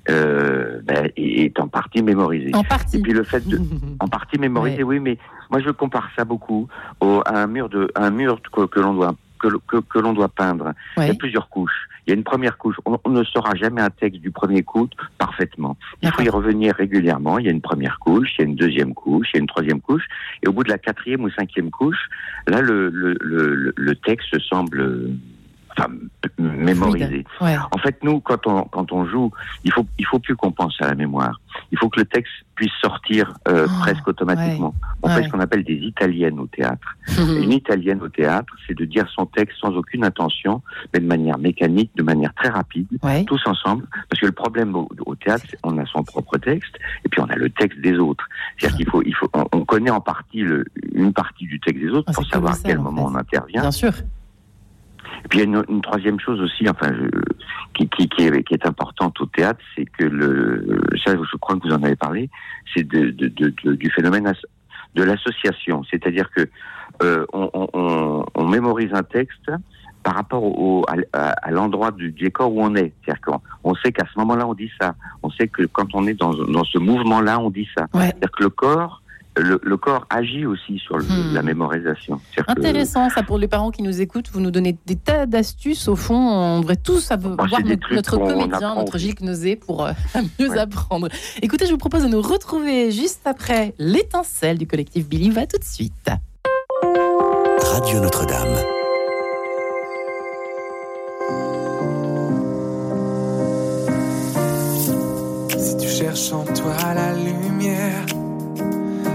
euh, 0.09 0.81
ben, 0.85 1.11
est 1.17 1.59
en 1.59 1.67
partie 1.67 2.03
mémorisé. 2.03 2.55
En 2.55 2.63
partie. 2.63 2.99
Et 2.99 3.03
puis 3.03 3.13
le 3.13 3.25
fait 3.25 3.47
de, 3.47 3.61
en 4.01 4.07
partie 4.07 4.39
mémorisé, 4.39 4.85
oui, 4.85 5.01
mais 5.01 5.19
moi 5.51 5.61
je 5.61 5.71
compare 5.71 6.09
ça 6.17 6.25
beaucoup 6.25 6.69
au, 7.01 7.21
à 7.27 7.43
un 7.43 7.47
mur 7.49 7.69
de, 7.69 7.91
un 7.97 8.11
mur 8.11 8.41
que, 8.53 8.65
que 8.67 8.81
l'on 8.81 8.95
doit 8.95 9.15
que, 9.41 9.77
que, 9.81 9.99
l'on 9.99 10.13
doit 10.13 10.29
peindre. 10.29 10.73
Il 10.99 11.09
y 11.09 11.11
a 11.11 11.15
plusieurs 11.15 11.49
couches. 11.49 11.89
Il 12.07 12.11
y 12.11 12.13
a 12.13 12.17
une 12.17 12.25
première 12.25 12.59
couche. 12.59 12.77
On, 12.85 13.11
ne 13.11 13.23
saura 13.25 13.55
jamais 13.55 13.81
un 13.81 13.91
texte 13.91 14.21
du 14.21 14.31
premier 14.31 14.63
coup 14.63 14.89
parfaitement. 15.19 15.77
Il 16.03 16.11
faut 16.11 16.23
y 16.23 16.29
revenir 16.29 16.75
régulièrement. 16.75 17.39
Il 17.39 17.47
y 17.47 17.49
a 17.49 17.53
une 17.53 17.61
première 17.61 17.99
couche, 18.01 18.31
il 18.39 18.43
y 18.43 18.45
a 18.45 18.49
une 18.49 18.57
deuxième 18.57 18.93
couche, 18.93 19.29
il 19.33 19.37
y 19.37 19.39
a 19.39 19.41
une 19.41 19.47
troisième 19.47 19.81
couche. 19.81 20.05
Et 20.43 20.49
au 20.49 20.53
bout 20.53 20.65
de 20.65 20.71
la 20.71 20.79
quatrième 20.79 21.23
ou 21.23 21.31
cinquième 21.31 21.71
couche, 21.71 22.09
là, 22.49 22.61
le, 22.61 22.89
le, 22.89 23.15
le, 23.21 23.73
le 23.77 23.95
texte 23.97 24.39
semble 24.41 25.11
enfin, 25.77 25.93
mémoriser. 26.39 27.25
En 27.41 27.79
fait, 27.79 28.03
nous, 28.03 28.21
quand 28.21 28.47
on, 28.47 28.65
quand 28.65 28.93
on 28.93 29.07
joue, 29.07 29.31
il 29.65 29.73
faut, 29.73 29.87
il 29.99 30.07
faut 30.07 30.19
plus 30.19 30.37
qu'on 30.37 30.53
pense 30.53 30.75
à 30.81 30.89
la 30.89 30.95
mémoire. 30.95 31.41
Il 31.71 31.79
faut 31.79 31.89
que 31.89 32.01
le 32.01 32.07
texte 32.07 32.33
puisse 32.55 32.73
sortir 32.81 33.33
euh, 33.49 33.67
oh, 33.69 33.81
presque 33.81 34.07
automatiquement. 34.09 34.75
On 35.03 35.09
fait 35.09 35.25
ce 35.25 35.29
qu'on 35.29 35.41
appelle 35.41 35.65
des 35.65 35.75
italiennes 35.75 36.39
au 36.39 36.47
théâtre. 36.47 36.97
Une 37.19 37.53
italienne 37.53 38.01
au 38.03 38.09
théâtre, 38.09 38.55
c'est 38.67 38.75
de 38.75 38.85
dire 38.85 39.09
son 39.15 39.27
texte 39.27 39.59
sans 39.61 39.75
aucune 39.75 40.05
intention, 40.05 40.63
mais 40.93 41.01
de 41.01 41.07
manière 41.07 41.39
mécanique, 41.39 41.91
de 41.97 42.03
manière 42.03 42.33
très 42.35 42.49
rapide, 42.49 42.87
tous 43.27 43.41
ensemble. 43.47 43.87
Parce 44.09 44.21
que 44.21 44.27
le 44.27 44.33
problème 44.33 44.75
au, 44.75 45.15
théâtre, 45.17 45.45
on 45.63 45.79
a 45.79 45.87
son 45.87 46.03
propre 46.03 46.39
texte, 46.39 46.77
et 47.05 47.09
puis 47.09 47.21
on 47.21 47.27
a 47.27 47.37
le 47.37 47.51
texte 47.51 47.81
des 47.81 47.97
autres. 47.97 48.29
C'est-à-dire 48.57 48.77
qu'il 48.77 48.89
faut, 48.89 49.03
il 49.03 49.15
faut, 49.15 49.31
on, 49.53 49.65
connaît 49.65 49.91
en 49.91 50.01
partie 50.01 50.41
le, 50.41 50.65
une 50.95 51.13
partie 51.13 51.47
du 51.47 51.59
texte 51.61 51.81
des 51.81 51.91
autres 51.91 52.09
ah, 52.09 52.13
pour 52.13 52.27
savoir 52.27 52.55
à 52.55 52.59
quel 52.63 52.79
moment 52.79 53.07
on 53.07 53.15
intervient. 53.15 53.63
Bien 53.63 53.71
sûr. 53.71 53.93
Et 55.25 55.29
puis 55.29 55.41
il 55.41 55.51
y 55.51 55.57
a 55.57 55.63
une, 55.69 55.81
troisième 55.83 56.19
chose 56.21 56.41
aussi, 56.41 56.69
enfin, 56.69 56.93
qui, 57.75 57.89
qui, 57.89 58.09
qui, 58.09 58.25
est, 58.25 58.43
qui, 58.45 58.55
est, 58.55 58.67
importante 58.67 59.21
au 59.21 59.27
théâtre, 59.27 59.61
c'est 59.77 59.87
que 59.87 60.05
le, 60.05 60.81
ça, 61.05 61.13
je 61.13 61.37
crois 61.37 61.57
que 61.57 61.67
vous 61.67 61.75
en 61.75 61.83
avez 61.83 61.97
parlé, 61.97 62.31
c'est 62.75 62.87
de, 62.87 63.11
de, 63.11 63.29
de, 63.29 63.75
du 63.75 63.91
phénomène 63.91 64.33
de 64.95 65.03
l'association, 65.03 65.83
c'est-à-dire 65.91 66.31
que 66.31 66.49
euh, 67.03 67.25
on, 67.33 67.51
on, 67.55 68.25
on, 68.35 68.47
mémorise 68.47 68.93
un 68.93 69.03
texte 69.03 69.51
par 70.03 70.15
rapport 70.15 70.43
au, 70.43 70.85
à, 71.13 71.31
à 71.31 71.51
l'endroit 71.51 71.91
du 71.91 72.13
décor 72.13 72.53
où 72.53 72.63
on 72.63 72.75
est. 72.75 72.93
C'est-à-dire 73.05 73.21
qu'on 73.23 73.41
on 73.65 73.75
sait 73.77 73.93
qu'à 73.93 74.05
ce 74.13 74.19
moment-là, 74.19 74.47
on 74.47 74.55
dit 74.55 74.71
ça. 74.81 74.95
On 75.23 75.31
sait 75.31 75.49
que 75.49 75.63
quand 75.65 75.95
on 75.95 76.07
est 76.07 76.15
dans, 76.15 76.33
dans 76.33 76.65
ce 76.65 76.79
mouvement-là, 76.79 77.41
on 77.41 77.51
dit 77.51 77.69
ça. 77.77 77.87
C'est-à-dire 77.93 78.31
que 78.31 78.43
le 78.43 78.51
corps 78.51 79.02
le, 79.37 79.77
corps 79.77 80.07
agit 80.11 80.47
aussi 80.47 80.79
sur 80.79 80.99
hmm. 80.99 81.35
la 81.35 81.43
mémorisation. 81.43 82.21
Intéressant 82.47 83.09
ça 83.11 83.23
pour 83.23 83.39
les 83.39 83.49
parents 83.49 83.71
qui 83.71 83.83
nous 83.83 84.01
écoutent. 84.01 84.31
Vous 84.33 84.41
nous 84.41 84.51
donnez 84.51 84.77
des 84.87 84.97
tas 84.97 85.27
d'astuces. 85.27 85.89
Au 85.89 85.97
fond, 85.97 86.17
on 86.17 86.61
devrait 86.61 86.77
tous 86.77 87.11
avoir 87.11 87.37
notre, 87.37 88.19
comédien, 88.19 88.75
notre 88.75 88.99
Gilles 88.99 89.15
Nosé 89.23 89.57
pour 89.57 89.87
euh, 89.87 89.93
mieux 90.41 90.59
apprendre. 90.59 91.09
Écoutez, 91.41 91.67
je 91.67 91.73
vous 91.73 91.79
propose 91.79 92.03
de 92.03 92.09
nous 92.09 92.23
retrouver 92.23 92.91
juste 92.91 93.27
après 93.27 93.75
l'étincelle 93.79 94.59
du 94.59 94.67
collectif 94.67 95.09
Billy. 95.09 95.31
Va 95.31 95.47
tout 95.47 95.59
de 95.59 95.65
suite. 95.65 96.11
Radio 97.73 98.01
Notre-Dame. 98.01 98.57
Si 105.57 105.77
tu 105.79 105.89
cherches 105.89 106.33
en 106.33 106.45
toi 106.45 106.77
la 106.95 107.15
lumière 107.15 108.05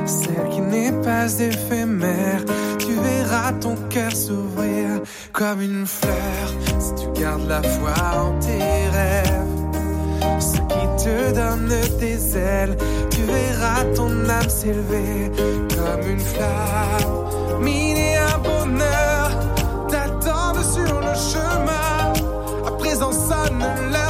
celle 0.07 0.49
qui 0.49 0.61
n'est 0.61 0.91
pas 1.03 1.27
éphémère. 1.39 2.43
Tu 2.79 2.93
verras 2.93 3.51
ton 3.53 3.75
cœur 3.89 4.11
s'ouvrir 4.11 5.01
comme 5.33 5.61
une 5.61 5.85
fleur 5.85 6.47
si 6.79 6.95
tu 6.95 7.21
gardes 7.21 7.47
la 7.47 7.61
foi 7.61 7.93
en 8.15 8.39
tes 8.39 8.89
rêves. 8.97 9.47
Ce 10.39 10.57
qui 10.57 11.03
te 11.03 11.33
donne 11.33 11.73
tes 11.99 12.37
ailes, 12.37 12.77
tu 13.09 13.21
verras 13.23 13.83
ton 13.95 14.11
âme 14.29 14.49
s'élever 14.49 15.31
comme 15.69 16.09
une 16.09 16.19
flamme. 16.19 17.61
Mille 17.61 17.97
un 17.97 18.37
bonheur 18.39 19.31
t'attendent 19.89 20.63
sur 20.63 21.01
le 21.01 21.13
chemin. 21.15 22.13
À 22.67 22.71
présent 22.71 23.11
sonne 23.11 23.63
l'heure 23.91 24.06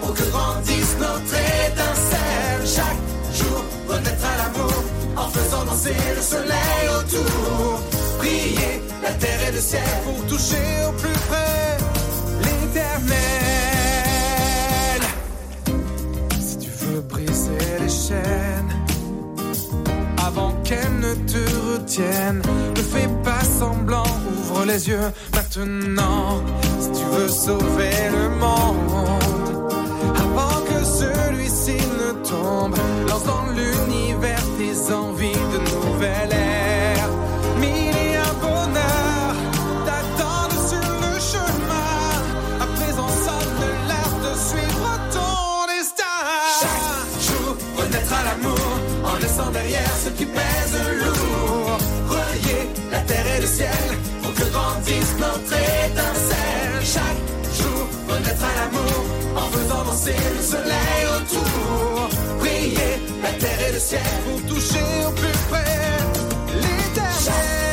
pour 0.00 0.12
que 0.14 0.22
grandisse 0.24 0.96
notre 0.98 1.34
étincelle. 1.66 2.66
Chaque 2.66 3.00
jour, 3.34 3.64
renaître 3.88 4.24
à 4.24 4.36
l'amour 4.36 4.84
en 5.16 5.28
faisant 5.30 5.64
danser 5.64 5.96
le 6.14 6.22
soleil 6.22 6.88
autour. 6.98 7.80
Prier 8.18 8.82
la 9.02 9.12
terre 9.12 9.48
et 9.48 9.52
le 9.52 9.60
ciel 9.60 9.82
pour 10.04 10.26
toucher 10.26 10.86
au 10.88 10.92
plus 10.92 11.18
près 11.28 11.78
l'éternel. 12.42 13.14
Si 16.38 16.58
tu 16.58 16.70
veux 16.70 17.00
briser 17.00 17.58
les 17.80 17.88
chaînes 17.88 18.72
avant 20.26 20.52
qu'elle 20.64 20.98
ne 21.00 21.14
te 21.14 21.42
retienne. 21.72 22.42
Ne 22.76 22.82
fais 22.82 23.08
pas 23.22 23.44
semblant, 23.44 24.04
ouvre 24.32 24.64
les 24.64 24.88
yeux 24.88 25.10
maintenant. 25.56 26.42
Si 26.80 26.90
tu 26.92 27.04
veux 27.12 27.28
sauver 27.28 27.92
le 28.10 28.28
monde, 28.30 29.72
avant 30.16 30.60
que 30.68 30.84
celui-ci 30.84 31.76
ne 31.76 32.12
tombe, 32.28 32.76
lance 33.08 33.24
dans 33.24 33.46
l'univers 33.52 34.44
tes 34.58 34.92
envies 34.92 35.42
de 35.52 35.58
nouvelles 35.58 36.32
ère. 36.32 37.08
Mille 37.60 37.96
et 37.96 38.16
un 38.16 38.34
bonheur 38.40 39.34
t'attendent 39.86 40.60
sur 40.70 40.88
le 41.04 41.14
chemin. 41.32 42.00
À 42.60 42.66
présent, 42.76 43.08
sonne 43.26 43.60
l'heure 43.88 44.16
de 44.26 44.32
suivre 44.48 44.90
ton 45.12 45.66
destin. 45.72 46.20
Chaque 46.60 47.22
jour, 47.28 47.56
renaître 47.76 48.12
à 48.12 48.24
l'amour 48.24 48.70
en 49.04 49.16
laissant 49.20 49.50
derrière 49.52 49.94
ce 50.04 50.10
qui 50.10 50.26
pèse 50.26 50.76
lourd. 51.00 51.78
Relier 52.08 52.68
la 52.90 53.00
terre 53.00 53.26
et 53.36 53.40
le 53.40 53.46
ciel 53.46 54.13
que 54.36 54.44
grandisse 54.50 55.14
notre 55.18 55.52
étincelle. 55.52 56.76
Chaque 56.94 57.22
jour, 57.58 57.88
renaître 58.08 58.44
à 58.44 58.54
l'amour 58.58 58.98
en 59.36 59.48
faisant 59.50 59.84
danser 59.84 60.16
le 60.36 60.42
soleil 60.42 61.02
autour. 61.16 62.08
Prier 62.40 62.92
la 63.22 63.32
terre 63.32 63.60
et 63.68 63.72
le 63.72 63.78
ciel 63.78 64.00
pour 64.24 64.40
toucher 64.54 64.84
au 65.06 65.10
plus 65.12 65.38
près 65.50 65.64
l'éternel. 66.62 67.64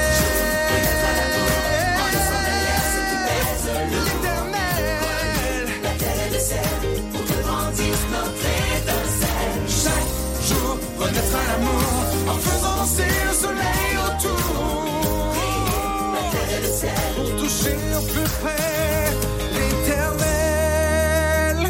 renaître 11.00 11.36
à 11.36 11.44
l'amour 11.52 12.34
en 12.34 12.38
faisant 12.38 12.76
danser 12.76 13.12
le 13.28 13.34
soleil 13.34 13.81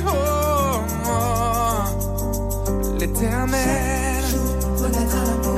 Oh, 0.06 0.82
oh. 1.08 1.84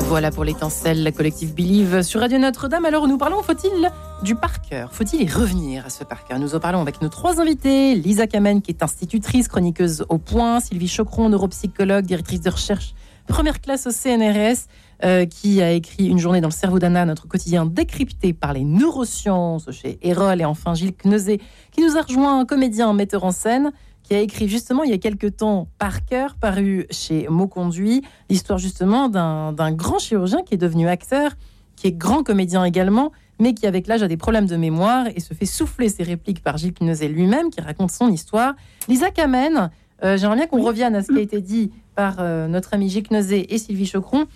Voilà 0.08 0.32
pour 0.32 0.44
l'étincelle, 0.44 1.04
la 1.04 1.12
collective 1.12 1.54
Believe 1.54 2.02
sur 2.04 2.22
Radio 2.22 2.38
Notre-Dame. 2.38 2.86
Alors 2.86 3.08
nous 3.08 3.18
parlons, 3.18 3.42
faut-il 3.44 3.92
du 4.24 4.36
par 4.36 4.62
cœur 4.62 4.94
Faut-il 4.94 5.24
y 5.24 5.28
revenir 5.28 5.86
à 5.86 5.90
ce 5.90 6.04
par 6.04 6.24
cœur 6.26 6.40
Nous 6.40 6.56
en 6.56 6.60
parlons 6.60 6.82
avec 6.82 7.02
nos 7.02 7.10
trois 7.10 7.42
invités. 7.42 7.96
Lisa 7.96 8.28
Kamen, 8.28 8.62
qui 8.62 8.72
est 8.72 8.84
institutrice, 8.84 9.48
chroniqueuse 9.48 10.06
au 10.10 10.18
point. 10.18 10.60
Sylvie 10.60 10.88
Chocron, 10.88 11.30
neuropsychologue, 11.30 12.06
directrice 12.06 12.42
de 12.42 12.50
recherche 12.50 12.94
première 13.28 13.62
classe 13.62 13.88
au 13.88 13.92
CNRS, 13.92 14.68
euh, 15.04 15.26
qui 15.26 15.62
a 15.62 15.72
écrit 15.72 16.06
Une 16.06 16.20
journée 16.20 16.40
dans 16.40 16.48
le 16.48 16.54
cerveau 16.54 16.80
d'Anna, 16.80 17.06
notre 17.06 17.28
quotidien 17.28 17.66
décrypté 17.66 18.32
par 18.32 18.54
les 18.54 18.64
neurosciences 18.64 19.70
chez 19.72 20.00
Erol. 20.02 20.40
Et 20.40 20.46
enfin 20.46 20.74
Gilles 20.74 20.94
Kneuzé, 20.94 21.42
qui 21.72 21.82
nous 21.82 21.98
a 21.98 22.02
rejoint, 22.02 22.40
un 22.40 22.46
comédien, 22.46 22.90
un 22.90 22.94
metteur 22.94 23.24
en 23.26 23.32
scène 23.32 23.72
qui 24.04 24.14
a 24.14 24.20
écrit 24.20 24.48
justement 24.48 24.84
il 24.84 24.92
y 24.92 24.94
a 24.94 24.98
quelques 24.98 25.38
temps 25.38 25.68
Par 25.78 26.06
cœur, 26.06 26.36
paru 26.36 26.86
chez 26.92 27.28
Mot 27.30 27.48
Conduit, 27.48 28.02
l'histoire 28.30 28.60
justement 28.60 29.10
d'un 29.10 29.72
grand 29.72 30.00
chirurgien 30.00 30.42
qui 30.44 30.54
est 30.54 30.58
devenu 30.58 30.88
acteur, 30.88 31.32
qui 31.76 31.88
est 31.88 31.92
grand 31.92 32.24
comédien 32.24 32.64
également, 32.64 33.12
mais 33.40 33.54
qui 33.54 33.66
avec 33.66 33.88
l'âge 33.88 34.04
a 34.04 34.08
des 34.08 34.18
problèmes 34.18 34.46
de 34.46 34.56
mémoire 34.56 35.08
et 35.16 35.20
se 35.20 35.34
fait 35.34 35.46
souffler 35.46 35.90
ses 35.90 36.04
répliques 36.04 36.44
par 36.44 36.58
Gilles 36.58 36.74
Pinozet 36.74 37.08
lui-même, 37.08 37.50
qui 37.50 37.62
raconte 37.62 37.92
son 37.92 38.10
histoire. 38.10 38.54
Lisa 38.88 39.10
Kamen, 39.10 39.70
euh, 40.04 40.18
j'aimerais 40.18 40.36
bien 40.38 40.48
qu'on 40.48 40.62
revienne 40.62 40.96
à 40.96 41.04
ce 41.04 41.12
qui 41.12 41.18
a 41.18 41.22
été 41.22 41.42
dit 41.42 41.72
par 41.96 42.18
euh, 42.20 42.48
notre 42.48 42.74
ami 42.74 42.90
Gilles 42.90 43.04
Pinozet 43.04 43.48
et 43.50 43.58
Sylvie 43.58 43.86
Chocron 43.86 44.28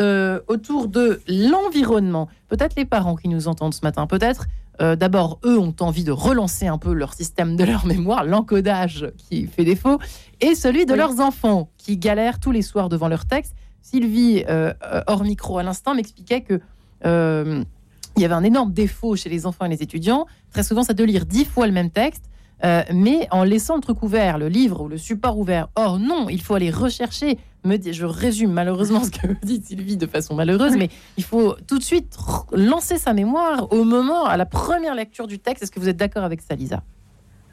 euh, 0.00 0.40
autour 0.48 0.88
de 0.88 1.20
l'environnement. 1.28 2.28
Peut-être 2.48 2.76
les 2.76 2.84
parents 2.84 3.16
qui 3.16 3.28
nous 3.28 3.48
entendent 3.48 3.74
ce 3.74 3.80
matin, 3.82 4.06
peut-être 4.06 4.46
euh, 4.82 4.94
d'abord, 4.94 5.38
eux 5.44 5.58
ont 5.58 5.74
envie 5.80 6.04
de 6.04 6.12
relancer 6.12 6.66
un 6.66 6.76
peu 6.78 6.92
leur 6.92 7.14
système 7.14 7.56
de 7.56 7.64
leur 7.64 7.86
mémoire, 7.86 8.24
l'encodage 8.24 9.10
qui 9.16 9.46
fait 9.46 9.64
défaut, 9.64 9.98
et 10.40 10.54
celui 10.54 10.84
de 10.84 10.92
Oui. 10.92 10.98
leurs 10.98 11.20
enfants 11.20 11.70
qui 11.78 11.96
galèrent 11.96 12.38
tous 12.40 12.52
les 12.52 12.62
soirs 12.62 12.88
devant 12.90 13.08
leur 13.08 13.24
texte. 13.24 13.54
Sylvie, 13.80 14.44
euh, 14.48 14.74
hors 15.06 15.22
micro 15.24 15.58
à 15.58 15.62
l'instant, 15.62 15.94
m'expliquait 15.94 16.42
que 16.42 16.60
il 17.04 18.22
y 18.22 18.24
avait 18.24 18.34
un 18.34 18.44
énorme 18.44 18.72
défaut 18.72 19.14
chez 19.14 19.28
les 19.28 19.44
enfants 19.46 19.66
et 19.66 19.68
les 19.68 19.82
étudiants. 19.82 20.26
Très 20.50 20.62
souvent, 20.62 20.82
c'est 20.82 20.94
de 20.94 21.04
lire 21.04 21.26
dix 21.26 21.44
fois 21.44 21.66
le 21.66 21.72
même 21.72 21.90
texte. 21.90 22.24
euh, 22.64 22.82
mais 22.94 23.28
en 23.30 23.44
laissant 23.44 23.76
le 23.76 23.82
truc 23.82 24.02
ouvert, 24.02 24.38
le 24.38 24.48
livre 24.48 24.80
ou 24.82 24.88
le 24.88 24.96
support 24.96 25.38
ouvert. 25.38 25.68
Or, 25.76 25.98
non, 25.98 26.28
il 26.30 26.40
faut 26.40 26.54
aller 26.54 26.70
rechercher. 26.70 27.38
Me 27.66 27.78
dit, 27.78 27.92
je 27.92 28.06
résume 28.06 28.52
malheureusement 28.52 29.02
ce 29.02 29.10
que 29.10 29.26
dit 29.44 29.60
Sylvie 29.60 29.96
de 29.96 30.06
façon 30.06 30.34
malheureuse, 30.36 30.76
mais 30.76 30.88
il 31.16 31.24
faut 31.24 31.56
tout 31.66 31.78
de 31.78 31.82
suite 31.82 32.16
lancer 32.52 32.96
sa 32.96 33.12
mémoire 33.12 33.72
au 33.72 33.82
moment, 33.82 34.24
à 34.24 34.36
la 34.36 34.46
première 34.46 34.94
lecture 34.94 35.26
du 35.26 35.40
texte. 35.40 35.64
Est-ce 35.64 35.72
que 35.72 35.80
vous 35.80 35.88
êtes 35.88 35.96
d'accord 35.96 36.22
avec 36.22 36.42
ça, 36.42 36.54
Lisa? 36.54 36.82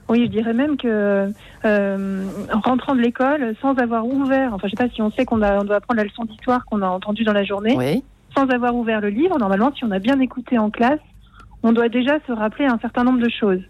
Oui, 0.09 0.25
je 0.25 0.29
dirais 0.29 0.53
même 0.53 0.77
que 0.77 1.31
euh, 1.65 2.25
en 2.53 2.59
rentrant 2.59 2.93
de 2.93 3.01
l'école, 3.01 3.55
sans 3.59 3.73
avoir 3.79 4.05
ouvert, 4.05 4.53
enfin 4.53 4.67
je 4.67 4.75
sais 4.77 4.87
pas 4.87 4.93
si 4.93 5.01
on 5.01 5.09
sait 5.11 5.25
qu'on 5.25 5.41
on 5.41 5.63
doit 5.63 5.77
apprendre 5.77 5.97
la 5.97 6.03
leçon 6.03 6.25
d'histoire 6.25 6.63
qu'on 6.65 6.81
a 6.83 6.87
entendue 6.87 7.23
dans 7.23 7.33
la 7.33 7.43
journée, 7.45 7.73
Oui. 7.75 8.03
sans 8.37 8.47
avoir 8.49 8.75
ouvert 8.75 9.01
le 9.01 9.09
livre, 9.09 9.39
normalement, 9.39 9.71
si 9.75 9.83
on 9.83 9.91
a 9.91 9.99
bien 9.99 10.19
écouté 10.19 10.59
en 10.59 10.69
classe, 10.69 10.99
on 11.63 11.71
doit 11.71 11.89
déjà 11.89 12.19
se 12.27 12.31
rappeler 12.33 12.65
un 12.65 12.77
certain 12.79 13.03
nombre 13.03 13.19
de 13.21 13.29
choses. 13.29 13.61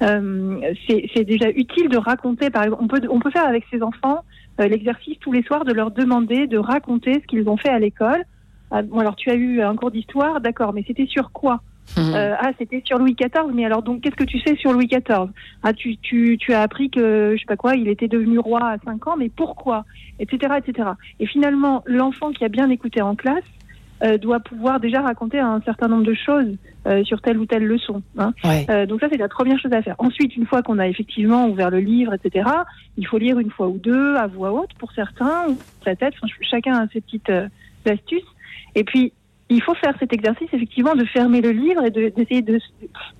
Euh, 0.00 0.60
c'est 0.88 1.24
déjà 1.24 1.50
utile 1.50 1.88
de 1.90 1.98
raconter, 1.98 2.48
par 2.48 2.62
exemple, 2.62 2.82
on 2.82 2.88
peut, 2.88 3.00
on 3.10 3.20
peut 3.20 3.30
faire 3.30 3.46
avec 3.46 3.64
ses 3.70 3.82
enfants 3.82 4.18
euh, 4.18 4.31
l'exercice 4.58 5.18
tous 5.20 5.32
les 5.32 5.42
soirs 5.42 5.64
de 5.64 5.72
leur 5.72 5.90
demander 5.90 6.46
de 6.46 6.58
raconter 6.58 7.14
ce 7.14 7.26
qu'ils 7.26 7.48
ont 7.48 7.56
fait 7.56 7.70
à 7.70 7.78
l'école. 7.78 8.24
Ah, 8.70 8.82
bon, 8.82 8.98
alors 8.98 9.16
tu 9.16 9.30
as 9.30 9.34
eu 9.34 9.60
un 9.60 9.76
cours 9.76 9.90
d'histoire, 9.90 10.40
d'accord, 10.40 10.72
mais 10.72 10.84
c'était 10.86 11.06
sur 11.06 11.30
quoi 11.32 11.60
Euh, 11.98 12.34
ah, 12.38 12.52
c'était 12.58 12.80
sur 12.84 12.96
Louis 12.98 13.14
XIV, 13.14 13.52
mais 13.52 13.64
alors 13.64 13.82
donc 13.82 14.00
qu'est-ce 14.00 14.14
que 14.16 14.24
tu 14.24 14.38
sais 14.38 14.54
sur 14.56 14.72
Louis 14.72 14.86
XIV 14.86 15.28
Ah, 15.62 15.72
tu, 15.72 15.96
tu, 15.98 16.38
tu 16.38 16.54
as 16.54 16.62
appris 16.62 16.88
que, 16.90 17.34
je 17.34 17.40
sais 17.40 17.46
pas 17.46 17.56
quoi, 17.56 17.74
il 17.74 17.88
était 17.88 18.08
devenu 18.08 18.38
roi 18.38 18.60
à 18.64 18.78
5 18.84 19.06
ans, 19.08 19.16
mais 19.18 19.28
pourquoi? 19.28 19.84
Etc. 20.20 20.54
etc. 20.56 20.90
Et 21.20 21.26
finalement, 21.26 21.82
l'enfant 21.86 22.30
qui 22.30 22.44
a 22.44 22.48
bien 22.48 22.70
écouté 22.70 23.02
en 23.02 23.14
classe 23.14 23.44
euh, 24.04 24.18
doit 24.18 24.40
pouvoir 24.40 24.80
déjà 24.80 25.00
raconter 25.02 25.38
un 25.38 25.60
certain 25.62 25.88
nombre 25.88 26.04
de 26.04 26.14
choses 26.14 26.56
euh, 26.86 27.04
sur 27.04 27.20
telle 27.20 27.38
ou 27.38 27.46
telle 27.46 27.64
leçon. 27.64 28.02
hein. 28.18 28.32
Ouais. 28.44 28.66
Euh, 28.70 28.86
donc 28.86 29.00
ça, 29.00 29.06
c'est 29.10 29.18
la 29.18 29.28
première 29.28 29.58
chose 29.60 29.72
à 29.72 29.82
faire. 29.82 29.94
Ensuite, 29.98 30.36
une 30.36 30.46
fois 30.46 30.62
qu'on 30.62 30.78
a 30.78 30.88
effectivement 30.88 31.46
ouvert 31.48 31.70
le 31.70 31.78
livre, 31.80 32.12
etc., 32.14 32.48
il 32.98 33.06
faut 33.06 33.18
lire 33.18 33.38
une 33.38 33.50
fois 33.50 33.68
ou 33.68 33.78
deux 33.78 34.16
à 34.16 34.26
voix 34.26 34.52
haute 34.52 34.72
pour 34.78 34.92
certains, 34.92 35.48
ou 35.48 35.56
sa 35.84 35.94
tête. 35.94 36.14
Enfin, 36.20 36.32
chacun 36.42 36.74
a 36.80 36.88
ses 36.88 37.00
petites 37.00 37.30
astuces. 37.88 38.22
Et 38.74 38.84
puis, 38.84 39.12
il 39.48 39.62
faut 39.62 39.74
faire 39.74 39.94
cet 40.00 40.12
exercice, 40.12 40.48
effectivement, 40.52 40.94
de 40.94 41.04
fermer 41.04 41.40
le 41.42 41.50
livre 41.50 41.84
et 41.84 41.90
de- 41.90 42.08
d'essayer 42.08 42.42
de, 42.42 42.58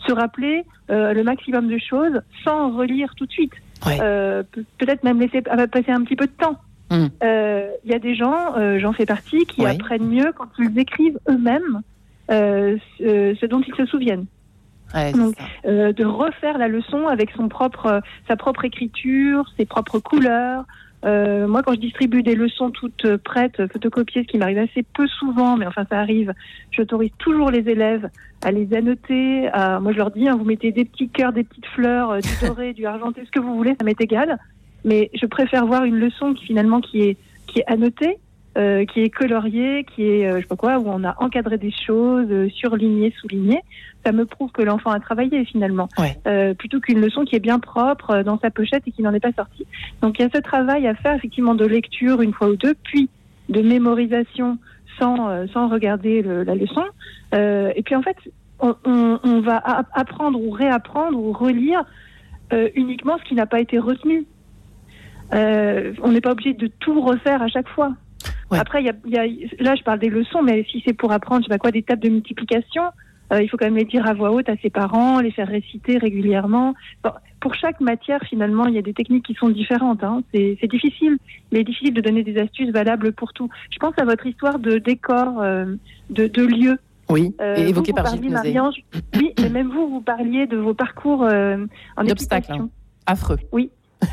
se 0.07 0.13
rappeler 0.13 0.65
euh, 0.91 1.13
le 1.13 1.23
maximum 1.23 1.69
de 1.69 1.79
choses 1.79 2.21
sans 2.43 2.71
relire 2.77 3.15
tout 3.17 3.27
de 3.27 3.33
suite. 3.33 3.53
Ouais. 3.87 3.99
Euh, 4.01 4.43
Peut-être 4.79 5.05
même 5.05 5.21
laisser 5.21 5.43
passer 5.43 5.91
un 5.91 6.03
petit 6.05 6.17
peu 6.17 6.27
de 6.27 6.33
temps. 6.33 6.57
Mm. 6.93 7.09
Euh, 7.23 7.71
Il 7.85 7.91
y 7.91 7.95
a 7.95 7.99
des 7.99 8.15
gens, 8.15 8.55
euh, 8.57 8.79
j'en 8.79 8.93
fais 8.93 9.07
partie, 9.07 9.45
qui 9.47 9.65
apprennent 9.65 10.07
mieux 10.09 10.33
quand 10.37 10.49
ils 10.59 10.79
écrivent 10.79 11.19
eux-mêmes 11.29 11.81
euh, 12.31 12.77
ce, 12.99 13.35
ce 13.41 13.47
dont 13.47 13.63
ils 13.67 13.75
se 13.75 13.87
souviennent. 13.87 14.27
Ouais, 14.95 15.13
Donc, 15.13 15.35
de 15.65 16.05
refaire 16.05 16.59
la 16.59 16.69
leçon 16.69 17.07
avec 17.07 17.31
son 17.31 17.49
propre, 17.49 18.03
sa 18.29 18.37
propre 18.37 18.67
écriture, 18.67 19.51
ses 19.57 19.65
propres 19.65 19.99
couleurs. 19.99 20.65
Moi, 21.03 21.63
quand 21.63 21.73
je 21.73 21.81
distribue 21.81 22.23
des 22.23 22.35
leçons 22.35 22.71
toutes 22.71 23.17
prêtes, 23.17 23.67
photocopiées, 23.73 24.23
ce 24.23 24.27
qui 24.29 24.37
m'arrive 24.37 24.59
assez 24.59 24.83
peu 24.83 25.07
souvent, 25.07 25.57
mais 25.57 25.67
enfin 25.67 25.87
ça 25.89 25.99
arrive, 25.99 26.35
j'autorise 26.71 27.11
toujours 27.17 27.51
les 27.51 27.71
élèves 27.71 28.11
à 28.45 28.53
les 28.53 28.75
annoter. 28.75 29.49
À, 29.49 29.81
moi, 29.81 29.93
je 29.93 29.97
leur 29.97 30.11
dis, 30.11 30.29
hein, 30.29 30.37
vous 30.37 30.45
mettez 30.45 30.73
des 30.73 30.85
petits 30.85 31.09
cœurs, 31.09 31.33
des 31.33 31.45
petites 31.45 31.67
fleurs, 31.67 32.19
du 32.19 32.47
doré, 32.47 32.73
du 32.75 32.85
argenté, 32.85 33.23
ce 33.25 33.31
que 33.31 33.41
vous 33.41 33.57
voulez, 33.57 33.75
ça 33.81 33.85
m'est 33.85 34.01
égal. 34.01 34.39
Mais 34.85 35.11
je 35.15 35.27
préfère 35.27 35.67
voir 35.67 35.85
une 35.85 35.97
leçon 35.99 36.35
qui 36.35 36.47
finalement 36.47 36.81
qui 36.81 37.03
est 37.03 37.17
qui 37.47 37.61
est 37.61 37.67
annotée, 37.67 38.17
euh, 38.59 38.85
qui 38.87 39.01
est 39.01 39.11
coloriée, 39.11 39.85
qui 39.95 40.05
est 40.05 40.27
euh, 40.27 40.37
je 40.37 40.41
sais 40.43 40.47
pas 40.49 40.57
quoi, 40.57 40.79
où 40.79 40.85
on 40.87 41.05
a 41.05 41.15
encadré 41.21 41.59
des 41.59 41.71
choses, 41.73 42.27
euh, 42.31 42.49
surligné, 42.51 43.13
souligné. 43.21 43.61
Ça 44.05 44.11
me 44.13 44.25
prouve 44.27 44.51
que 44.53 44.63
l'enfant 44.63 44.91
a 44.91 44.99
travaillé 45.01 45.45
finalement, 45.45 45.89
Ouais. 45.99 46.17
Euh, 46.27 46.55
plutôt 46.55 46.81
qu'une 46.81 47.01
leçon 47.01 47.25
qui 47.25 47.37
est 47.37 47.41
bien 47.41 47.59
propre 47.61 48.11
euh, 48.11 48.23
dans 48.25 48.39
sa 48.39 48.51
pochette 48.51 48.83
et 48.87 48.91
qui 48.93 49.03
n'en 49.03 49.13
est 49.15 49.21
pas 49.21 49.33
sortie. 49.33 49.67
Donc 50.01 50.19
il 50.19 50.23
y 50.23 50.25
a 50.25 50.29
ce 50.35 50.41
travail 50.41 50.87
à 50.89 50.95
faire 50.95 51.15
effectivement 51.15 51.55
de 51.55 51.65
lecture 51.67 52.21
une 52.23 52.33
fois 52.33 52.49
ou 52.49 52.57
deux, 52.57 52.75
puis 52.83 53.09
de 53.49 53.61
mémorisation 53.63 54.59
sans 54.99 55.29
euh, 55.29 55.47
sans 55.53 55.69
regarder 55.69 56.23
le- 56.23 56.43
la 56.43 56.55
leçon. 56.55 56.85
Euh, 57.35 57.71
et 57.77 57.83
puis 57.83 57.95
en 57.95 58.03
fait, 58.03 58.17
on, 58.61 58.75
on- 58.85 59.19
on 59.25 59.41
va 59.41 59.57
apprendre 59.95 60.41
ou 60.41 60.51
réapprendre 60.51 61.19
ou 61.19 61.33
relire 61.33 61.83
euh, 62.53 62.69
uniquement 62.75 63.19
ce 63.19 63.25
qui 63.29 63.35
n'a 63.35 63.47
pas 63.47 63.61
été 63.61 63.79
retenu. 63.79 64.25
Euh, 65.35 65.93
on 66.03 66.13
n'est 66.13 66.21
pas 66.21 66.33
obligé 66.33 66.53
de 66.55 66.67
tout 66.67 67.01
refaire 67.01 67.43
à 67.43 67.49
chaque 67.49 67.69
fois. 67.69 67.93
Ouais. 68.51 68.59
Après, 68.59 68.83
y 68.83 68.91
a, 68.91 68.93
y 69.07 69.17
a- 69.17 69.63
là, 69.63 69.75
je 69.75 69.83
parle 69.83 69.99
des 69.99 70.11
leçons, 70.11 70.43
mais 70.43 70.65
si 70.71 70.83
c'est 70.87 70.93
pour 70.93 71.11
apprendre, 71.13 71.43
je 71.43 71.47
sais 71.49 71.55
pas 71.55 71.59
quoi, 71.59 71.71
des 71.71 71.83
tables 71.83 72.03
de 72.03 72.11
multiplication, 72.11 72.83
euh, 73.33 73.43
il 73.43 73.49
faut 73.49 73.57
quand 73.57 73.65
même 73.65 73.77
les 73.77 73.87
dire 73.87 74.07
à 74.07 74.13
voix 74.13 74.31
haute 74.31 74.49
à 74.51 74.57
ses 74.59 74.69
parents, 74.69 75.21
les 75.21 75.31
faire 75.31 75.49
réciter 75.49 75.97
régulièrement. 75.97 76.75
Bon, 77.03 77.11
pour 77.41 77.55
chaque 77.55 77.81
matière, 77.81 78.21
finalement, 78.29 78.67
il 78.67 78.75
y 78.75 78.79
a 78.79 78.83
des 78.83 78.93
techniques 78.93 79.25
qui 79.25 79.35
sont 79.35 79.49
différentes. 79.49 80.05
Hein. 80.05 80.23
C'est 80.35 80.59
c'est 80.61 80.71
difficile, 80.71 81.17
mais 81.51 81.65
difficile 81.65 81.95
de 81.95 82.01
donner 82.03 82.23
des 82.23 82.37
astuces 82.39 82.71
valables 82.71 83.13
pour 83.13 83.33
tout. 83.33 83.49
Je 83.71 83.79
pense 83.79 83.95
à 83.99 84.05
votre 84.05 84.27
histoire 84.27 84.59
de 84.59 84.77
décor, 84.79 85.41
euh, 85.41 85.75
de, 86.11 86.27
de 86.27 86.43
lieu. 86.45 86.79
Oui, 87.09 87.35
Euh, 87.41 87.57
et 87.57 87.69
évoqué 87.71 87.91
vous, 87.93 87.97
par 87.97 88.05
vous 88.05 88.11
parliez, 88.31 88.59
Oui, 89.17 89.33
mais 89.41 89.49
même 89.49 89.69
vous, 89.69 89.89
vous 89.89 90.01
parliez 90.03 90.47
de 90.47 90.57
vos 90.57 90.75
parcours 90.75 91.25
euh, 91.25 91.57
en 91.97 92.05
D'obstacles, 92.05 92.53
hein. 92.53 92.69
Affreux. 93.07 93.39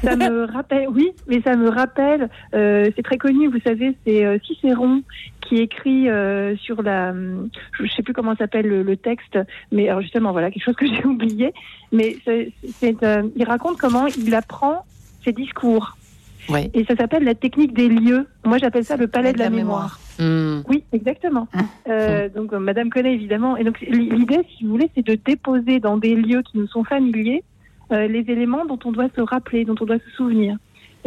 Ça 0.04 0.16
me 0.16 0.46
rappelle, 0.46 0.88
oui, 0.90 1.12
mais 1.28 1.42
ça 1.42 1.56
me 1.56 1.70
rappelle, 1.70 2.30
euh, 2.54 2.90
c'est 2.96 3.04
très 3.04 3.18
connu, 3.18 3.48
vous 3.48 3.60
savez, 3.64 3.96
c'est 4.06 4.26
euh, 4.26 4.38
Cicéron 4.46 5.04
qui 5.42 5.58
écrit 5.58 6.10
euh, 6.10 6.56
sur 6.58 6.82
la, 6.82 7.14
je 7.14 7.92
sais 7.96 8.04
plus 8.04 8.14
comment 8.14 8.36
s'appelle 8.36 8.68
le, 8.68 8.84
le 8.84 8.98
texte, 8.98 9.40
mais 9.72 9.90
alors 9.90 10.02
justement 10.02 10.32
voilà 10.32 10.52
quelque 10.52 10.64
chose 10.64 10.76
que 10.76 10.86
j'ai 10.94 11.06
oublié, 11.06 11.54
mais 11.92 12.18
c'est, 12.26 12.52
c'est, 12.80 13.04
euh, 13.04 13.24
il 13.36 13.44
raconte 13.46 13.78
comment 13.78 14.08
il 14.08 14.34
apprend 14.36 14.86
ses 15.24 15.32
discours 15.32 15.96
Ouais. 16.50 16.72
et 16.74 16.84
ça 16.86 16.96
s'appelle 16.96 17.24
la 17.24 17.36
technique 17.36 17.74
des 17.74 17.90
lieux. 17.90 18.28
Moi 18.44 18.58
j'appelle 18.58 18.84
ça 18.84 18.98
le 18.98 19.08
palais 19.08 19.34
de 19.34 19.38
la, 19.38 19.50
mémoire. 19.50 20.00
Hmm. 20.18 20.62
Oui, 20.68 20.84
exactement. 20.92 21.48
Euh, 21.88 22.28
donc 22.30 22.54
euh, 22.54 22.60
Madame 22.60 22.90
connaît 22.90 23.14
évidemment. 23.14 23.56
Et 23.56 23.64
donc 23.64 23.80
l'idée, 23.82 24.40
si 24.58 24.64
vous 24.64 24.72
voulez, 24.72 24.90
c'est 24.96 25.06
de 25.06 25.16
déposer 25.16 25.80
dans 25.80 25.98
des 25.98 26.16
lieux 26.16 26.42
qui 26.42 26.58
nous 26.58 26.68
sont 26.68 26.84
familiers 26.84 27.44
les 27.92 28.26
éléments 28.32 28.66
dont 28.66 28.80
on 28.86 28.92
doit 28.92 29.10
se 29.16 29.22
rappeler, 29.22 29.66
dont 29.66 29.76
on 29.82 29.86
doit 29.86 29.98
se 30.00 30.10
souvenir. 30.16 30.58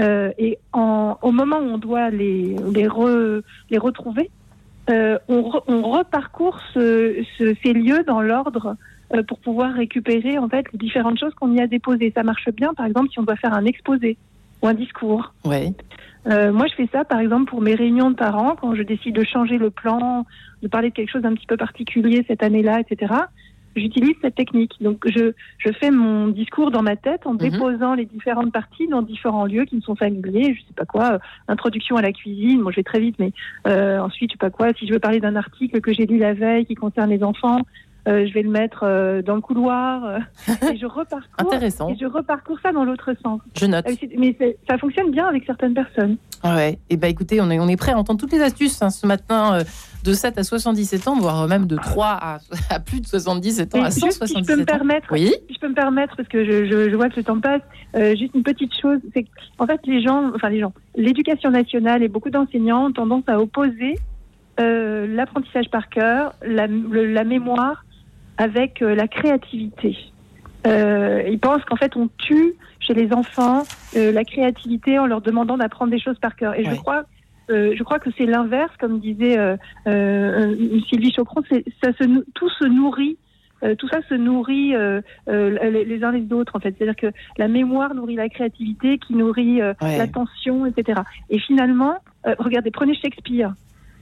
Euh, 0.01 0.31
et 0.39 0.59
en, 0.73 1.19
au 1.23 1.33
moment 1.33 1.59
où 1.59 1.69
on 1.75 1.79
doit 1.79 2.09
les 2.11 2.57
les, 2.75 2.87
re- 2.89 3.43
les 3.71 3.79
retrouver, 3.79 4.31
euh, 4.91 5.19
on, 5.29 5.43
re- 5.43 5.63
on 5.69 5.83
reparcourt 5.83 6.59
ce- 6.75 7.23
ce- 7.39 7.55
ces 7.63 7.73
lieux 7.75 8.03
dans 8.07 8.23
l'ordre 8.23 8.77
euh, 9.15 9.23
pour 9.23 9.39
pouvoir 9.39 9.75
récupérer 9.75 10.39
en 10.39 10.49
fait 10.49 10.65
les 10.73 10.79
différentes 10.79 11.19
choses 11.19 11.35
qu'on 11.35 11.53
y 11.53 11.61
a 11.61 11.67
déposées. 11.67 12.11
Ça 12.17 12.23
marche 12.23 12.49
bien, 12.57 12.73
par 12.75 12.87
exemple, 12.87 13.11
si 13.13 13.19
on 13.19 13.23
doit 13.25 13.37
faire 13.37 13.53
un 13.55 13.67
exposé 13.67 14.17
ou 14.63 14.67
un 14.67 14.75
discours. 14.75 15.35
Ouais. 15.45 15.73
Euh, 16.29 16.53
moi, 16.53 16.67
je 16.69 16.75
fais 16.75 16.89
ça, 16.91 17.05
par 17.05 17.19
exemple, 17.21 17.51
pour 17.51 17.61
mes 17.61 17.75
réunions 17.75 18.11
de 18.11 18.17
parents, 18.17 18.55
quand 18.59 18.75
je 18.75 18.83
décide 18.83 19.15
de 19.15 19.25
changer 19.25 19.59
le 19.59 19.71
plan, 19.71 20.25
de 20.63 20.69
parler 20.69 20.89
de 20.91 20.95
quelque 20.95 21.11
chose 21.11 21.23
d'un 21.23 21.35
petit 21.35 21.47
peu 21.47 21.57
particulier 21.57 22.25
cette 22.29 22.43
année-là, 22.43 22.81
etc. 22.81 23.13
j'utilise 23.77 24.15
cette 24.21 24.35
technique. 24.35 24.75
Donc, 24.81 25.03
je, 25.07 25.33
je 25.59 25.73
fais 25.73 25.91
mon 25.91 26.29
discours 26.29 26.71
dans 26.71 26.83
ma 26.83 26.97
tête 26.97 27.27
en 27.27 27.33
Mhm. 27.35 27.39
déposant 27.39 27.95
les 27.95 28.05
différentes 28.05 28.53
parties 28.53 28.89
dans 28.89 29.03
différents 29.03 29.47
lieux 29.47 29.65
qui 29.65 29.77
me 29.77 29.81
sont 29.81 29.95
familiers. 29.97 30.55
Je 30.55 30.61
sais 30.61 30.75
pas 30.75 30.85
quoi, 30.85 31.13
euh, 31.15 31.19
introduction 31.49 31.97
à 31.97 32.03
la 32.03 32.13
cuisine. 32.13 32.61
Moi, 32.61 32.73
je 32.73 32.77
vais 32.77 32.83
très 32.83 33.01
vite, 33.01 33.17
mais 33.19 33.33
euh, 33.67 33.99
ensuite, 33.99 34.31
je 34.31 34.35
sais 34.35 34.39
pas 34.39 34.51
quoi. 34.51 34.73
Si 34.79 34.87
je 34.87 34.93
veux 34.93 34.99
parler 35.01 35.21
d'un 35.21 35.37
article 35.37 35.81
que 35.81 35.93
j'ai 35.93 36.07
lu 36.07 36.19
la 36.19 36.35
veille 36.35 36.67
qui 36.67 36.75
concerne 36.75 37.11
les 37.11 37.23
enfants, 37.23 37.61
euh, 38.09 38.27
je 38.27 38.33
vais 38.35 38.43
le 38.43 38.51
mettre 38.51 38.81
euh, 38.83 39.23
dans 39.23 39.35
le 39.37 39.41
couloir 39.41 40.05
euh, 40.05 40.19
et 40.73 40.77
je 40.77 40.87
reparcours. 40.87 41.29
Intéressant. 41.39 41.89
Et 41.91 41.97
je 42.01 42.07
reparcours 42.07 42.59
ça 42.61 42.73
dans 42.73 42.85
l'autre 42.85 43.15
sens. 43.23 43.41
Je 43.57 43.67
note. 43.67 43.87
Mais 44.19 44.37
ça 44.69 44.77
fonctionne 44.79 45.11
bien 45.13 45.27
avec 45.27 45.45
certaines 45.45 45.75
personnes. 45.75 46.17
Ouais. 46.43 46.79
Et 46.91 46.97
bah 46.97 47.07
écoutez, 47.09 47.41
on 47.41 47.49
est, 47.51 47.61
on 47.61 47.69
est 47.69 47.77
prêt 47.77 47.93
à 47.93 47.99
entendre 47.99 48.19
toutes 48.19 48.33
les 48.33 48.43
astuces 48.43 48.83
hein, 48.83 48.91
ce 48.91 49.07
matin 49.07 49.59
de 50.03 50.13
7 50.13 50.39
à 50.39 50.43
77 50.43 51.07
ans, 51.07 51.17
voire 51.21 51.47
même 51.47 51.67
de 51.67 51.77
3 51.77 52.07
à, 52.07 52.39
à 52.71 52.81
plus 52.81 53.01
de 53.01 53.07
77 53.07 53.75
ans, 53.77 53.79
Mais 53.79 53.85
à 53.87 53.91
juste, 53.91 54.01
si 54.01 54.07
je 54.07 54.11
177 54.43 54.47
peux 54.47 54.57
me 54.57 54.63
ans. 54.63 54.67
permettre, 54.67 55.07
Oui. 55.13 55.33
si 55.49 55.55
je 55.55 55.61
peux 55.61 55.69
me 55.69 55.75
permettre, 55.75 56.17
parce 56.17 56.29
que 56.29 56.45
je, 56.45 56.65
je, 56.67 56.91
je 56.91 56.97
vois 56.97 57.09
que 57.09 57.17
le 57.17 57.23
temps 57.23 57.39
passe, 57.39 57.63
juste 58.19 58.35
une 58.35 58.43
petite 58.43 58.73
chose, 58.81 58.99
c'est 59.15 59.25
qu'en 59.57 59.67
fait 59.69 59.81
les 59.87 60.03
gens, 60.03 60.33
enfin 60.35 60.49
les 60.49 60.59
gens, 60.59 60.73
l'éducation 60.97 61.51
nationale 61.53 62.03
et 62.03 62.09
beaucoup 62.09 62.31
d'enseignants 62.31 62.87
ont 62.87 62.93
tendance 62.93 63.23
à 63.29 63.41
opposer 63.41 63.95
l'apprentissage 64.59 65.69
par 65.71 65.89
cœur, 65.89 66.35
la, 66.45 66.67
le- 66.67 67.13
la 67.13 67.25
mémoire 67.25 67.85
avec 68.43 68.83
euh, 68.83 68.95
la 68.95 69.07
créativité. 69.09 69.97
Euh, 70.67 71.23
ils 71.29 71.39
pensent 71.39 71.65
qu'en 71.65 71.77
fait 71.77 71.97
on 71.97 72.09
tue 72.19 72.55
chez 72.81 72.95
les 72.95 73.13
enfants 73.13 73.63
euh, 73.97 74.13
la 74.13 74.25
créativité 74.25 74.99
en 74.99 75.07
leur 75.07 75.21
demandant 75.21 75.57
d'apprendre 75.57 75.91
des 75.91 76.01
choses 76.01 76.19
par 76.19 76.35
cœur. 76.37 76.55
Et 76.59 76.65
Ouais. 76.65 76.71
je 76.75 76.81
crois 76.81 77.03
euh, 77.51 77.75
je 77.77 77.83
crois 77.83 77.99
que 77.99 78.11
c'est 78.17 78.27
l'inverse, 78.27 78.73
comme 78.81 78.99
disait 79.01 79.37
Sylvie 80.89 81.13
Chocron, 81.15 81.43
ça 81.83 81.91
se, 81.99 82.05
tout 82.35 82.49
se 82.61 82.65
nourrit, 82.65 83.17
tout 83.79 83.89
ça 83.89 84.01
se 84.09 84.15
nourrit 84.15 84.75
les, 85.29 85.85
les 85.85 86.05
uns 86.05 86.13
les 86.13 86.33
autres 86.33 86.57
en 86.57 86.61
fait. 86.61 86.75
C'est-à-dire 86.79 86.97
que 86.97 87.11
la 87.39 87.49
mémoire 87.49 87.95
nourrit 87.95 88.15
la 88.17 88.29
créativité, 88.29 88.99
qui 88.99 89.15
nourrit 89.15 89.61
Ouais. 89.63 89.99
l'attention, 89.99 90.67
etc. 90.67 91.01
Et 91.31 91.39
finalement, 91.41 91.95
regardez, 92.39 92.71
prenez 92.71 92.95
Shakespeare. 92.95 93.53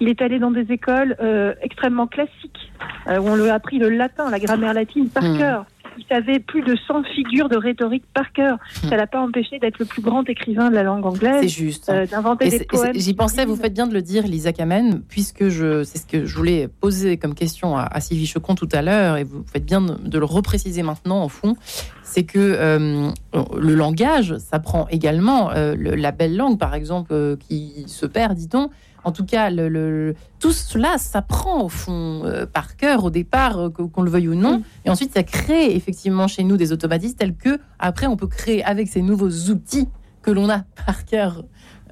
Il 0.01 0.09
est 0.09 0.22
allé 0.22 0.38
dans 0.38 0.51
des 0.51 0.72
écoles 0.72 1.16
euh, 1.20 1.55
extrêmement 1.62 2.07
classiques, 2.07 2.72
euh, 3.09 3.18
où 3.20 3.28
on 3.28 3.36
lui 3.36 3.48
a 3.51 3.55
appris 3.55 3.78
le 3.78 3.90
latin, 3.90 4.30
la 4.30 4.38
grammaire 4.38 4.72
latine 4.74 5.09
par 5.09 5.22
Hmm. 5.24 5.38
cœur. 5.38 5.66
Il 5.98 6.05
savait 6.09 6.38
plus 6.38 6.62
de 6.62 6.76
100 6.86 7.03
figures 7.14 7.48
de 7.51 7.57
rhétorique 7.59 8.05
par 8.14 8.32
cœur. 8.32 8.57
Hmm. 8.82 8.88
Ça 8.88 8.96
l'a 8.96 9.07
pas 9.07 9.20
empêché 9.20 9.59
d'être 9.59 9.78
le 9.78 9.84
plus 9.84 10.01
grand 10.01 10.26
écrivain 10.30 10.70
de 10.70 10.74
la 10.74 10.82
langue 10.84 11.05
anglaise. 11.05 11.40
C'est 11.42 11.48
juste. 11.48 11.90
euh, 11.90 12.07
d'inventer 12.07 12.48
des 12.48 12.64
poèmes. 12.64 12.92
J'y 12.94 13.12
pensais, 13.12 13.44
vous 13.44 13.57
faites 13.57 13.74
bien 13.74 13.86
de 13.86 13.92
le 13.92 14.01
dire, 14.01 14.22
Lisa 14.26 14.53
Kamen, 14.53 15.03
puisque 15.09 15.48
je, 15.48 15.82
c'est 15.84 15.98
ce 15.98 16.07
que 16.07 16.24
je 16.24 16.34
voulais 16.36 16.68
poser 16.68 17.18
comme 17.18 17.34
question 17.34 17.76
à, 17.76 17.82
à 17.82 18.01
Sylvie 18.01 18.26
Chocon 18.26 18.55
tout 18.55 18.68
à 18.72 18.80
l'heure, 18.80 19.18
et 19.18 19.24
vous 19.24 19.44
faites 19.53 19.66
bien 19.66 19.82
de, 19.82 19.94
de 19.96 20.18
le 20.18 20.24
repréciser 20.24 20.82
maintenant, 20.82 21.24
au 21.24 21.28
fond, 21.28 21.57
c'est 22.03 22.24
que 22.24 22.38
euh, 22.38 23.11
le 23.61 23.74
langage 23.74 24.36
s'apprend 24.38 24.86
également. 24.90 25.51
euh, 25.51 25.74
le- 25.76 25.96
la 25.96 26.12
belle 26.12 26.36
langue, 26.36 26.59
par 26.59 26.74
exemple, 26.74 27.12
euh, 27.12 27.36
qui 27.36 27.84
se 27.88 28.07
perd, 28.07 28.34
dit-on. 28.36 28.70
En 29.05 29.12
tout 29.12 29.24
cas, 29.24 29.51
le, 29.51 29.68
le- 29.68 30.14
tout 30.38 30.53
cela 30.53 30.98
s'apprend 30.98 31.62
au 31.64 31.68
fond 31.68 32.22
euh, 32.24 32.46
par 32.46 32.76
cœur 32.76 33.05
au 33.05 33.11
départ, 33.11 33.59
euh, 33.59 33.68
qu'on 33.70 34.03
le 34.03 34.11
veuille 34.11 34.28
ou 34.28 34.34
non. 34.34 34.59
Mm. 34.59 34.62
Et 34.84 34.90
ensuite, 34.90 35.14
ça 35.14 35.22
crée 35.22 35.74
effectivement 35.74 36.26
chez 36.28 36.44
nous 36.44 36.57
des 36.57 36.72
automatismes 36.72 37.16
tels 37.16 37.34
que, 37.36 37.59
après, 37.78 38.07
on 38.07 38.16
peut 38.16 38.26
créer 38.26 38.62
avec 38.64 38.88
ces 38.88 39.03
nouveaux 39.03 39.30
outils 39.51 39.88
que 40.22 40.30
l'on 40.30 40.48
a 40.51 40.61
par 40.86 41.05
cœur 41.05 41.44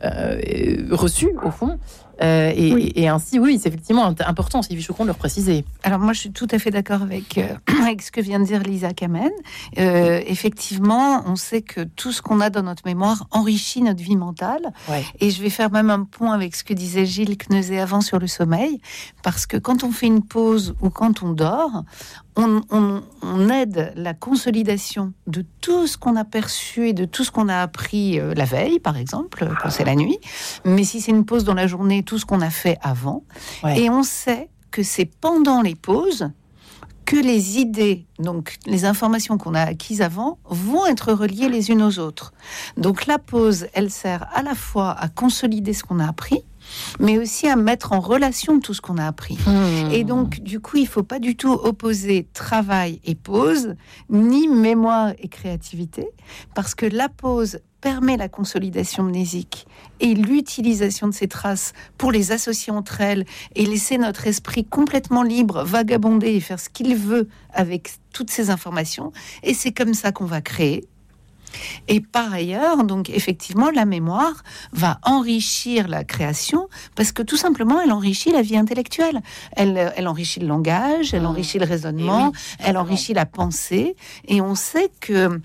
euh, 0.04 0.86
reçus, 0.90 1.30
au 1.44 1.50
fond. 1.50 1.78
Euh, 2.20 2.52
et, 2.56 2.74
Oui. 2.74 2.92
et 2.96 3.06
ainsi, 3.06 3.38
oui, 3.38 3.60
c'est 3.62 3.68
effectivement 3.68 4.04
important, 4.26 4.60
Sylvie 4.60 4.82
Chocon, 4.82 5.04
de 5.04 5.10
le 5.10 5.14
préciser. 5.14 5.64
Alors 5.84 6.00
moi, 6.00 6.12
je 6.12 6.18
suis 6.18 6.32
tout 6.32 6.48
à 6.50 6.58
fait 6.58 6.72
d'accord 6.72 7.00
avec, 7.02 7.38
euh, 7.38 7.46
avec 7.84 8.02
ce 8.02 8.10
que 8.10 8.20
vient 8.20 8.40
de 8.40 8.44
dire 8.44 8.60
Lisa 8.64 8.92
Kamen. 8.92 9.30
Euh, 9.78 10.20
effectivement, 10.26 11.22
on 11.26 11.36
sait 11.36 11.62
que 11.62 11.82
tout 11.84 12.10
ce 12.10 12.20
qu'on 12.20 12.40
a 12.40 12.50
dans 12.50 12.64
notre 12.64 12.82
mémoire 12.86 13.28
enrichit 13.30 13.82
notre 13.82 14.02
vie 14.02 14.16
mentale. 14.16 14.62
Ouais. 14.88 15.04
Et 15.20 15.30
je 15.30 15.40
vais 15.40 15.48
faire 15.50 15.70
même 15.70 15.90
un 15.90 16.02
point 16.02 16.32
avec 16.34 16.56
ce 16.56 16.64
que 16.64 16.74
disait 16.74 17.06
Gilles 17.06 17.36
Kneuzet 17.38 17.78
avant 17.78 18.00
sur 18.00 18.18
le 18.18 18.26
sommeil, 18.26 18.80
parce 19.22 19.46
que 19.46 19.56
quand 19.56 19.84
on 19.84 19.92
fait 19.92 20.06
une 20.08 20.22
pause 20.24 20.74
ou 20.82 20.90
quand 20.90 21.22
on 21.22 21.30
dort, 21.32 21.84
on, 22.36 22.62
on- 22.70 23.02
on 23.22 23.48
aide 23.48 23.92
la 23.96 24.14
consolidation 24.14 25.12
de 25.28 25.44
tout 25.60 25.86
ce 25.86 25.96
qu'on 25.98 26.16
a 26.16 26.24
perçu 26.24 26.88
et 26.88 26.92
de 26.92 27.04
tout 27.04 27.22
ce 27.24 27.30
qu'on 27.30 27.48
a 27.48 27.58
appris 27.62 28.18
la 28.36 28.44
veille, 28.44 28.78
par 28.80 28.96
exemple, 28.96 29.48
quand 29.62 29.70
c'est 29.70 29.84
la 29.88 29.96
nuit. 29.96 30.18
Mais 30.64 30.84
si 30.84 31.00
c'est 31.00 31.12
une 31.12 31.24
pause 31.24 31.44
dans 31.44 31.54
la 31.54 31.66
journée, 31.66 32.02
tout 32.02 32.18
ce 32.18 32.26
qu'on 32.26 32.40
a 32.40 32.50
fait 32.50 32.78
avant. 32.82 33.24
Ouais. 33.64 33.80
Et 33.80 33.90
on 33.90 34.02
sait 34.02 34.48
que 34.70 34.82
c'est 34.82 35.06
pendant 35.06 35.62
les 35.62 35.74
pauses 35.74 36.30
que 37.06 37.16
les 37.16 37.58
idées, 37.58 38.04
donc 38.18 38.58
les 38.66 38.84
informations 38.84 39.38
qu'on 39.38 39.54
a 39.54 39.62
acquises 39.62 40.02
avant, 40.02 40.38
vont 40.44 40.84
être 40.84 41.14
reliées 41.14 41.48
les 41.48 41.70
unes 41.70 41.82
aux 41.82 41.98
autres. 41.98 42.34
Donc 42.76 43.06
la 43.06 43.18
pause, 43.18 43.66
elle 43.72 43.90
sert 43.90 44.28
à 44.34 44.42
la 44.42 44.54
fois 44.54 44.90
à 44.90 45.08
consolider 45.08 45.72
ce 45.72 45.84
qu'on 45.84 46.00
a 46.00 46.06
appris, 46.06 46.44
mais 47.00 47.16
aussi 47.16 47.48
à 47.48 47.56
mettre 47.56 47.92
en 47.92 48.00
relation 48.00 48.60
tout 48.60 48.74
ce 48.74 48.82
qu'on 48.82 48.98
a 48.98 49.06
appris. 49.06 49.38
Hmm. 49.46 49.90
Et 49.90 50.04
donc, 50.04 50.40
du 50.40 50.60
coup, 50.60 50.76
il 50.76 50.86
faut 50.86 51.02
pas 51.02 51.18
du 51.18 51.34
tout 51.34 51.50
opposer 51.50 52.28
travail 52.34 53.00
et 53.06 53.14
pause, 53.14 53.74
ni 54.10 54.46
mémoire 54.46 55.14
et 55.18 55.28
créativité, 55.28 56.10
parce 56.54 56.74
que 56.74 56.84
la 56.84 57.08
pause 57.08 57.60
permet 57.80 58.16
la 58.16 58.28
consolidation 58.28 59.02
mnésique 59.02 59.66
et 60.00 60.14
l'utilisation 60.14 61.08
de 61.08 61.14
ces 61.14 61.28
traces 61.28 61.72
pour 61.96 62.12
les 62.12 62.32
associer 62.32 62.72
entre 62.72 63.00
elles 63.00 63.24
et 63.54 63.64
laisser 63.66 63.98
notre 63.98 64.26
esprit 64.26 64.64
complètement 64.64 65.22
libre, 65.22 65.62
vagabonder 65.64 66.34
et 66.34 66.40
faire 66.40 66.60
ce 66.60 66.68
qu'il 66.68 66.96
veut 66.96 67.28
avec 67.52 67.90
toutes 68.12 68.30
ces 68.30 68.50
informations. 68.50 69.12
Et 69.42 69.54
c'est 69.54 69.72
comme 69.72 69.94
ça 69.94 70.12
qu'on 70.12 70.24
va 70.26 70.40
créer. 70.40 70.84
Et 71.88 72.00
par 72.00 72.32
ailleurs, 72.32 72.84
donc 72.84 73.08
effectivement, 73.08 73.70
la 73.70 73.86
mémoire 73.86 74.42
va 74.72 74.98
enrichir 75.02 75.88
la 75.88 76.04
création 76.04 76.68
parce 76.94 77.10
que 77.12 77.22
tout 77.22 77.38
simplement, 77.38 77.80
elle 77.80 77.92
enrichit 77.92 78.30
la 78.32 78.42
vie 78.42 78.56
intellectuelle. 78.58 79.20
Elle, 79.52 79.92
elle 79.96 80.08
enrichit 80.08 80.40
le 80.40 80.46
langage, 80.46 81.14
elle 81.14 81.22
Mmh. 81.22 81.26
enrichit 81.26 81.58
le 81.58 81.64
raisonnement, 81.64 82.32
elle 82.58 82.76
enrichit 82.76 83.14
la 83.14 83.24
pensée. 83.24 83.96
Et 84.26 84.42
on 84.42 84.54
sait 84.54 84.90
que 85.00 85.40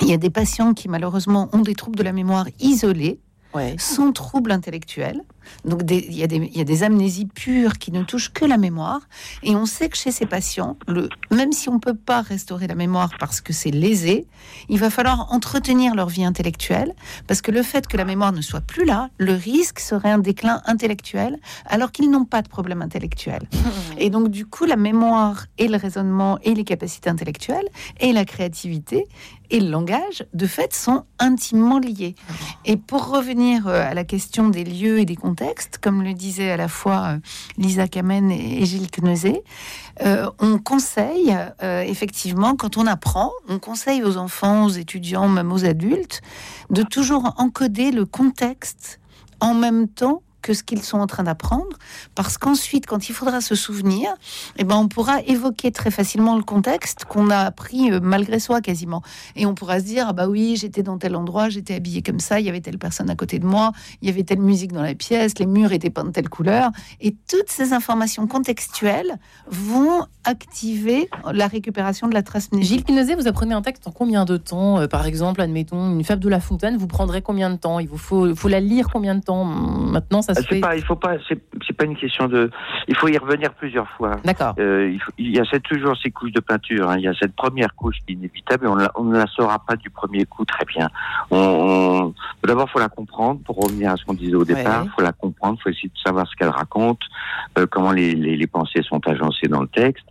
il 0.00 0.08
y 0.08 0.12
a 0.12 0.16
des 0.16 0.30
patients 0.30 0.74
qui 0.74 0.88
malheureusement 0.88 1.48
ont 1.52 1.60
des 1.62 1.74
troubles 1.74 1.96
de 1.98 2.02
la 2.02 2.12
mémoire 2.12 2.46
isolés, 2.60 3.20
Ouais. 3.54 3.74
sans 3.78 4.12
troubles 4.12 4.52
intellectuels. 4.52 5.22
Donc 5.64 5.82
il 5.90 6.14
y, 6.14 6.22
a 6.22 6.26
des- 6.26 6.36
il 6.52 6.56
y 6.56 6.60
a 6.60 6.64
des 6.64 6.82
amnésies 6.82 7.26
pures 7.26 7.78
qui 7.78 7.92
ne 7.92 8.02
touchent 8.02 8.32
que 8.32 8.44
la 8.44 8.56
mémoire. 8.56 9.00
Et 9.42 9.54
on 9.56 9.66
sait 9.66 9.88
que 9.88 9.96
chez 9.96 10.10
ces 10.12 10.26
patients, 10.26 10.76
le, 10.86 11.08
même 11.30 11.52
si 11.52 11.68
on 11.68 11.74
ne 11.74 11.78
peut 11.78 11.94
pas 11.94 12.20
restaurer 12.22 12.66
la 12.66 12.74
mémoire 12.74 13.10
parce 13.18 13.40
que 13.40 13.52
c'est 13.52 13.70
lésé, 13.70 14.26
il 14.68 14.78
va 14.78 14.90
falloir 14.90 15.32
entretenir 15.32 15.94
leur 15.94 16.08
vie 16.08 16.24
intellectuelle. 16.24 16.94
Parce 17.26 17.42
que 17.42 17.50
le 17.50 17.62
fait 17.62 17.86
que 17.86 17.96
la 17.96 18.04
mémoire 18.04 18.32
ne 18.32 18.40
soit 18.40 18.60
plus 18.60 18.84
là, 18.84 19.10
le 19.18 19.34
risque 19.34 19.78
serait 19.80 20.10
un 20.10 20.18
déclin 20.18 20.62
intellectuel, 20.66 21.38
alors 21.66 21.92
qu'ils 21.92 22.10
n'ont 22.10 22.24
pas 22.24 22.42
de 22.42 22.48
problème 22.48 22.82
intellectuel. 22.82 23.42
Et 23.98 24.10
donc, 24.10 24.28
du 24.28 24.46
coup, 24.46 24.64
la 24.64 24.76
mémoire 24.76 25.46
et 25.58 25.68
le 25.68 25.76
raisonnement 25.76 26.38
et 26.42 26.54
les 26.54 26.64
capacités 26.64 27.10
intellectuelles 27.10 27.66
et 28.00 28.12
la 28.12 28.24
créativité 28.24 29.06
et 29.50 29.60
le 29.60 29.70
langage, 29.70 30.26
de 30.34 30.46
fait, 30.46 30.74
sont 30.74 31.04
intimement 31.18 31.78
liés. 31.78 32.14
Et 32.66 32.76
pour 32.76 33.08
revenir 33.08 33.66
euh, 33.66 33.90
à 33.90 33.94
la 33.94 34.04
question 34.04 34.50
des 34.50 34.62
lieux 34.62 34.98
et 34.98 35.06
des 35.06 35.16
contextes, 35.16 35.37
comme 35.80 36.02
le 36.02 36.14
disaient 36.14 36.50
à 36.50 36.56
la 36.56 36.68
fois 36.68 37.14
euh, 37.14 37.18
Lisa 37.56 37.88
Kamen 37.88 38.30
et 38.30 38.64
Gilles 38.64 38.90
Kneuzet, 38.90 39.42
euh, 40.02 40.30
on 40.38 40.58
conseille, 40.58 41.36
euh, 41.62 41.82
effectivement, 41.82 42.56
quand 42.56 42.76
on 42.76 42.86
apprend, 42.86 43.30
on 43.48 43.58
conseille 43.58 44.02
aux 44.02 44.16
enfants, 44.16 44.66
aux 44.66 44.70
étudiants, 44.70 45.28
même 45.28 45.52
aux 45.52 45.64
adultes, 45.64 46.22
de 46.70 46.82
toujours 46.82 47.34
encoder 47.36 47.90
le 47.90 48.04
contexte 48.04 49.00
en 49.40 49.54
même 49.54 49.88
temps 49.88 50.22
que 50.48 50.54
ce 50.54 50.62
qu'ils 50.62 50.82
sont 50.82 50.98
en 50.98 51.06
train 51.06 51.24
d'apprendre, 51.24 51.76
parce 52.14 52.38
qu'ensuite, 52.38 52.86
quand 52.86 53.10
il 53.10 53.14
faudra 53.14 53.42
se 53.42 53.54
souvenir, 53.54 54.08
eh 54.56 54.64
ben, 54.64 54.76
on 54.76 54.88
pourra 54.88 55.20
évoquer 55.20 55.72
très 55.72 55.90
facilement 55.90 56.36
le 56.36 56.42
contexte 56.42 57.04
qu'on 57.04 57.28
a 57.28 57.40
appris 57.40 57.92
euh, 57.92 58.00
malgré 58.02 58.38
soi 58.38 58.62
quasiment. 58.62 59.02
Et 59.36 59.44
on 59.44 59.54
pourra 59.54 59.80
se 59.80 59.84
dire, 59.84 60.06
ah 60.08 60.14
bah 60.14 60.26
oui, 60.26 60.56
j'étais 60.56 60.82
dans 60.82 60.96
tel 60.96 61.16
endroit, 61.16 61.50
j'étais 61.50 61.74
habillé 61.74 62.00
comme 62.00 62.18
ça, 62.18 62.40
il 62.40 62.46
y 62.46 62.48
avait 62.48 62.62
telle 62.62 62.78
personne 62.78 63.10
à 63.10 63.14
côté 63.14 63.38
de 63.38 63.44
moi, 63.44 63.72
il 64.00 64.08
y 64.08 64.10
avait 64.10 64.22
telle 64.22 64.40
musique 64.40 64.72
dans 64.72 64.80
la 64.82 64.94
pièce, 64.94 65.38
les 65.38 65.44
murs 65.44 65.72
étaient 65.72 65.90
peints 65.90 66.04
de 66.04 66.12
telle 66.12 66.30
couleur. 66.30 66.70
Et 67.02 67.14
toutes 67.28 67.50
ces 67.50 67.74
informations 67.74 68.26
contextuelles 68.26 69.18
vont 69.50 70.06
activer 70.24 71.10
la 71.30 71.46
récupération 71.46 72.08
de 72.08 72.14
la 72.14 72.22
trace. 72.22 72.48
Gilles 72.58 72.84
Quinozé, 72.84 73.16
vous 73.16 73.28
apprenez 73.28 73.52
un 73.52 73.60
texte 73.60 73.86
en 73.86 73.90
combien 73.90 74.24
de 74.24 74.38
temps 74.38 74.78
Euh, 74.78 74.86
Par 74.86 75.04
exemple, 75.04 75.42
admettons, 75.42 75.92
une 75.92 76.04
fable 76.04 76.22
de 76.22 76.28
La 76.30 76.40
Fontaine, 76.40 76.78
vous 76.78 76.86
prendrez 76.86 77.20
combien 77.20 77.50
de 77.50 77.56
temps? 77.56 77.78
Il 77.80 77.88
vous 77.88 77.98
faut, 77.98 78.48
la 78.48 78.60
lire 78.60 78.88
combien 78.90 79.14
de 79.14 79.20
temps? 79.20 79.44
Maintenant, 79.44 80.22
ça 80.22 80.34
C'est 80.42 80.54
fait. 80.54 80.60
pas, 80.60 80.76
il 80.76 80.82
faut 80.82 80.96
pas, 80.96 81.16
c'est 81.28 81.38
c'est 81.66 81.72
pas 81.76 81.84
une 81.84 81.96
question 81.96 82.28
de. 82.28 82.50
Il 82.88 82.96
faut 82.96 83.08
y 83.08 83.16
revenir 83.18 83.52
plusieurs 83.54 83.88
fois. 83.90 84.12
D'accord. 84.24 84.54
Euh, 84.58 84.90
il, 84.90 85.00
il 85.26 85.36
y 85.36 85.40
a 85.40 85.44
cette- 85.44 85.62
toujours 85.64 85.96
ces 86.02 86.10
couches 86.10 86.32
de 86.32 86.40
peinture. 86.40 86.88
hein. 86.90 86.96
Il 86.98 87.04
y 87.04 87.08
a 87.08 87.14
cette 87.14 87.34
première 87.36 87.74
couche 87.74 87.96
qui 88.06 88.12
est 88.12 88.16
inévitable 88.16 88.66
et 88.66 88.68
on, 88.68 88.74
la- 88.76 88.90
on 88.94 89.04
ne 89.04 89.16
la 89.16 89.26
saura 89.26 89.58
pas 89.60 89.76
du 89.76 89.90
premier 89.90 90.24
coup 90.24 90.44
très 90.44 90.64
bien. 90.64 90.88
On, 91.30 91.36
on- 91.38 92.14
D'abord, 92.46 92.70
faut 92.70 92.78
la 92.78 92.88
comprendre. 92.88 93.40
Pour 93.44 93.56
revenir 93.56 93.92
à 93.92 93.96
ce 93.96 94.04
qu'on 94.04 94.14
disait 94.14 94.34
au 94.34 94.44
départ, 94.44 94.84
Ouais. 94.84 94.90
faut 94.96 95.02
la 95.02 95.12
comprendre. 95.12 95.58
Faut 95.62 95.68
essayer 95.70 95.88
de 95.88 95.98
savoir 96.04 96.26
ce 96.28 96.34
qu'elle 96.36 96.48
raconte, 96.48 97.00
euh, 97.58 97.66
comment 97.70 97.92
les, 97.92 98.14
les, 98.14 98.36
les 98.36 98.46
pensées 98.46 98.82
sont 98.82 99.00
agencées 99.06 99.48
dans 99.48 99.60
le 99.62 99.68
texte. 99.68 100.04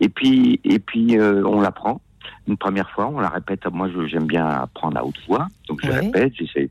Et 0.00 0.08
puis, 0.08 0.60
et 0.64 0.78
puis 0.78 1.18
euh, 1.18 1.42
on 1.46 1.60
l'apprend 1.60 2.00
une 2.48 2.56
première 2.56 2.90
fois, 2.90 3.06
on 3.06 3.20
la 3.20 3.28
répète. 3.28 3.64
Moi, 3.72 3.88
j'aime 4.06 4.26
bien 4.26 4.44
apprendre 4.46 4.98
à 4.98 5.04
haute 5.04 5.18
voix, 5.28 5.46
donc 5.68 5.80
je 5.84 5.88
Ouais. 5.90 6.00
répète, 6.00 6.32
j'essaie 6.36 6.70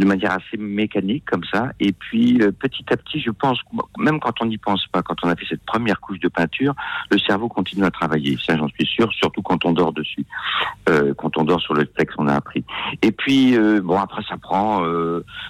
de 0.00 0.06
manière 0.06 0.32
assez 0.32 0.56
mécanique 0.56 1.24
comme 1.26 1.44
ça. 1.52 1.72
Et 1.78 1.92
puis, 1.92 2.40
euh, 2.40 2.50
petit 2.52 2.84
à 2.90 2.96
petit, 2.96 3.20
je 3.20 3.30
pense, 3.30 3.58
même 3.98 4.18
quand 4.18 4.32
on 4.40 4.46
n'y 4.46 4.56
pense 4.56 4.86
pas, 4.86 5.02
quand 5.02 5.16
on 5.22 5.28
a 5.28 5.36
fait 5.36 5.44
cette 5.46 5.62
première 5.64 6.00
couche 6.00 6.18
de 6.20 6.28
peinture, 6.28 6.74
le 7.10 7.18
cerveau 7.18 7.48
continue 7.48 7.84
à 7.84 7.90
travailler. 7.90 8.38
Ça, 8.44 8.56
j'en 8.56 8.68
suis 8.68 8.86
sûr, 8.86 9.12
surtout 9.12 9.42
quand 9.42 9.62
on 9.66 9.72
dort 9.72 9.92
dessus, 9.92 10.24
euh, 10.88 11.12
quand 11.14 11.36
on 11.36 11.44
dort 11.44 11.60
sur 11.60 11.74
le 11.74 11.84
texte 11.84 12.16
qu'on 12.16 12.28
a 12.28 12.34
appris. 12.34 12.64
Et 13.02 13.12
puis, 13.12 13.56
euh, 13.58 13.82
bon, 13.82 13.98
après, 13.98 14.22
ça 14.26 14.38
prend. 14.38 14.80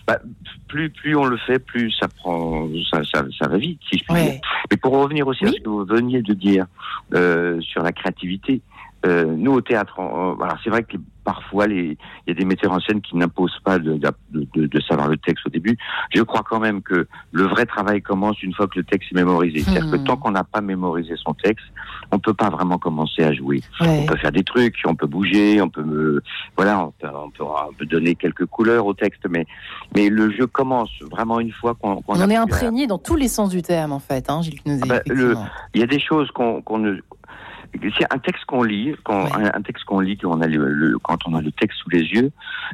bah, 0.06 0.18
plus, 0.66 0.90
plus 0.90 1.14
on 1.16 1.24
le 1.24 1.36
fait, 1.36 1.60
plus 1.60 1.92
ça 1.92 2.08
prend, 2.08 2.68
ça, 2.90 3.02
ça, 3.04 3.24
ça 3.38 3.48
va 3.48 3.56
vite, 3.56 3.80
si 3.88 3.98
je 3.98 4.04
puis 4.04 4.14
dire. 4.14 4.40
Mais 4.70 4.76
pour 4.76 4.98
revenir 4.98 5.28
aussi 5.28 5.44
à 5.44 5.52
ce 5.52 5.60
que 5.60 5.68
vous 5.68 5.84
veniez 5.84 6.22
de 6.22 6.34
dire 6.34 6.66
sur 7.12 7.82
la 7.82 7.92
créativité, 7.92 8.62
euh, 9.06 9.24
nous 9.24 9.52
au 9.52 9.60
théâtre, 9.60 9.94
on- 9.98 10.02
on- 10.36 10.40
alors 10.42 10.58
c'est 10.62 10.70
vrai 10.70 10.82
que 10.82 10.96
parfois 11.24 11.66
il 11.66 11.96
y 12.26 12.30
a 12.30 12.34
des 12.34 12.44
metteurs 12.44 12.72
en 12.72 12.80
scène 12.80 13.00
qui 13.00 13.16
n'imposent 13.16 13.58
pas 13.64 13.78
de, 13.78 13.94
de, 13.94 14.10
de- 14.54 14.66
de 14.66 14.80
savoir 14.80 15.08
le 15.08 15.16
texte 15.16 15.46
au 15.46 15.50
début. 15.50 15.76
Je 16.14 16.22
crois 16.22 16.42
quand 16.42 16.60
même 16.60 16.82
que 16.82 17.06
le 17.32 17.42
vrai 17.44 17.66
travail 17.66 18.02
commence 18.02 18.42
une 18.42 18.52
fois 18.54 18.66
que 18.66 18.78
le 18.78 18.84
texte 18.84 19.10
est 19.12 19.14
mémorisé. 19.14 19.60
C'est-à-dire 19.60 19.90
que 19.90 19.96
Hmm. 19.96 20.04
tant 20.04 20.16
qu'on 20.16 20.30
n'a 20.32 20.44
pas 20.44 20.60
mémorisé 20.60 21.14
son 21.16 21.34
texte, 21.34 21.64
on 22.10 22.18
peut 22.18 22.34
pas 22.34 22.50
vraiment 22.50 22.78
commencer 22.78 23.22
à 23.22 23.32
jouer. 23.32 23.62
Ouais. 23.80 24.00
On 24.02 24.06
peut 24.06 24.16
faire 24.16 24.32
des 24.32 24.42
trucs, 24.44 24.74
on 24.86 24.94
peut 24.94 25.06
bouger, 25.06 25.60
on 25.62 25.68
peut, 25.68 25.82
euh, 25.82 26.22
voilà, 26.56 26.80
on 26.86 26.90
peut, 26.90 27.08
on 27.14 27.30
peut, 27.30 27.44
on 27.44 27.72
peut 27.74 27.86
donner 27.86 28.14
quelques 28.16 28.46
couleurs 28.46 28.86
au 28.86 28.94
texte, 28.94 29.22
mais 29.28 29.46
mais 29.94 30.08
le 30.08 30.30
jeu 30.32 30.46
commence 30.46 30.90
vraiment 31.10 31.38
une 31.40 31.52
fois 31.52 31.74
qu'on 31.74 31.96
qu'on 32.02 32.14
On 32.16 32.20
a 32.20 32.26
en 32.26 32.30
est 32.30 32.36
imprégné 32.36 32.86
dans 32.86 32.98
tous 32.98 33.16
les 33.16 33.28
sens 33.28 33.50
du 33.50 33.62
terme, 33.62 33.92
en 33.92 33.98
fait, 34.00 34.28
hein, 34.30 34.40
Gilles 34.42 34.60
Ah 34.82 34.86
bah, 34.86 35.00
le- 35.06 35.36
il 35.74 35.80
y 35.80 35.84
a 35.84 35.86
des 35.86 36.00
choses 36.00 36.30
qu'on 36.32 36.60
qu'on 36.62 36.78
ne 36.78 36.98
c'est 37.98 38.12
un 38.12 38.18
texte 38.18 38.44
qu'on 38.46 38.62
lit, 38.62 38.94
Oui. 39.08 39.14
un, 39.34 39.44
un 39.54 39.62
texte 39.62 39.84
qu'on 39.84 40.00
lit, 40.00 40.16
qu'on 40.16 40.40
a 40.40 40.46
le, 40.46 40.68
le- 40.68 40.98
quand 40.98 41.18
on 41.26 41.34
a 41.34 41.40
le 41.40 41.52
texte 41.52 41.78
sous 41.78 41.90
les 41.90 42.02
yeux, 42.02 42.30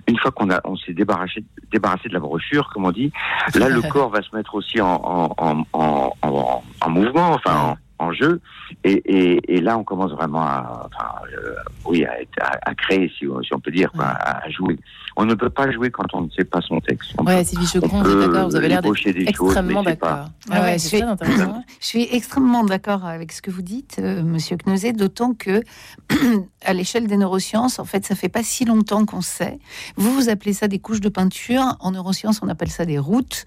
une 0.08 0.18
fois 0.18 0.30
qu'on 0.30 0.50
a, 0.50 0.60
on 0.64 0.76
s'est 0.76 0.94
débarrassé, 0.94 1.44
débarrassé 1.70 2.08
de 2.08 2.14
la 2.14 2.20
brochure, 2.20 2.68
comme 2.72 2.84
on 2.86 2.92
dit, 2.92 3.12
là 3.54 3.68
le 3.68 3.82
corps 3.90 4.10
va 4.10 4.22
se 4.22 4.34
mettre 4.34 4.54
aussi 4.54 4.80
en, 4.80 5.00
en, 5.04 5.34
en, 5.38 5.62
en, 5.72 6.12
en- 6.22 6.62
en 6.80 6.90
mouvement, 6.90 7.30
enfin 7.32 7.76
en, 7.98 8.12
jeu, 8.12 8.40
et, 8.84 8.92
et, 8.92 9.56
et 9.56 9.60
là 9.60 9.78
on 9.78 9.84
commence 9.84 10.12
vraiment 10.12 10.42
à, 10.42 10.86
enfin, 10.86 11.08
euh, 11.32 11.54
oui, 11.86 12.04
à, 12.04 12.20
être- 12.20 12.42
à, 12.42 12.70
à 12.70 12.74
créer, 12.74 13.10
si, 13.18 13.26
on- 13.26 13.42
si 13.42 13.54
on 13.54 13.60
peut 13.60 13.70
dire, 13.70 13.90
quoi, 13.92 14.04
à, 14.06 14.44
à 14.44 14.50
jouer. 14.50 14.78
On 15.18 15.24
ne 15.24 15.34
peut 15.34 15.48
pas 15.50 15.70
jouer 15.72 15.90
quand 15.90 16.04
on 16.12 16.22
ne 16.22 16.30
sait 16.30 16.44
pas 16.44 16.60
son 16.60 16.78
texte. 16.80 17.12
On 17.18 17.24
Ouais, 17.24 17.38
peut- 17.38 17.44
Sylvie 17.44 17.64
on 17.64 17.80
Chocron, 17.80 17.98
vous 17.98 18.04
peut 18.04 18.22
êtes 18.22 18.30
d'accord, 18.30 18.48
vous 18.50 18.56
avez 18.56 18.68
l'air 18.68 18.82
d'être 18.82 18.86
ébaucher 18.86 19.12
des 19.14 19.32
choses, 19.32 19.48
extrêmement 19.48 19.82
mais 19.82 19.92
c'est 19.92 19.96
pas- 19.96 20.10
d'accord. 20.10 20.30
Ah 20.50 20.60
ouais, 20.62 20.78
c'est 20.78 20.98
je. 20.98 21.04
Je 21.80 21.86
suis 21.86 22.08
extrêmement 22.12 22.64
d'accord 22.64 23.04
avec 23.06 23.32
ce 23.32 23.40
que 23.40 23.50
vous 23.50 23.62
dites, 23.62 23.96
euh, 23.98 24.22
Monsieur 24.22 24.56
Knosé, 24.56 24.92
d'autant 24.92 25.32
que 25.32 25.62
à 26.64 26.72
l'échelle 26.74 27.06
des 27.06 27.16
neurosciences, 27.16 27.78
en 27.78 27.84
fait, 27.84 28.04
ça 28.04 28.14
fait 28.14 28.28
pas 28.28 28.42
si 28.42 28.64
longtemps 28.64 29.04
qu'on 29.06 29.22
sait. 29.22 29.58
Vous, 29.96 30.12
vous 30.12 30.28
appelez 30.28 30.52
ça 30.52 30.68
des 30.68 30.78
couches 30.78 31.00
de 31.00 31.08
peinture. 31.08 31.76
En 31.80 31.92
neurosciences, 31.92 32.40
on 32.42 32.48
appelle 32.48 32.70
ça 32.70 32.84
des 32.84 32.98
routes. 32.98 33.46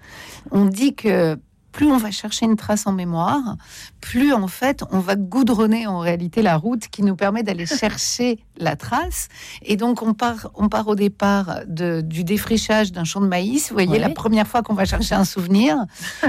On 0.50 0.64
dit 0.64 0.94
que 0.94 1.36
plus 1.72 1.86
on 1.90 1.96
va 1.98 2.10
chercher 2.10 2.46
une 2.46 2.56
trace 2.56 2.86
en 2.86 2.92
mémoire, 2.92 3.56
plus 4.00 4.32
en 4.32 4.48
fait 4.48 4.82
on 4.90 4.98
va 4.98 5.16
goudronner 5.16 5.86
en 5.86 5.98
réalité 6.00 6.42
la 6.42 6.56
route 6.56 6.88
qui 6.88 7.02
nous 7.02 7.16
permet 7.16 7.42
d'aller 7.42 7.66
chercher 7.80 8.38
la 8.56 8.76
trace. 8.76 9.28
Et 9.62 9.76
donc 9.76 10.02
on 10.02 10.12
part, 10.14 10.50
on 10.54 10.68
part 10.68 10.88
au 10.88 10.94
départ 10.94 11.60
de, 11.66 12.00
du 12.00 12.24
défrichage 12.24 12.92
d'un 12.92 13.04
champ 13.04 13.20
de 13.20 13.26
maïs. 13.26 13.68
Vous 13.68 13.74
voyez, 13.74 13.98
la 13.98 14.10
première 14.10 14.46
fois 14.46 14.62
qu'on 14.62 14.74
va 14.74 14.84
chercher 14.84 15.14
un 15.14 15.24
souvenir, 15.24 15.76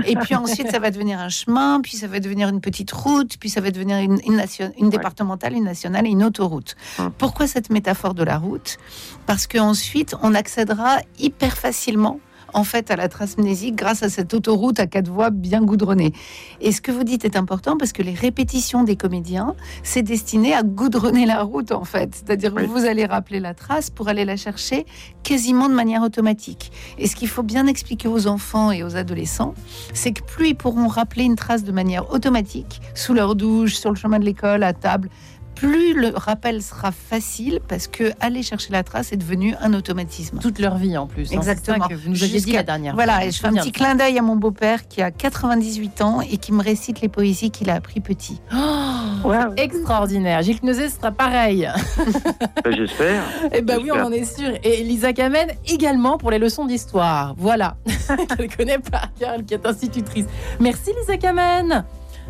et 0.05 0.15
puis 0.15 0.35
ensuite 0.35 0.69
ça 0.71 0.79
va 0.79 0.91
devenir 0.91 1.19
un 1.19 1.29
chemin, 1.29 1.81
puis 1.81 1.97
ça 1.97 2.07
va 2.07 2.19
devenir 2.19 2.47
une 2.49 2.61
petite 2.61 2.91
route, 2.91 3.37
puis 3.39 3.49
ça 3.49 3.61
va 3.61 3.71
devenir 3.71 3.97
une, 3.97 4.19
une, 4.25 4.35
nation- 4.35 4.71
une 4.77 4.89
départementale, 4.89 5.53
une 5.53 5.63
nationale 5.65 6.05
et 6.05 6.09
une 6.09 6.23
autoroute. 6.23 6.75
Hum. 6.99 7.11
Pourquoi 7.17 7.47
cette 7.47 7.69
métaphore 7.69 8.13
de 8.13 8.23
la 8.23 8.37
route? 8.37 8.77
Parce 9.25 9.47
qu'ensuite 9.47 10.15
on 10.21 10.33
accédera 10.35 10.97
hyper 11.19 11.57
facilement 11.57 12.19
en 12.53 12.63
fait 12.63 12.91
à 12.91 12.95
la 12.95 13.07
trace 13.07 13.37
mnésique 13.37 13.75
grâce 13.75 14.03
à 14.03 14.09
cette 14.09 14.33
autoroute 14.33 14.79
à 14.79 14.87
quatre 14.87 15.09
voies 15.09 15.29
bien 15.29 15.61
goudronnée. 15.61 16.13
Et 16.59 16.71
ce 16.71 16.81
que 16.81 16.91
vous 16.91 17.03
dites 17.03 17.25
est 17.25 17.35
important 17.35 17.77
parce 17.77 17.93
que 17.93 18.01
les 18.01 18.13
répétitions 18.13 18.83
des 18.83 18.95
comédiens, 18.95 19.55
c'est 19.83 20.03
destiné 20.03 20.53
à 20.53 20.63
goudronner 20.63 21.25
la 21.25 21.43
route 21.43 21.71
en 21.71 21.83
fait. 21.83 22.15
C'est-à-dire 22.15 22.53
que 22.53 22.63
vous 22.63 22.85
allez 22.85 23.05
rappeler 23.05 23.39
la 23.39 23.53
trace 23.53 23.89
pour 23.89 24.07
aller 24.07 24.25
la 24.25 24.37
chercher 24.37 24.85
quasiment 25.23 25.69
de 25.69 25.73
manière 25.73 26.01
automatique. 26.01 26.71
Et 26.97 27.07
ce 27.07 27.15
qu'il 27.15 27.27
faut 27.27 27.43
bien 27.43 27.67
expliquer 27.67 28.07
aux 28.07 28.27
enfants 28.27 28.71
et 28.71 28.83
aux 28.83 28.95
adolescents, 28.95 29.53
c'est 29.93 30.11
que 30.11 30.23
plus 30.23 30.49
ils 30.49 30.55
pourront 30.55 30.87
rappeler 30.87 31.23
une 31.23 31.35
trace 31.35 31.63
de 31.63 31.71
manière 31.71 32.11
automatique, 32.11 32.81
sous 32.95 33.13
leur 33.13 33.35
douche, 33.35 33.75
sur 33.75 33.89
le 33.89 33.95
chemin 33.95 34.19
de 34.19 34.25
l'école, 34.25 34.63
à 34.63 34.73
table, 34.73 35.09
plus 35.61 35.93
le 35.93 36.09
rappel 36.15 36.63
sera 36.63 36.91
facile 36.91 37.59
parce 37.67 37.85
que 37.87 38.11
aller 38.19 38.41
chercher 38.41 38.71
la 38.71 38.81
trace 38.81 39.11
est 39.11 39.17
devenu 39.17 39.53
un 39.61 39.75
automatisme. 39.75 40.39
Toute 40.39 40.57
leur 40.57 40.77
vie 40.77 40.97
en 40.97 41.05
plus. 41.05 41.31
hein, 41.31 41.35
Exactement. 41.37 41.87
que 41.87 41.93
vous 41.93 42.09
nous 42.09 42.23
aviez 42.23 42.39
dit 42.41 42.51
la 42.53 42.63
dernière 42.63 42.95
Voilà, 42.95 43.17
fois. 43.17 43.25
et 43.25 43.31
je 43.31 43.39
fais 43.39 43.47
un 43.47 43.53
petit 43.53 43.71
clin 43.71 43.93
d'œil 43.93 44.17
à 44.17 44.23
mon 44.23 44.35
beau-père 44.35 44.87
qui 44.87 45.03
a 45.03 45.11
98 45.11 46.01
ans 46.01 46.21
et 46.21 46.37
qui 46.37 46.51
me 46.51 46.63
récite 46.63 47.01
les 47.01 47.09
poésies 47.09 47.51
qu'il 47.51 47.69
a 47.69 47.75
appris 47.75 47.99
petit. 47.99 48.41
Oh, 48.51 48.57
Waouh. 49.27 49.53
Extraordinaire. 49.55 50.41
Gilles 50.41 50.61
Knosé 50.61 50.89
sera 50.89 51.11
pareil. 51.11 51.69
Ben, 52.63 52.75
J'espère. 52.75 53.21
Eh 53.53 53.61
ben 53.61 53.79
oui, 53.81 53.91
on 53.91 53.99
en 54.05 54.11
est 54.11 54.25
sûr. 54.25 54.51
Et 54.63 54.83
Lisa 54.83 55.13
Kamen 55.13 55.47
également 55.67 56.17
pour 56.17 56.31
les 56.31 56.39
leçons 56.39 56.65
d'histoire. 56.65 57.33
Voilà. 57.37 57.75
Qu'elle 58.37 58.55
connaît 58.55 58.79
par 58.79 59.13
cœur, 59.19 59.33
elle 59.35 59.45
qui 59.45 59.53
est 59.53 59.65
institutrice. 59.65 60.25
Merci 60.59 60.91
Lisa 60.99 61.17
Kamen. 61.17 61.83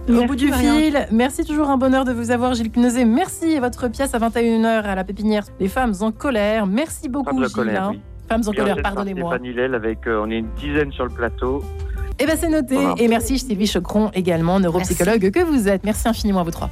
Au 0.10 0.26
bout 0.26 0.36
du 0.36 0.50
Marianne. 0.50 0.78
fil, 0.78 1.08
merci 1.12 1.46
toujours 1.46 1.70
un 1.70 1.78
bonheur 1.78 2.06
de 2.06 2.12
vous 2.12 2.32
avoir, 2.32 2.54
Gilles 2.54 2.72
Knosé. 2.72 3.06
Merci 3.06 3.60
votre 3.60 3.88
pièce 3.88 4.14
à 4.14 4.20
21h 4.20 4.84
à 4.84 4.96
la 4.96 5.04
pépinière 5.04 5.44
Les 5.60 5.68
femmes 5.68 5.94
en 6.02 6.12
colère. 6.12 6.66
Merci 6.66 7.08
beaucoup, 7.08 7.30
Femme 7.30 7.40
de 7.40 7.46
Gilles. 7.46 7.56
colère, 7.56 7.84
hein. 7.84 7.90
oui. 7.94 8.02
Femmes 8.28 8.42
en 8.48 8.52
colère, 8.52 8.78
pardonnez-moi. 8.82 9.36
Avec, 9.76 10.08
euh, 10.08 10.22
on 10.24 10.30
est 10.32 10.40
une 10.40 10.50
dizaine 10.56 10.92
sur 10.92 11.06
le 11.06 11.12
plateau. 11.12 11.64
Eh 12.20 12.26
ben 12.26 12.36
c'est 12.40 12.50
noté. 12.50 12.76
Voilà. 12.76 12.96
Et 12.98 13.08
merci 13.08 13.40
Sylvie 13.40 13.68
Chocron 13.68 14.12
également, 14.14 14.60
neuropsychologue 14.60 15.32
que 15.32 15.44
vous 15.44 15.68
êtes. 15.68 15.84
Merci 15.84 16.08
infiniment 16.08 16.42
à 16.42 16.44
vous 16.44 16.52
trois. 16.52 16.70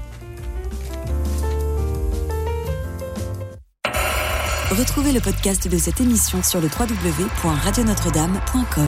Retrouvez 4.71 5.11
le 5.11 5.19
podcast 5.19 5.67
de 5.67 5.77
cette 5.77 5.99
émission 5.99 6.43
sur 6.43 6.61
le 6.61 6.67
www.radionotre-dame.com. 6.67 8.69